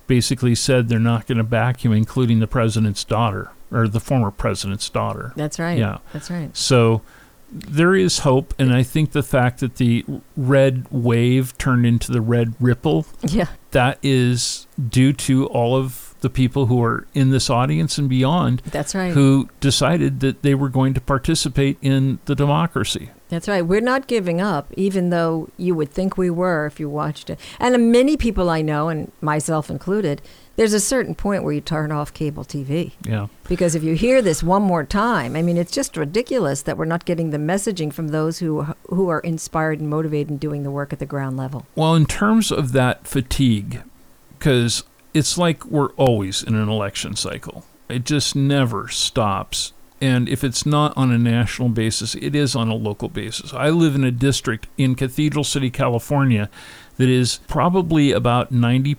basically 0.07 0.55
said 0.55 0.89
they're 0.89 0.99
not 0.99 1.27
going 1.27 1.39
to 1.39 1.45
back 1.45 1.85
him, 1.85 1.93
including 1.93 2.41
the 2.41 2.47
president's 2.47 3.05
daughter 3.05 3.51
or 3.71 3.89
the 3.89 4.01
former 4.01 4.31
president's 4.31 4.89
daughter. 4.89 5.33
That's 5.37 5.59
right. 5.59 5.79
Yeah. 5.79 5.99
That's 6.13 6.31
right. 6.31 6.55
So 6.57 7.03
there 7.51 7.95
is 7.95 8.21
hope, 8.21 8.55
and 8.59 8.73
I 8.73 8.83
think 8.83 9.13
the 9.13 9.23
fact 9.23 9.61
that 9.61 9.77
the 9.77 10.05
red 10.37 10.87
wave 10.91 11.57
turned 11.59 11.85
into 11.87 12.11
the 12.13 12.21
red 12.21 12.55
ripple 12.61 13.07
Yeah. 13.27 13.47
that 13.73 13.99
is 14.03 14.67
due 14.89 15.13
to 15.15 15.47
all 15.47 15.77
of 15.77 16.12
the 16.23 16.31
people 16.31 16.67
who 16.67 16.83
are 16.83 17.07
in 17.13 17.31
this 17.31 17.51
audience 17.51 17.99
and 17.99 18.09
beyond 18.09 18.63
That's 18.65 18.95
right. 18.95 19.13
who 19.13 19.49
decided 19.61 20.21
that 20.21 20.43
they 20.43 20.55
were 20.55 20.69
going 20.69 20.95
to 20.95 21.01
participate 21.01 21.77
in 21.83 22.21
the 22.25 22.35
democracy. 22.35 23.11
That's 23.29 23.49
right. 23.49 23.63
We're 23.63 23.81
not 23.81 24.07
giving 24.07 24.41
up, 24.41 24.73
even 24.77 25.11
though 25.11 25.49
you 25.57 25.75
would 25.75 25.91
think 25.91 26.17
we 26.17 26.31
were 26.31 26.67
if 26.67 26.79
you 26.79 26.89
watched 26.89 27.31
it. 27.31 27.41
And 27.59 27.91
many 27.91 28.17
people 28.17 28.51
I 28.51 28.63
know, 28.63 28.89
and 28.89 29.11
myself 29.21 29.71
included, 29.71 30.23
there's 30.57 30.75
a 30.75 30.81
certain 30.81 31.15
point 31.15 31.43
where 31.43 31.55
you 31.55 31.63
turn 31.63 31.91
off 31.91 32.13
cable 32.13 32.45
TV. 32.45 32.93
Yeah. 33.07 33.29
Because 33.49 33.75
if 33.75 33.83
you 33.83 33.95
hear 33.95 34.21
this 34.21 34.43
one 34.43 34.63
more 34.63 34.85
time, 34.85 35.35
I 35.35 35.43
mean, 35.43 35.57
it's 35.57 35.73
just 35.73 35.97
ridiculous 35.97 36.63
that 36.63 36.77
we're 36.77 36.85
not 36.85 37.05
getting 37.05 37.31
the 37.31 37.39
messaging 37.39 37.93
from 37.93 38.09
those 38.09 38.39
who 38.39 38.67
who 38.89 39.09
are 39.09 39.21
inspired 39.21 39.81
and 39.81 39.89
motivated 39.89 40.29
and 40.29 40.39
doing 40.39 40.63
the 40.63 40.71
work 40.71 40.93
at 40.93 40.99
the 40.99 41.07
ground 41.07 41.37
level. 41.37 41.67
Well, 41.75 41.95
in 41.95 42.07
terms 42.07 42.53
of 42.53 42.73
that 42.73 43.09
fatigue, 43.09 43.83
because 44.39 44.85
it's 45.15 45.37
like 45.39 45.65
we're 45.67 45.93
always 45.93 46.43
in 46.43 46.55
an 46.55 46.69
election 46.69 47.17
cycle, 47.17 47.65
it 47.89 48.05
just 48.05 48.35
never 48.35 48.89
stops. 48.89 49.73
And 50.01 50.29
if 50.29 50.43
it's 50.43 50.67
not 50.67 50.97
on 50.97 51.13
a 51.13 51.19
national 51.19 51.69
basis, 51.69 52.17
it 52.17 52.35
is 52.35 52.57
on 52.57 52.69
a 52.69 52.75
local 52.75 53.09
basis. 53.09 53.55
I 53.55 53.71
live 53.71 53.95
in 53.95 54.03
a 54.03 54.11
district 54.11 54.67
in 54.77 54.97
Cathedral 54.97 55.45
City, 55.45 55.71
California, 55.71 56.51
that 56.97 57.09
is 57.09 57.41
probably 57.49 58.13
about 58.13 58.53
90% 58.53 58.97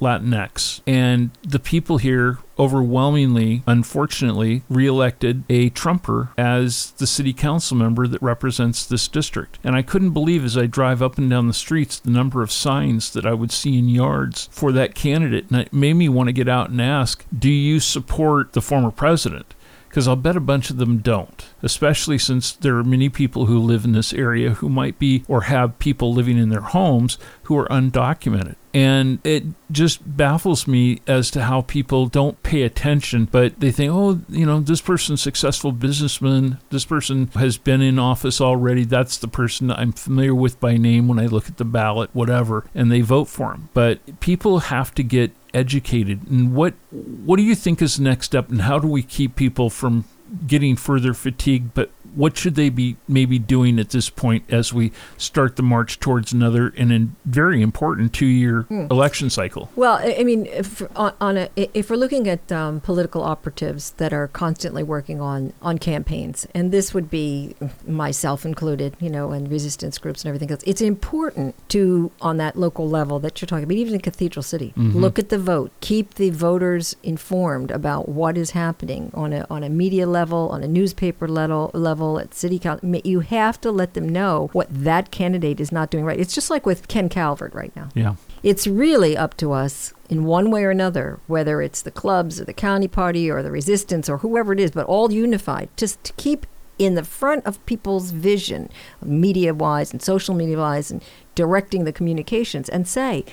Latinx. 0.00 0.80
And 0.86 1.30
the 1.42 1.58
people 1.58 1.98
here 1.98 2.38
overwhelmingly, 2.58 3.62
unfortunately, 3.66 4.62
reelected 4.68 5.44
a 5.48 5.68
Trumper 5.70 6.30
as 6.38 6.92
the 6.92 7.06
city 7.06 7.32
council 7.32 7.76
member 7.76 8.06
that 8.06 8.22
represents 8.22 8.86
this 8.86 9.08
district. 9.08 9.58
And 9.62 9.76
I 9.76 9.82
couldn't 9.82 10.10
believe 10.10 10.44
as 10.44 10.56
I 10.56 10.66
drive 10.66 11.02
up 11.02 11.18
and 11.18 11.28
down 11.28 11.48
the 11.48 11.54
streets 11.54 11.98
the 11.98 12.10
number 12.10 12.42
of 12.42 12.50
signs 12.50 13.12
that 13.12 13.26
I 13.26 13.34
would 13.34 13.52
see 13.52 13.78
in 13.78 13.88
yards 13.88 14.48
for 14.50 14.72
that 14.72 14.94
candidate. 14.94 15.50
And 15.50 15.60
it 15.60 15.72
made 15.72 15.94
me 15.94 16.08
want 16.08 16.28
to 16.28 16.32
get 16.32 16.48
out 16.48 16.70
and 16.70 16.80
ask, 16.80 17.24
do 17.36 17.50
you 17.50 17.80
support 17.80 18.52
the 18.52 18.62
former 18.62 18.90
president? 18.90 19.54
Because 19.96 20.06
I'll 20.06 20.14
bet 20.14 20.36
a 20.36 20.40
bunch 20.40 20.68
of 20.68 20.76
them 20.76 20.98
don't, 20.98 21.46
especially 21.62 22.18
since 22.18 22.52
there 22.52 22.76
are 22.76 22.84
many 22.84 23.08
people 23.08 23.46
who 23.46 23.58
live 23.58 23.86
in 23.86 23.92
this 23.92 24.12
area 24.12 24.50
who 24.50 24.68
might 24.68 24.98
be 24.98 25.24
or 25.26 25.44
have 25.44 25.78
people 25.78 26.12
living 26.12 26.36
in 26.36 26.50
their 26.50 26.60
homes 26.60 27.16
who 27.44 27.56
are 27.56 27.66
undocumented. 27.68 28.56
And 28.74 29.20
it 29.24 29.44
just 29.72 30.18
baffles 30.18 30.66
me 30.66 31.00
as 31.06 31.30
to 31.30 31.44
how 31.44 31.62
people 31.62 32.08
don't 32.08 32.42
pay 32.42 32.60
attention, 32.60 33.24
but 33.24 33.58
they 33.58 33.72
think, 33.72 33.90
oh, 33.90 34.20
you 34.28 34.44
know, 34.44 34.60
this 34.60 34.82
person's 34.82 35.22
successful 35.22 35.72
businessman. 35.72 36.58
This 36.68 36.84
person 36.84 37.28
has 37.28 37.56
been 37.56 37.80
in 37.80 37.98
office 37.98 38.38
already. 38.38 38.84
That's 38.84 39.16
the 39.16 39.28
person 39.28 39.70
I'm 39.70 39.92
familiar 39.92 40.34
with 40.34 40.60
by 40.60 40.76
name 40.76 41.08
when 41.08 41.18
I 41.18 41.24
look 41.24 41.48
at 41.48 41.56
the 41.56 41.64
ballot, 41.64 42.10
whatever, 42.12 42.66
and 42.74 42.92
they 42.92 43.00
vote 43.00 43.28
for 43.28 43.54
him. 43.54 43.70
But 43.72 44.20
people 44.20 44.58
have 44.58 44.94
to 44.96 45.02
get 45.02 45.32
educated 45.56 46.20
and 46.30 46.54
what 46.54 46.74
what 46.90 47.36
do 47.38 47.42
you 47.42 47.54
think 47.54 47.80
is 47.80 47.96
the 47.96 48.02
next 48.02 48.26
step 48.26 48.50
and 48.50 48.62
how 48.62 48.78
do 48.78 48.86
we 48.86 49.02
keep 49.02 49.34
people 49.36 49.70
from 49.70 50.04
getting 50.46 50.76
further 50.76 51.14
fatigued? 51.14 51.74
But 51.74 51.90
what 52.16 52.36
should 52.36 52.54
they 52.54 52.70
be 52.70 52.96
maybe 53.06 53.38
doing 53.38 53.78
at 53.78 53.90
this 53.90 54.10
point 54.10 54.44
as 54.50 54.72
we 54.72 54.90
start 55.18 55.56
the 55.56 55.62
march 55.62 56.00
towards 56.00 56.32
another 56.32 56.72
and 56.76 56.92
a 56.92 57.06
very 57.28 57.60
important 57.62 58.12
two-year 58.12 58.66
election 58.70 59.28
cycle? 59.30 59.70
Well, 59.76 60.00
I 60.02 60.24
mean, 60.24 60.46
if, 60.46 60.82
on, 60.96 61.12
on 61.20 61.36
a, 61.36 61.48
if 61.56 61.90
we're 61.90 61.96
looking 61.96 62.28
at 62.28 62.50
um, 62.50 62.80
political 62.80 63.22
operatives 63.22 63.90
that 63.98 64.12
are 64.12 64.28
constantly 64.28 64.82
working 64.82 65.20
on, 65.20 65.52
on 65.60 65.78
campaigns, 65.78 66.46
and 66.54 66.72
this 66.72 66.94
would 66.94 67.10
be 67.10 67.54
myself 67.86 68.46
included, 68.46 68.96
you 68.98 69.10
know, 69.10 69.32
and 69.32 69.50
resistance 69.50 69.98
groups 69.98 70.24
and 70.24 70.30
everything 70.30 70.50
else, 70.50 70.62
it's 70.66 70.80
important 70.80 71.54
to, 71.68 72.10
on 72.22 72.38
that 72.38 72.56
local 72.56 72.88
level 72.88 73.18
that 73.20 73.40
you're 73.40 73.46
talking 73.46 73.64
about, 73.64 73.74
even 73.74 73.94
in 73.94 74.00
Cathedral 74.00 74.42
City, 74.42 74.72
look 74.76 75.18
at 75.18 75.28
the 75.28 75.38
vote, 75.38 75.70
keep 75.80 76.14
the 76.14 76.30
voters 76.30 76.96
informed 77.02 77.70
about 77.70 78.08
what 78.08 78.38
is 78.38 78.52
happening 78.52 79.10
on 79.12 79.34
a, 79.34 79.46
on 79.50 79.62
a 79.62 79.68
media 79.68 80.06
level, 80.06 80.48
on 80.48 80.62
a 80.62 80.68
newspaper 80.68 81.28
level, 81.28 81.70
level 81.74 82.05
at 82.18 82.34
city 82.34 82.58
council. 82.58 83.00
You 83.04 83.20
have 83.20 83.60
to 83.62 83.70
let 83.70 83.94
them 83.94 84.08
know 84.08 84.50
what 84.52 84.68
that 84.70 85.10
candidate 85.10 85.60
is 85.60 85.72
not 85.72 85.90
doing 85.90 86.04
right. 86.04 86.18
It's 86.18 86.34
just 86.34 86.50
like 86.50 86.64
with 86.64 86.88
Ken 86.88 87.08
Calvert 87.08 87.54
right 87.54 87.74
now 87.76 87.88
yeah 87.94 88.14
it's 88.46 88.68
really 88.68 89.16
up 89.16 89.36
to 89.38 89.50
us 89.50 89.92
in 90.08 90.24
one 90.24 90.52
way 90.52 90.62
or 90.62 90.70
another, 90.70 91.18
whether 91.26 91.60
it's 91.60 91.82
the 91.82 91.90
clubs 91.90 92.40
or 92.40 92.44
the 92.44 92.52
county 92.52 92.86
party 92.86 93.28
or 93.28 93.42
the 93.42 93.50
resistance 93.50 94.08
or 94.08 94.18
whoever 94.18 94.52
it 94.52 94.60
is, 94.60 94.70
but 94.70 94.86
all 94.86 95.12
unified, 95.12 95.68
just 95.76 96.02
to 96.04 96.12
keep 96.12 96.46
in 96.78 96.94
the 96.94 97.02
front 97.02 97.44
of 97.44 97.64
people's 97.66 98.12
vision, 98.12 98.70
media 99.02 99.52
wise 99.52 99.90
and 99.90 100.00
social 100.00 100.32
media 100.32 100.58
wise, 100.58 100.92
and 100.92 101.02
directing 101.34 101.82
the 101.82 101.92
communications 101.92 102.68
and 102.68 102.86
say, 102.86 103.24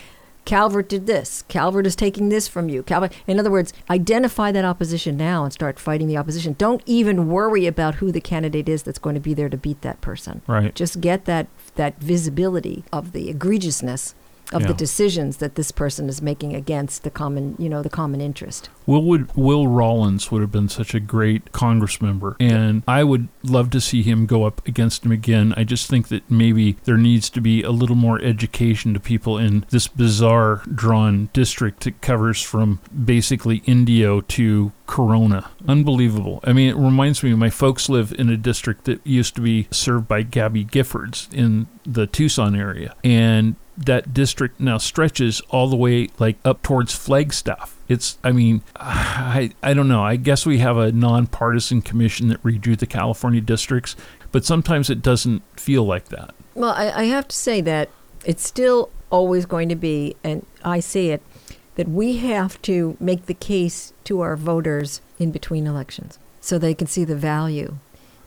Calvert 0.45 0.89
did 0.89 1.07
this. 1.07 1.43
Calvert 1.47 1.87
is 1.87 1.95
taking 1.95 2.29
this 2.29 2.47
from 2.47 2.69
you. 2.69 2.83
Calvert, 2.83 3.13
in 3.27 3.39
other 3.39 3.51
words, 3.51 3.73
identify 3.89 4.51
that 4.51 4.65
opposition 4.65 5.15
now 5.15 5.43
and 5.43 5.53
start 5.53 5.79
fighting 5.79 6.07
the 6.07 6.17
opposition. 6.17 6.55
Don't 6.57 6.81
even 6.85 7.29
worry 7.29 7.65
about 7.65 7.95
who 7.95 8.11
the 8.11 8.21
candidate 8.21 8.67
is 8.67 8.83
that's 8.83 8.99
going 8.99 9.15
to 9.15 9.21
be 9.21 9.33
there 9.33 9.49
to 9.49 9.57
beat 9.57 9.81
that 9.81 10.01
person. 10.01 10.41
Right. 10.47 10.73
Just 10.75 11.01
get 11.01 11.25
that 11.25 11.47
that 11.75 11.99
visibility 11.99 12.83
of 12.91 13.13
the 13.13 13.33
egregiousness 13.33 14.13
of 14.51 14.61
Yeah. 14.61 14.67
the 14.67 14.73
decisions 14.73 15.37
that 15.37 15.55
this 15.55 15.71
person 15.71 16.09
is 16.09 16.21
making 16.21 16.53
against 16.55 17.03
the 17.03 17.09
common, 17.09 17.55
you 17.57 17.69
know, 17.69 17.81
the 17.81 17.89
common 17.89 18.21
interest. 18.21 18.69
Will 18.85 19.03
would 19.03 19.33
Will 19.35 19.67
Rollins 19.67 20.29
would 20.31 20.41
have 20.41 20.51
been 20.51 20.69
such 20.69 20.93
a 20.93 20.99
great 20.99 21.51
Congress 21.53 22.01
member, 22.01 22.35
and 22.39 22.83
I 22.87 23.03
would 23.03 23.29
love 23.43 23.69
to 23.71 23.81
see 23.81 24.03
him 24.03 24.25
go 24.25 24.43
up 24.43 24.61
against 24.67 25.05
him 25.05 25.11
again. 25.11 25.53
I 25.55 25.63
just 25.63 25.89
think 25.89 26.09
that 26.09 26.29
maybe 26.29 26.77
there 26.83 26.97
needs 26.97 27.29
to 27.31 27.41
be 27.41 27.63
a 27.63 27.71
little 27.71 27.95
more 27.95 28.21
education 28.21 28.93
to 28.93 28.99
people 28.99 29.37
in 29.37 29.65
this 29.69 29.87
bizarre 29.87 30.61
drawn 30.73 31.29
district 31.33 31.83
that 31.85 32.01
covers 32.01 32.41
from 32.41 32.79
basically 33.05 33.63
Indio 33.65 34.21
to 34.21 34.71
Corona. 34.85 35.49
Unbelievable. 35.67 36.41
I 36.43 36.51
mean, 36.53 36.69
it 36.69 36.75
reminds 36.75 37.23
me. 37.23 37.33
My 37.33 37.49
folks 37.49 37.87
live 37.89 38.13
in 38.19 38.29
a 38.29 38.37
district 38.37 38.83
that 38.85 38.99
used 39.05 39.35
to 39.35 39.41
be 39.41 39.67
served 39.71 40.07
by 40.07 40.23
Gabby 40.23 40.65
Giffords 40.65 41.33
in 41.33 41.67
the 41.85 42.05
Tucson 42.05 42.55
area, 42.55 42.93
and 43.03 43.55
that 43.77 44.13
district 44.13 44.59
now 44.59 44.77
stretches 44.77 45.41
all 45.49 45.67
the 45.67 45.75
way 45.75 46.09
like 46.19 46.37
up 46.45 46.61
towards 46.61 46.93
Flagstaff. 46.93 47.77
It's, 47.87 48.17
I 48.23 48.31
mean, 48.31 48.61
I, 48.75 49.51
I 49.61 49.73
don't 49.73 49.87
know. 49.87 50.03
I 50.03 50.15
guess 50.15 50.45
we 50.45 50.59
have 50.59 50.77
a 50.77 50.91
nonpartisan 50.91 51.81
commission 51.81 52.27
that 52.29 52.41
redrew 52.43 52.77
the 52.77 52.85
California 52.85 53.41
districts, 53.41 53.95
but 54.31 54.45
sometimes 54.45 54.89
it 54.89 55.01
doesn't 55.01 55.41
feel 55.59 55.83
like 55.83 56.09
that. 56.09 56.33
Well, 56.55 56.73
I, 56.73 56.91
I 56.91 57.03
have 57.05 57.27
to 57.27 57.35
say 57.35 57.61
that 57.61 57.89
it's 58.25 58.45
still 58.45 58.89
always 59.09 59.45
going 59.45 59.69
to 59.69 59.75
be, 59.75 60.15
and 60.23 60.45
I 60.63 60.79
see 60.79 61.09
it, 61.09 61.21
that 61.75 61.87
we 61.87 62.17
have 62.17 62.61
to 62.63 62.95
make 62.99 63.25
the 63.25 63.33
case 63.33 63.93
to 64.03 64.21
our 64.21 64.35
voters 64.35 65.01
in 65.17 65.31
between 65.31 65.65
elections 65.65 66.19
so 66.39 66.57
they 66.57 66.73
can 66.73 66.87
see 66.87 67.03
the 67.03 67.15
value. 67.15 67.77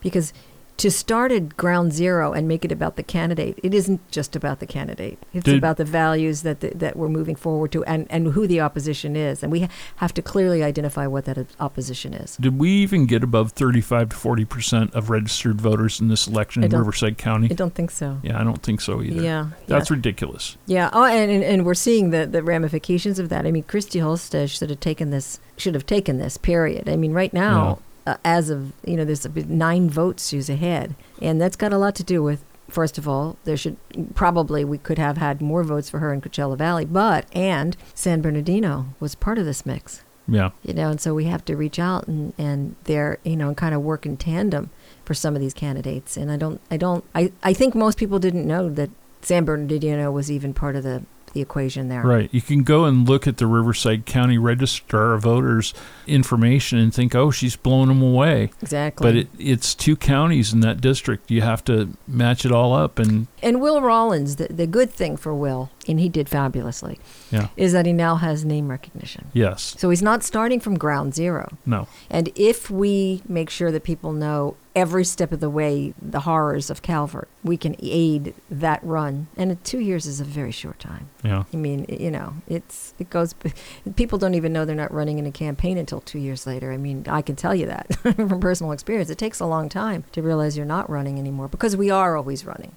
Because 0.01 0.33
to 0.79 0.91
start 0.91 1.33
at 1.33 1.57
ground 1.57 1.93
zero 1.93 2.33
and 2.33 2.47
make 2.47 2.65
it 2.65 2.71
about 2.71 2.97
the 2.97 3.03
candidate, 3.03 3.59
it 3.63 3.73
isn't 3.73 4.01
just 4.11 4.37
about 4.37 4.61
the 4.61 4.67
candidate. 4.67 5.19
It's 5.33 5.45
Did- 5.45 5.57
about 5.57 5.79
the 5.79 5.85
values 5.85 6.43
that 6.43 6.61
the, 6.61 6.69
that 6.75 6.97
we're 6.97 7.09
moving 7.09 7.37
forward 7.37 7.73
to 7.73 7.85
and, 7.85 8.07
and 8.11 8.29
who 8.29 8.47
the 8.47 8.61
opposition 8.61 9.17
is. 9.17 9.43
And 9.43 9.51
we 9.51 9.61
ha- 9.61 9.69
have 9.97 10.13
to 10.15 10.23
clearly 10.23 10.63
identify 10.63 11.07
what 11.07 11.25
that 11.25 11.47
opposition 11.61 12.13
is. 12.13 12.37
Did 12.37 12.59
we 12.59 12.71
even 12.71 13.07
get 13.07 13.23
above 13.23 13.53
35 13.53 14.11
to 14.11 14.17
40 14.17 14.45
percent 14.45 14.95
of 14.95 15.09
registered 15.11 15.61
voters 15.61 16.01
in 16.01 16.09
this 16.09 16.27
election 16.27 16.63
in 16.63 16.71
Riverside 16.71 17.17
County? 17.17 17.49
I 17.51 17.55
don't 17.55 17.75
think 17.75 17.91
so. 17.91 18.19
yeah, 18.23 18.39
I 18.39 18.45
don't 18.45 18.63
think 18.63 18.81
so 18.81 19.03
either. 19.03 19.23
Yeah. 19.23 19.49
That's 19.67 19.91
yeah. 19.91 19.97
ridiculous. 19.97 20.57
Yeah. 20.67 20.91
Oh, 20.93 21.05
and, 21.05 21.31
and, 21.31 21.43
and 21.43 21.65
we're 21.65 21.75
seeing 21.75 22.11
the, 22.11 22.27
the 22.27 22.43
ramifications 22.43 23.19
of 23.19 23.29
that. 23.31 23.47
I 23.47 23.51
mean, 23.51 23.63
Christy 23.63 23.99
Holstege 24.01 24.59
should 24.59 24.71
have 24.71 24.81
taken 24.81 25.11
this. 25.11 25.41
Should 25.57 25.75
have 25.75 25.87
taken 25.87 26.19
this. 26.19 26.37
Period. 26.37 26.87
I 26.89 26.97
mean, 26.97 27.13
right 27.13 27.33
now, 27.33 27.79
uh, 28.07 28.17
as 28.25 28.51
of 28.51 28.73
you 28.85 28.97
know, 28.97 29.05
there's 29.05 29.27
nine 29.49 29.91
votes 29.91 30.29
she's 30.29 30.49
ahead, 30.49 30.95
and 31.21 31.41
that's 31.41 31.57
got 31.57 31.73
a 31.73 31.79
lot 31.79 31.95
to 31.97 32.05
do 32.05 32.23
with. 32.23 32.45
First 32.69 32.99
of 32.99 33.07
all, 33.07 33.37
there 33.45 33.57
should 33.57 33.77
probably 34.17 34.65
we 34.65 34.77
could 34.79 34.99
have 34.99 35.19
had 35.19 35.41
more 35.41 35.63
votes 35.63 35.89
for 35.89 36.01
her 36.01 36.13
in 36.13 36.21
Coachella 36.21 36.59
Valley, 36.59 36.85
but 36.85 37.27
and 37.33 37.77
San 37.95 38.21
Bernardino 38.21 38.87
was 38.99 39.15
part 39.15 39.39
of 39.39 39.45
this 39.45 39.65
mix 39.65 40.03
Yeah. 40.27 40.51
you 40.65 40.75
know, 40.75 40.91
and 40.91 41.01
so 41.01 41.15
we 41.15 41.27
have 41.27 41.45
to 41.45 41.57
reach 41.57 41.79
out 41.79 42.09
and 42.09 42.33
and 42.37 42.75
they're 42.85 43.19
you 43.23 43.37
know 43.37 43.47
and 43.49 43.57
kind 43.57 43.73
of 43.73 43.83
work 43.83 44.05
in 44.05 44.17
tandem 44.17 44.71
for 45.05 45.15
some 45.15 45.37
of 45.37 45.41
these 45.41 45.55
candidates. 45.55 46.17
And 46.17 46.29
I 46.33 46.37
don't, 46.37 46.61
I 46.69 46.77
don't, 46.77 47.05
I 47.15 47.31
I 47.45 47.53
think 47.53 47.77
most 47.77 47.99
people 47.99 48.19
didn't 48.19 48.45
know 48.49 48.69
that 48.71 48.91
San 49.23 49.45
Bernardino 49.45 50.11
was 50.11 50.29
even 50.29 50.53
part 50.53 50.75
of 50.75 50.83
the 50.83 51.05
the 51.37 51.43
equation 51.43 51.89
there. 51.89 52.03
Right. 52.03 52.31
You 52.33 52.41
can 52.41 52.63
go 52.63 52.87
and 52.87 53.07
look 53.07 53.27
at 53.27 53.37
the 53.37 53.47
Riverside 53.47 54.07
County 54.07 54.39
Registrar 54.39 55.13
of 55.13 55.23
Voters 55.23 55.75
information 56.07 56.79
and 56.79 56.93
think, 56.93 57.15
oh, 57.15 57.31
she's 57.31 57.57
blowing 57.57 57.89
them 57.89 58.01
away. 58.03 58.51
Exactly. 58.63 59.07
But 59.07 59.17
it, 59.17 59.29
it's 59.39 59.75
two 59.75 59.97
counties 59.97 60.55
in 60.55 60.61
that 60.61 60.81
district. 60.81 61.31
You 61.31 61.43
have 61.43 61.63
to 61.65 61.91
match 62.09 62.47
it 62.47 62.53
all 62.53 62.73
up. 62.73 62.99
And 62.99 63.27
and 63.43 63.61
Will 63.61 63.83
Rollins, 63.83 64.37
the 64.37 64.49
the 64.49 64.67
good 64.67 64.91
thing 64.91 65.19
for 65.19 65.35
Will, 65.35 65.71
and 65.89 66.01
he 66.01 66.09
did 66.09 66.29
fabulously, 66.29 66.99
yeah, 67.31 67.49
is 67.57 67.73
that 67.73 67.87
he 67.87 67.93
now 67.93 68.17
has 68.17 68.45
name 68.45 68.69
recognition. 68.69 69.27
yes, 69.33 69.75
So 69.79 69.91
he's 69.91 70.03
not 70.03 70.23
starting 70.23 70.61
from 70.61 70.77
ground 70.79 71.15
zero. 71.15 71.49
no, 71.65 71.87
And 72.11 72.31
if 72.37 72.71
we 72.71 73.23
make 73.29 73.51
sure 73.51 73.71
that 73.73 73.85
people 73.85 74.13
know 74.13 74.57
every 74.75 75.05
step 75.05 75.33
of 75.33 75.41
the 75.41 75.49
way 75.49 75.95
the 76.03 76.21
horrors 76.21 76.69
of 76.69 76.83
Calvert, 76.83 77.29
we 77.43 77.57
can 77.57 77.75
aid 77.81 78.35
that 78.51 78.79
run. 78.85 79.27
And 79.37 79.63
two 79.65 79.79
years 79.81 80.05
is 80.07 80.21
a 80.21 80.25
very 80.25 80.53
short 80.53 80.79
time. 80.79 81.09
yeah, 81.25 81.45
I 81.53 81.57
mean, 81.57 81.87
you 81.89 82.11
know, 82.11 82.35
it's 82.47 82.93
it 82.99 83.09
goes. 83.09 83.35
People 83.97 84.19
don't 84.19 84.35
even 84.35 84.53
know 84.53 84.65
they're 84.67 84.75
not 84.77 84.93
running 84.93 85.19
in 85.19 85.27
a 85.27 85.33
campaign 85.33 85.79
until 85.79 86.01
two 86.03 86.19
years 86.19 86.47
later. 86.47 86.73
I 86.73 86.77
mean, 86.77 87.05
I 87.09 87.23
can 87.23 87.37
tell 87.37 87.55
you 87.55 87.67
that 87.67 87.95
from 88.17 88.39
personal 88.41 88.73
experience. 88.73 89.09
It 89.09 89.17
takes 89.19 89.41
a 89.41 89.47
long 89.47 89.69
time 89.71 90.05
to 90.13 90.21
realize 90.21 90.57
you're 90.57 90.67
not 90.67 90.91
running 90.91 91.19
anymore 91.19 91.49
because 91.49 91.75
we 91.77 91.89
are 91.91 92.15
always 92.17 92.45
running. 92.45 92.73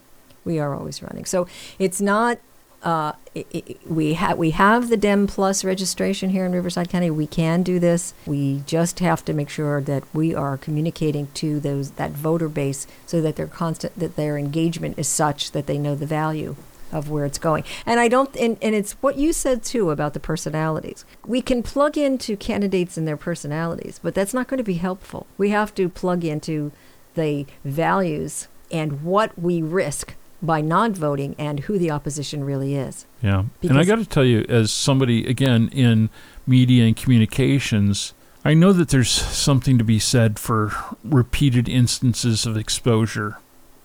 We 0.46 0.58
are 0.58 0.74
always 0.74 1.04
running. 1.04 1.26
So 1.26 1.48
it's 1.80 2.00
not. 2.00 2.40
Uh, 2.82 3.12
i 3.36 3.46
i 3.54 3.76
we 3.88 4.14
have 4.14 4.38
we 4.38 4.52
have 4.52 4.90
the 4.90 4.98
Dem 4.98 5.28
Plus 5.28 5.64
registration 5.64 6.30
here 6.30 6.46
in 6.46 6.54
Riverside 6.54 6.90
County. 6.90 7.10
We 7.10 7.28
can 7.28 7.62
do 7.62 7.80
this. 7.80 8.14
We 8.26 8.64
just 8.66 9.00
have 9.00 9.26
to 9.26 9.34
make 9.34 9.50
sure 9.50 9.82
that 9.82 10.04
we 10.14 10.34
are 10.34 10.58
communicating 10.58 11.28
to 11.36 11.60
those 11.60 11.92
that 11.92 12.12
voter 12.12 12.48
base 12.48 12.88
so 13.06 13.22
that 13.22 13.36
their 13.36 13.48
constant 13.48 13.98
that 14.00 14.16
their 14.16 14.38
engagement 14.38 14.98
is 14.98 15.08
such 15.08 15.52
that 15.52 15.68
they 15.68 15.78
know 15.78 15.96
the 15.96 16.06
value 16.06 16.56
of 16.92 17.10
where 17.10 17.26
it's 17.26 17.38
going. 17.38 17.64
And 17.86 18.00
I 18.00 18.08
don't 18.08 18.36
and, 18.38 18.58
and 18.62 18.76
it's 18.76 18.94
what 18.94 19.18
you 19.18 19.34
said 19.34 19.64
too 19.64 19.92
about 19.92 20.14
the 20.14 20.20
personalities. 20.20 21.06
We 21.26 21.42
can 21.42 21.64
plug 21.64 21.98
into 21.98 22.38
candidates 22.38 22.98
and 22.98 23.08
their 23.08 23.18
personalities, 23.18 24.00
but 24.02 24.16
that's 24.16 24.34
not 24.34 24.48
going 24.48 24.58
to 24.60 24.64
be 24.64 24.76
helpful. 24.76 25.28
We 25.38 25.50
have 25.50 25.76
to 25.76 25.90
plug 25.90 26.24
into 26.24 26.72
the 27.16 27.46
values 27.64 28.48
and 28.72 29.04
what 29.04 29.38
we 29.38 29.62
risk 29.62 30.16
by 30.42 30.62
not 30.62 30.92
voting 30.92 31.36
and 31.38 31.62
who 31.62 31.78
the 31.78 31.92
opposition 31.92 32.44
really 32.44 32.76
is. 32.76 33.06
yeah. 33.22 33.44
and 33.62 33.78
I 33.78 33.84
got 33.84 33.98
to 33.98 34.06
tell 34.06 34.26
you, 34.26 34.46
as 34.48 34.72
somebody 34.72 35.26
again 35.28 35.70
in 35.74 36.10
media 36.48 36.86
and 36.86 36.96
communications, 36.96 38.14
I 38.46 38.54
know 38.54 38.72
that 38.74 38.90
there's 38.90 39.12
something 39.12 39.78
to 39.78 39.84
be 39.84 40.00
said 40.00 40.40
for 40.40 40.72
repeated 41.04 41.68
instances 41.68 42.46
of 42.46 42.56
exposure. 42.56 43.38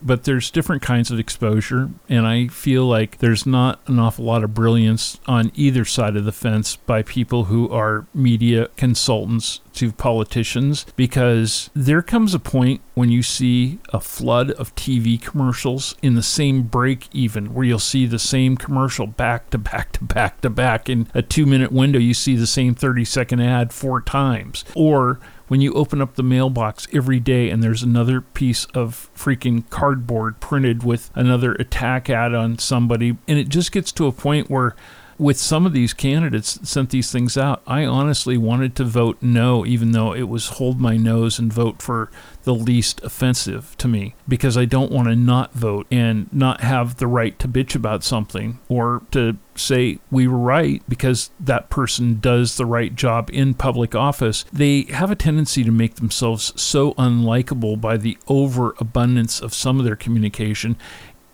But 0.04 0.24
there's 0.24 0.50
different 0.50 0.82
kinds 0.82 1.10
of 1.10 1.18
exposure, 1.18 1.90
and 2.10 2.26
I 2.26 2.48
feel 2.48 2.84
like 2.84 3.18
there's 3.18 3.46
not 3.46 3.80
an 3.86 3.98
awful 3.98 4.26
lot 4.26 4.44
of 4.44 4.52
brilliance 4.52 5.18
on 5.26 5.50
either 5.54 5.84
side 5.86 6.14
of 6.16 6.26
the 6.26 6.32
fence 6.32 6.76
by 6.76 7.02
people 7.02 7.44
who 7.44 7.70
are 7.70 8.06
media 8.12 8.68
consultants 8.76 9.60
to 9.74 9.92
politicians 9.92 10.86
because 10.96 11.70
there 11.74 12.02
comes 12.02 12.34
a 12.34 12.38
point 12.38 12.80
when 12.94 13.10
you 13.10 13.22
see 13.22 13.78
a 13.92 14.00
flood 14.00 14.50
of 14.52 14.74
TV 14.74 15.20
commercials 15.20 15.94
in 16.02 16.14
the 16.14 16.22
same 16.22 16.62
break, 16.62 17.08
even 17.12 17.52
where 17.52 17.64
you'll 17.64 17.78
see 17.78 18.06
the 18.06 18.18
same 18.18 18.56
commercial 18.56 19.06
back 19.06 19.50
to 19.50 19.58
back 19.58 19.92
to 19.92 20.04
back 20.04 20.40
to 20.42 20.50
back 20.50 20.88
in 20.88 21.08
a 21.14 21.22
two 21.22 21.46
minute 21.46 21.72
window. 21.72 21.98
You 21.98 22.14
see 22.14 22.36
the 22.36 22.46
same 22.46 22.74
30 22.74 23.04
second 23.04 23.40
ad 23.40 23.72
four 23.72 24.00
times. 24.00 24.64
Or 24.74 25.18
when 25.54 25.60
you 25.60 25.72
open 25.74 26.02
up 26.02 26.16
the 26.16 26.22
mailbox 26.24 26.88
every 26.92 27.20
day 27.20 27.48
and 27.48 27.62
there's 27.62 27.84
another 27.84 28.20
piece 28.20 28.64
of 28.74 29.08
freaking 29.16 29.62
cardboard 29.70 30.40
printed 30.40 30.82
with 30.82 31.12
another 31.14 31.52
attack 31.52 32.10
ad 32.10 32.34
on 32.34 32.58
somebody, 32.58 33.16
and 33.28 33.38
it 33.38 33.48
just 33.48 33.70
gets 33.70 33.92
to 33.92 34.08
a 34.08 34.10
point 34.10 34.50
where 34.50 34.74
with 35.18 35.38
some 35.38 35.66
of 35.66 35.72
these 35.72 35.92
candidates 35.92 36.54
that 36.54 36.66
sent 36.66 36.90
these 36.90 37.10
things 37.10 37.36
out, 37.36 37.62
I 37.66 37.84
honestly 37.84 38.36
wanted 38.36 38.74
to 38.76 38.84
vote 38.84 39.18
no, 39.20 39.64
even 39.64 39.92
though 39.92 40.14
it 40.14 40.28
was 40.28 40.48
hold 40.48 40.80
my 40.80 40.96
nose 40.96 41.38
and 41.38 41.52
vote 41.52 41.80
for 41.80 42.10
the 42.42 42.54
least 42.54 43.02
offensive 43.02 43.76
to 43.78 43.88
me, 43.88 44.14
because 44.28 44.56
I 44.56 44.64
don't 44.64 44.92
want 44.92 45.08
to 45.08 45.16
not 45.16 45.52
vote 45.52 45.86
and 45.90 46.32
not 46.32 46.60
have 46.60 46.96
the 46.96 47.06
right 47.06 47.38
to 47.38 47.48
bitch 47.48 47.74
about 47.74 48.04
something 48.04 48.58
or 48.68 49.02
to 49.12 49.36
say 49.54 49.98
we 50.10 50.26
were 50.26 50.38
right 50.38 50.82
because 50.88 51.30
that 51.38 51.70
person 51.70 52.18
does 52.20 52.56
the 52.56 52.66
right 52.66 52.94
job 52.94 53.30
in 53.32 53.54
public 53.54 53.94
office. 53.94 54.44
They 54.52 54.82
have 54.90 55.10
a 55.10 55.16
tendency 55.16 55.62
to 55.64 55.70
make 55.70 55.94
themselves 55.94 56.52
so 56.60 56.92
unlikable 56.94 57.80
by 57.80 57.96
the 57.96 58.18
overabundance 58.26 59.40
of 59.40 59.54
some 59.54 59.78
of 59.78 59.84
their 59.84 59.96
communication 59.96 60.76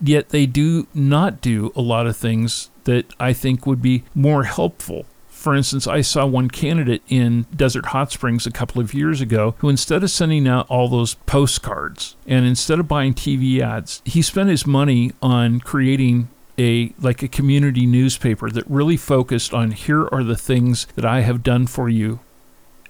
yet 0.02 0.30
they 0.30 0.46
do 0.46 0.86
not 0.94 1.40
do 1.40 1.72
a 1.76 1.80
lot 1.80 2.06
of 2.06 2.16
things 2.16 2.69
that 2.84 3.12
I 3.18 3.32
think 3.32 3.66
would 3.66 3.82
be 3.82 4.04
more 4.14 4.44
helpful. 4.44 5.06
For 5.28 5.54
instance, 5.54 5.86
I 5.86 6.02
saw 6.02 6.26
one 6.26 6.50
candidate 6.50 7.02
in 7.08 7.46
Desert 7.56 7.86
Hot 7.86 8.12
Springs 8.12 8.46
a 8.46 8.50
couple 8.50 8.82
of 8.82 8.92
years 8.92 9.22
ago 9.22 9.54
who, 9.58 9.70
instead 9.70 10.02
of 10.02 10.10
sending 10.10 10.46
out 10.46 10.68
all 10.68 10.88
those 10.88 11.14
postcards 11.14 12.14
and 12.26 12.44
instead 12.44 12.78
of 12.78 12.88
buying 12.88 13.14
TV 13.14 13.60
ads, 13.60 14.02
he 14.04 14.20
spent 14.20 14.50
his 14.50 14.66
money 14.66 15.12
on 15.22 15.60
creating 15.60 16.28
a 16.58 16.92
like 17.00 17.22
a 17.22 17.28
community 17.28 17.86
newspaper 17.86 18.50
that 18.50 18.68
really 18.68 18.98
focused 18.98 19.54
on 19.54 19.70
here 19.70 20.06
are 20.12 20.22
the 20.22 20.36
things 20.36 20.86
that 20.94 21.06
I 21.06 21.22
have 21.22 21.42
done 21.42 21.66
for 21.66 21.88
you 21.88 22.20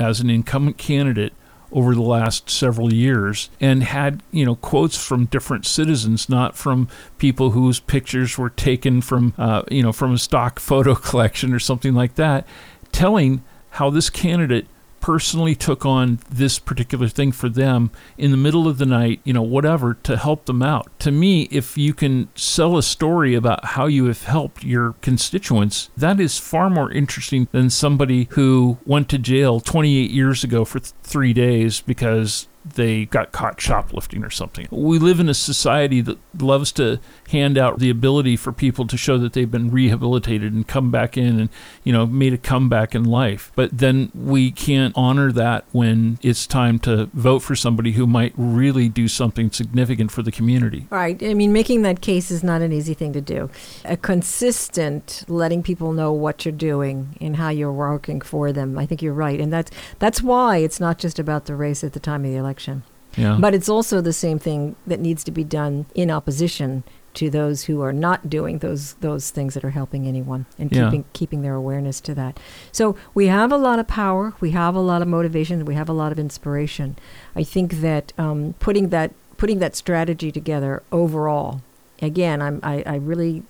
as 0.01 0.19
an 0.19 0.29
incumbent 0.29 0.77
candidate 0.77 1.33
over 1.73 1.95
the 1.95 2.03
last 2.03 2.51
several 2.51 2.93
years 2.93 3.49
and 3.61 3.83
had, 3.83 4.23
you 4.33 4.45
know, 4.45 4.57
quotes 4.57 4.97
from 4.97 5.27
different 5.27 5.67
citizens, 5.67 6.29
not 6.29 6.57
from 6.57 6.89
people 7.19 7.51
whose 7.51 7.81
pictures 7.81 8.37
were 8.37 8.51
taken 8.51 9.01
from, 9.01 9.33
uh, 9.39 9.63
you 9.71 9.83
know, 9.83 9.93
from 9.93 10.15
a 10.15 10.19
stock 10.19 10.59
photo 10.61 10.95
collection 10.95 11.53
or 11.53 11.59
something 11.59 11.95
like 11.95 12.17
that, 12.17 12.47
telling 12.93 13.43
how 13.71 13.91
this 13.91 14.11
candidate 14.11 14.67
personally 15.01 15.55
took 15.55 15.85
on 15.85 16.19
this 16.31 16.59
particular 16.59 17.09
thing 17.09 17.33
for 17.33 17.49
them 17.49 17.91
in 18.19 18.31
the 18.31 18.37
middle 18.37 18.69
of 18.69 18.79
the 18.79 18.87
night, 18.87 19.21
you 19.25 19.33
know, 19.33 19.43
whatever, 19.43 19.95
to 19.95 20.17
help 20.17 20.45
them 20.47 20.63
out. 20.63 20.89
To 21.01 21.11
me, 21.11 21.49
if 21.51 21.77
you 21.77 21.95
can 21.95 22.29
sell 22.35 22.77
a 22.77 22.83
story 22.83 23.35
about 23.35 23.65
how 23.65 23.87
you 23.87 24.07
have 24.07 24.25
helped 24.25 24.65
your 24.65 24.95
constituents, 25.01 25.91
that 25.97 26.21
is 26.21 26.39
far 26.39 26.71
more 26.71 26.93
interesting 26.93 27.49
than 27.53 27.71
somebody 27.71 28.29
who 28.31 28.79
went 28.85 29.09
to 29.11 29.19
jail 29.19 29.61
28 29.61 30.11
years 30.11 30.45
ago 30.45 30.65
for 30.65 30.81
th- 30.81 30.93
three 31.03 31.33
days 31.33 31.81
because 31.81 32.49
they 32.65 33.07
got 33.07 33.33
caught 33.33 33.61
shoplifting 33.61 34.23
or 34.23 34.31
something. 34.31 34.69
We 34.71 34.99
live 34.99 35.21
in 35.21 35.29
a 35.29 35.35
society 35.35 36.01
that 36.03 36.19
loves 36.39 36.73
to 36.73 37.01
hand 37.31 37.57
out 37.57 37.79
the 37.79 37.91
ability 37.91 38.37
for 38.37 38.53
people 38.53 38.87
to 38.87 38.97
show 38.97 39.17
that 39.19 39.33
they've 39.33 39.51
been 39.51 39.71
rehabilitated 39.71 40.53
and 40.53 40.67
come 40.67 40.91
back 40.91 41.17
in 41.17 41.39
and, 41.39 41.49
you 41.85 41.93
know, 41.93 42.05
made 42.05 42.33
a 42.33 42.39
comeback 42.39 42.95
in 42.95 43.05
life. 43.05 43.53
But 43.55 43.79
then 43.79 44.11
we 44.15 44.51
can't 44.51 44.93
honor 44.97 45.31
that 45.33 45.65
when 45.71 46.19
it's 46.23 46.47
time 46.47 46.79
to 46.81 47.07
vote 47.15 47.41
for 47.41 47.55
somebody 47.55 47.93
who 47.93 48.07
might 48.07 48.33
really 48.37 48.89
do 48.89 49.07
something 49.07 49.51
significant 49.53 50.11
for 50.11 50.23
the 50.23 50.33
community. 50.33 50.87
Right. 50.91 51.23
I 51.23 51.35
mean, 51.35 51.53
making 51.53 51.83
that 51.83 52.01
case 52.01 52.31
is 52.31 52.43
not 52.43 52.63
an 52.63 52.73
easy 52.73 52.95
thing 52.95 53.13
to 53.13 53.21
do. 53.21 53.49
A 53.85 53.97
consistent 53.97 55.25
letting 55.29 55.63
people 55.63 55.93
know 55.93 56.13
what 56.13 56.45
you're 56.45 56.53
doing 56.53 57.17
and 57.21 57.37
how 57.37 57.51
you're 57.51 57.73
working 57.73 58.21
for 58.21 58.53
them. 58.53 58.77
I 58.77 58.87
think 58.87 59.03
you're 59.03 59.15
right. 59.15 59.41
And 59.41 59.53
that's 59.53 59.71
that's 60.01 60.21
why 60.21 60.59
it's 60.59 60.81
not 60.81 60.99
just 60.99 61.19
about 61.19 61.45
the 61.45 61.55
race 61.55 61.85
at 61.85 61.93
the 61.93 62.01
time 62.01 62.25
of 62.25 62.31
the 62.33 62.37
election. 62.37 62.83
Yeah. 63.17 63.39
But 63.41 63.55
it's 63.55 63.69
also 63.69 64.01
the 64.01 64.13
same 64.13 64.39
thing 64.39 64.77
that 64.87 65.01
needs 65.01 65.25
to 65.25 65.31
be 65.31 65.45
done 65.45 65.87
in 65.95 66.11
opposition 66.11 66.85
to 67.15 67.29
those 67.31 67.65
who 67.65 67.81
are 67.83 67.93
not 67.93 68.31
doing 68.31 68.59
those 68.59 68.95
those 69.01 69.31
things 69.31 69.55
that 69.55 69.65
are 69.65 69.71
helping 69.71 70.07
anyone 70.07 70.47
and 70.59 70.71
Yeah. 70.71 70.85
keeping 70.85 71.05
keeping 71.13 71.43
their 71.43 71.55
awareness 71.55 72.01
to 72.03 72.15
that. 72.15 72.39
So 72.73 72.97
we 73.15 73.27
have 73.27 73.51
a 73.53 73.57
lot 73.57 73.79
of 73.79 73.89
power, 73.89 74.33
we 74.41 74.53
have 74.53 74.75
a 74.75 74.81
lot 74.81 75.03
of 75.03 75.09
motivation, 75.09 75.65
we 75.65 75.75
have 75.75 75.89
a 75.89 75.93
lot 75.93 76.13
of 76.13 76.19
inspiration. 76.19 76.97
I 77.35 77.43
think 77.43 77.81
that 77.81 78.13
um, 78.19 78.55
putting 78.61 78.91
that 78.91 79.13
putting 79.37 79.59
that 79.59 79.75
strategy 79.75 80.31
together 80.31 80.83
overall, 80.93 81.63
again, 82.03 82.41
I'm 82.43 82.61
I, 82.63 82.83
I 82.87 82.95
really 82.97 83.43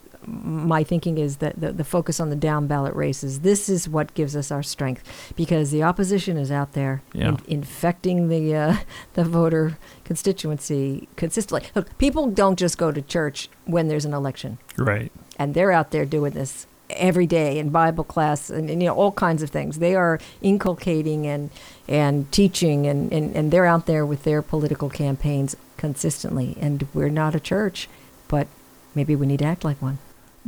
my 0.43 0.85
thinking 0.85 1.19
is 1.19 1.39
that 1.39 1.61
the, 1.61 1.73
the 1.73 1.85
focus 1.85 2.21
on 2.21 2.31
the 2.31 2.37
down 2.37 2.67
ballot 2.67 2.95
races 2.95 3.41
this 3.41 3.69
is 3.69 3.89
what 3.89 4.15
gives 4.15 4.37
us 4.37 4.51
our 4.51 4.63
strength 4.63 5.03
because 5.37 5.71
the 5.71 5.83
opposition 5.83 6.37
is 6.37 6.51
out 6.51 6.73
there 6.75 7.03
Yeah. 7.13 7.29
in- 7.29 7.39
infecting 7.49 8.29
the 8.29 8.55
uh, 8.55 8.77
the 9.15 9.25
voter 9.25 9.77
constituency 10.05 11.09
consistently 11.17 11.69
look 11.75 11.97
people 11.99 12.27
don't 12.29 12.59
just 12.59 12.79
go 12.79 12.93
to 12.93 13.03
church 13.03 13.49
when 13.65 13.89
there's 13.89 14.05
an 14.05 14.13
election 14.15 14.59
right. 14.77 15.11
and 15.39 15.55
they're 15.55 15.73
out 15.73 15.91
there 15.91 16.05
doing 16.05 16.33
this 16.33 16.67
every 16.91 17.27
day 17.27 17.59
in 17.59 17.71
Bible 17.71 18.03
class 18.05 18.51
and, 18.51 18.69
and 18.69 18.83
you 18.83 18.89
know 18.89 18.95
all 18.95 19.13
kinds 19.13 19.43
of 19.45 19.51
things. 19.51 19.79
They 19.79 19.95
are 19.95 20.19
inculcating 20.43 21.25
and 21.25 21.51
and 21.87 22.31
teaching 22.33 22.85
and, 22.87 23.13
and, 23.13 23.35
and 23.37 23.53
they're 23.53 23.65
out 23.65 23.87
there 23.87 24.05
with 24.05 24.25
their 24.25 24.43
political 24.43 24.91
campaigns 24.91 25.57
consistently. 25.77 26.57
And 26.61 26.89
we're 26.93 27.09
not 27.09 27.37
a 27.37 27.41
church, 27.41 27.89
but 28.27 28.49
maybe 28.93 29.15
we 29.15 29.27
need 29.27 29.39
to 29.39 29.45
act 29.45 29.65
like 29.65 29.81
one. 29.81 29.99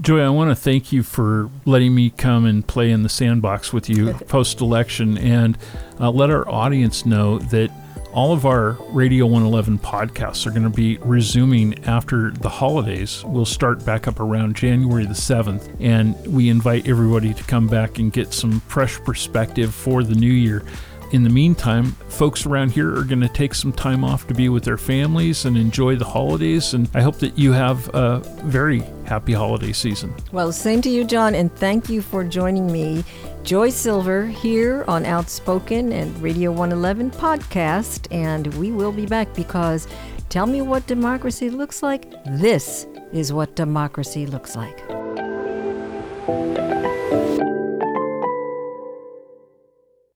Joy, 0.00 0.20
I 0.20 0.30
want 0.30 0.50
to 0.50 0.54
thank 0.54 0.90
you 0.90 1.02
for 1.02 1.50
letting 1.66 1.94
me 1.94 2.08
come 2.08 2.46
and 2.46 2.66
play 2.66 2.90
in 2.90 3.02
the 3.02 3.10
sandbox 3.10 3.74
with 3.74 3.90
you 3.90 4.14
post 4.26 4.62
election 4.62 5.18
and 5.18 5.58
uh, 6.00 6.10
let 6.10 6.30
our 6.30 6.48
audience 6.48 7.04
know 7.04 7.38
that 7.38 7.70
all 8.14 8.32
of 8.32 8.46
our 8.46 8.72
Radio 8.90 9.26
111 9.26 9.78
podcasts 9.78 10.46
are 10.46 10.50
going 10.50 10.62
to 10.62 10.70
be 10.70 10.96
resuming 10.98 11.84
after 11.84 12.30
the 12.30 12.48
holidays. 12.48 13.22
We'll 13.24 13.44
start 13.44 13.84
back 13.84 14.08
up 14.08 14.18
around 14.18 14.56
January 14.56 15.04
the 15.04 15.12
7th, 15.12 15.76
and 15.78 16.14
we 16.26 16.48
invite 16.48 16.88
everybody 16.88 17.34
to 17.34 17.44
come 17.44 17.66
back 17.66 17.98
and 17.98 18.10
get 18.10 18.32
some 18.32 18.60
fresh 18.60 18.98
perspective 19.00 19.74
for 19.74 20.02
the 20.02 20.14
new 20.14 20.32
year. 20.32 20.64
In 21.12 21.24
the 21.24 21.30
meantime, 21.30 21.92
folks 22.08 22.46
around 22.46 22.70
here 22.70 22.90
are 22.98 23.04
going 23.04 23.20
to 23.20 23.28
take 23.28 23.54
some 23.54 23.70
time 23.70 24.02
off 24.02 24.26
to 24.28 24.34
be 24.34 24.48
with 24.48 24.64
their 24.64 24.78
families 24.78 25.44
and 25.44 25.58
enjoy 25.58 25.94
the 25.94 26.06
holidays. 26.06 26.72
And 26.72 26.88
I 26.94 27.02
hope 27.02 27.18
that 27.18 27.38
you 27.38 27.52
have 27.52 27.94
a 27.94 28.20
very 28.44 28.82
happy 29.04 29.34
holiday 29.34 29.72
season. 29.72 30.14
Well, 30.32 30.52
same 30.52 30.80
to 30.80 30.88
you, 30.88 31.04
John, 31.04 31.34
and 31.34 31.54
thank 31.54 31.90
you 31.90 32.00
for 32.00 32.24
joining 32.24 32.72
me, 32.72 33.04
Joy 33.42 33.68
Silver, 33.68 34.24
here 34.24 34.86
on 34.88 35.04
Outspoken 35.04 35.92
and 35.92 36.18
Radio 36.22 36.50
111 36.50 37.10
podcast. 37.10 38.06
And 38.10 38.46
we 38.54 38.72
will 38.72 38.92
be 38.92 39.04
back 39.04 39.34
because 39.34 39.86
tell 40.30 40.46
me 40.46 40.62
what 40.62 40.86
democracy 40.86 41.50
looks 41.50 41.82
like. 41.82 42.10
This 42.24 42.86
is 43.12 43.34
what 43.34 43.54
democracy 43.54 44.24
looks 44.24 44.56
like. 44.56 44.82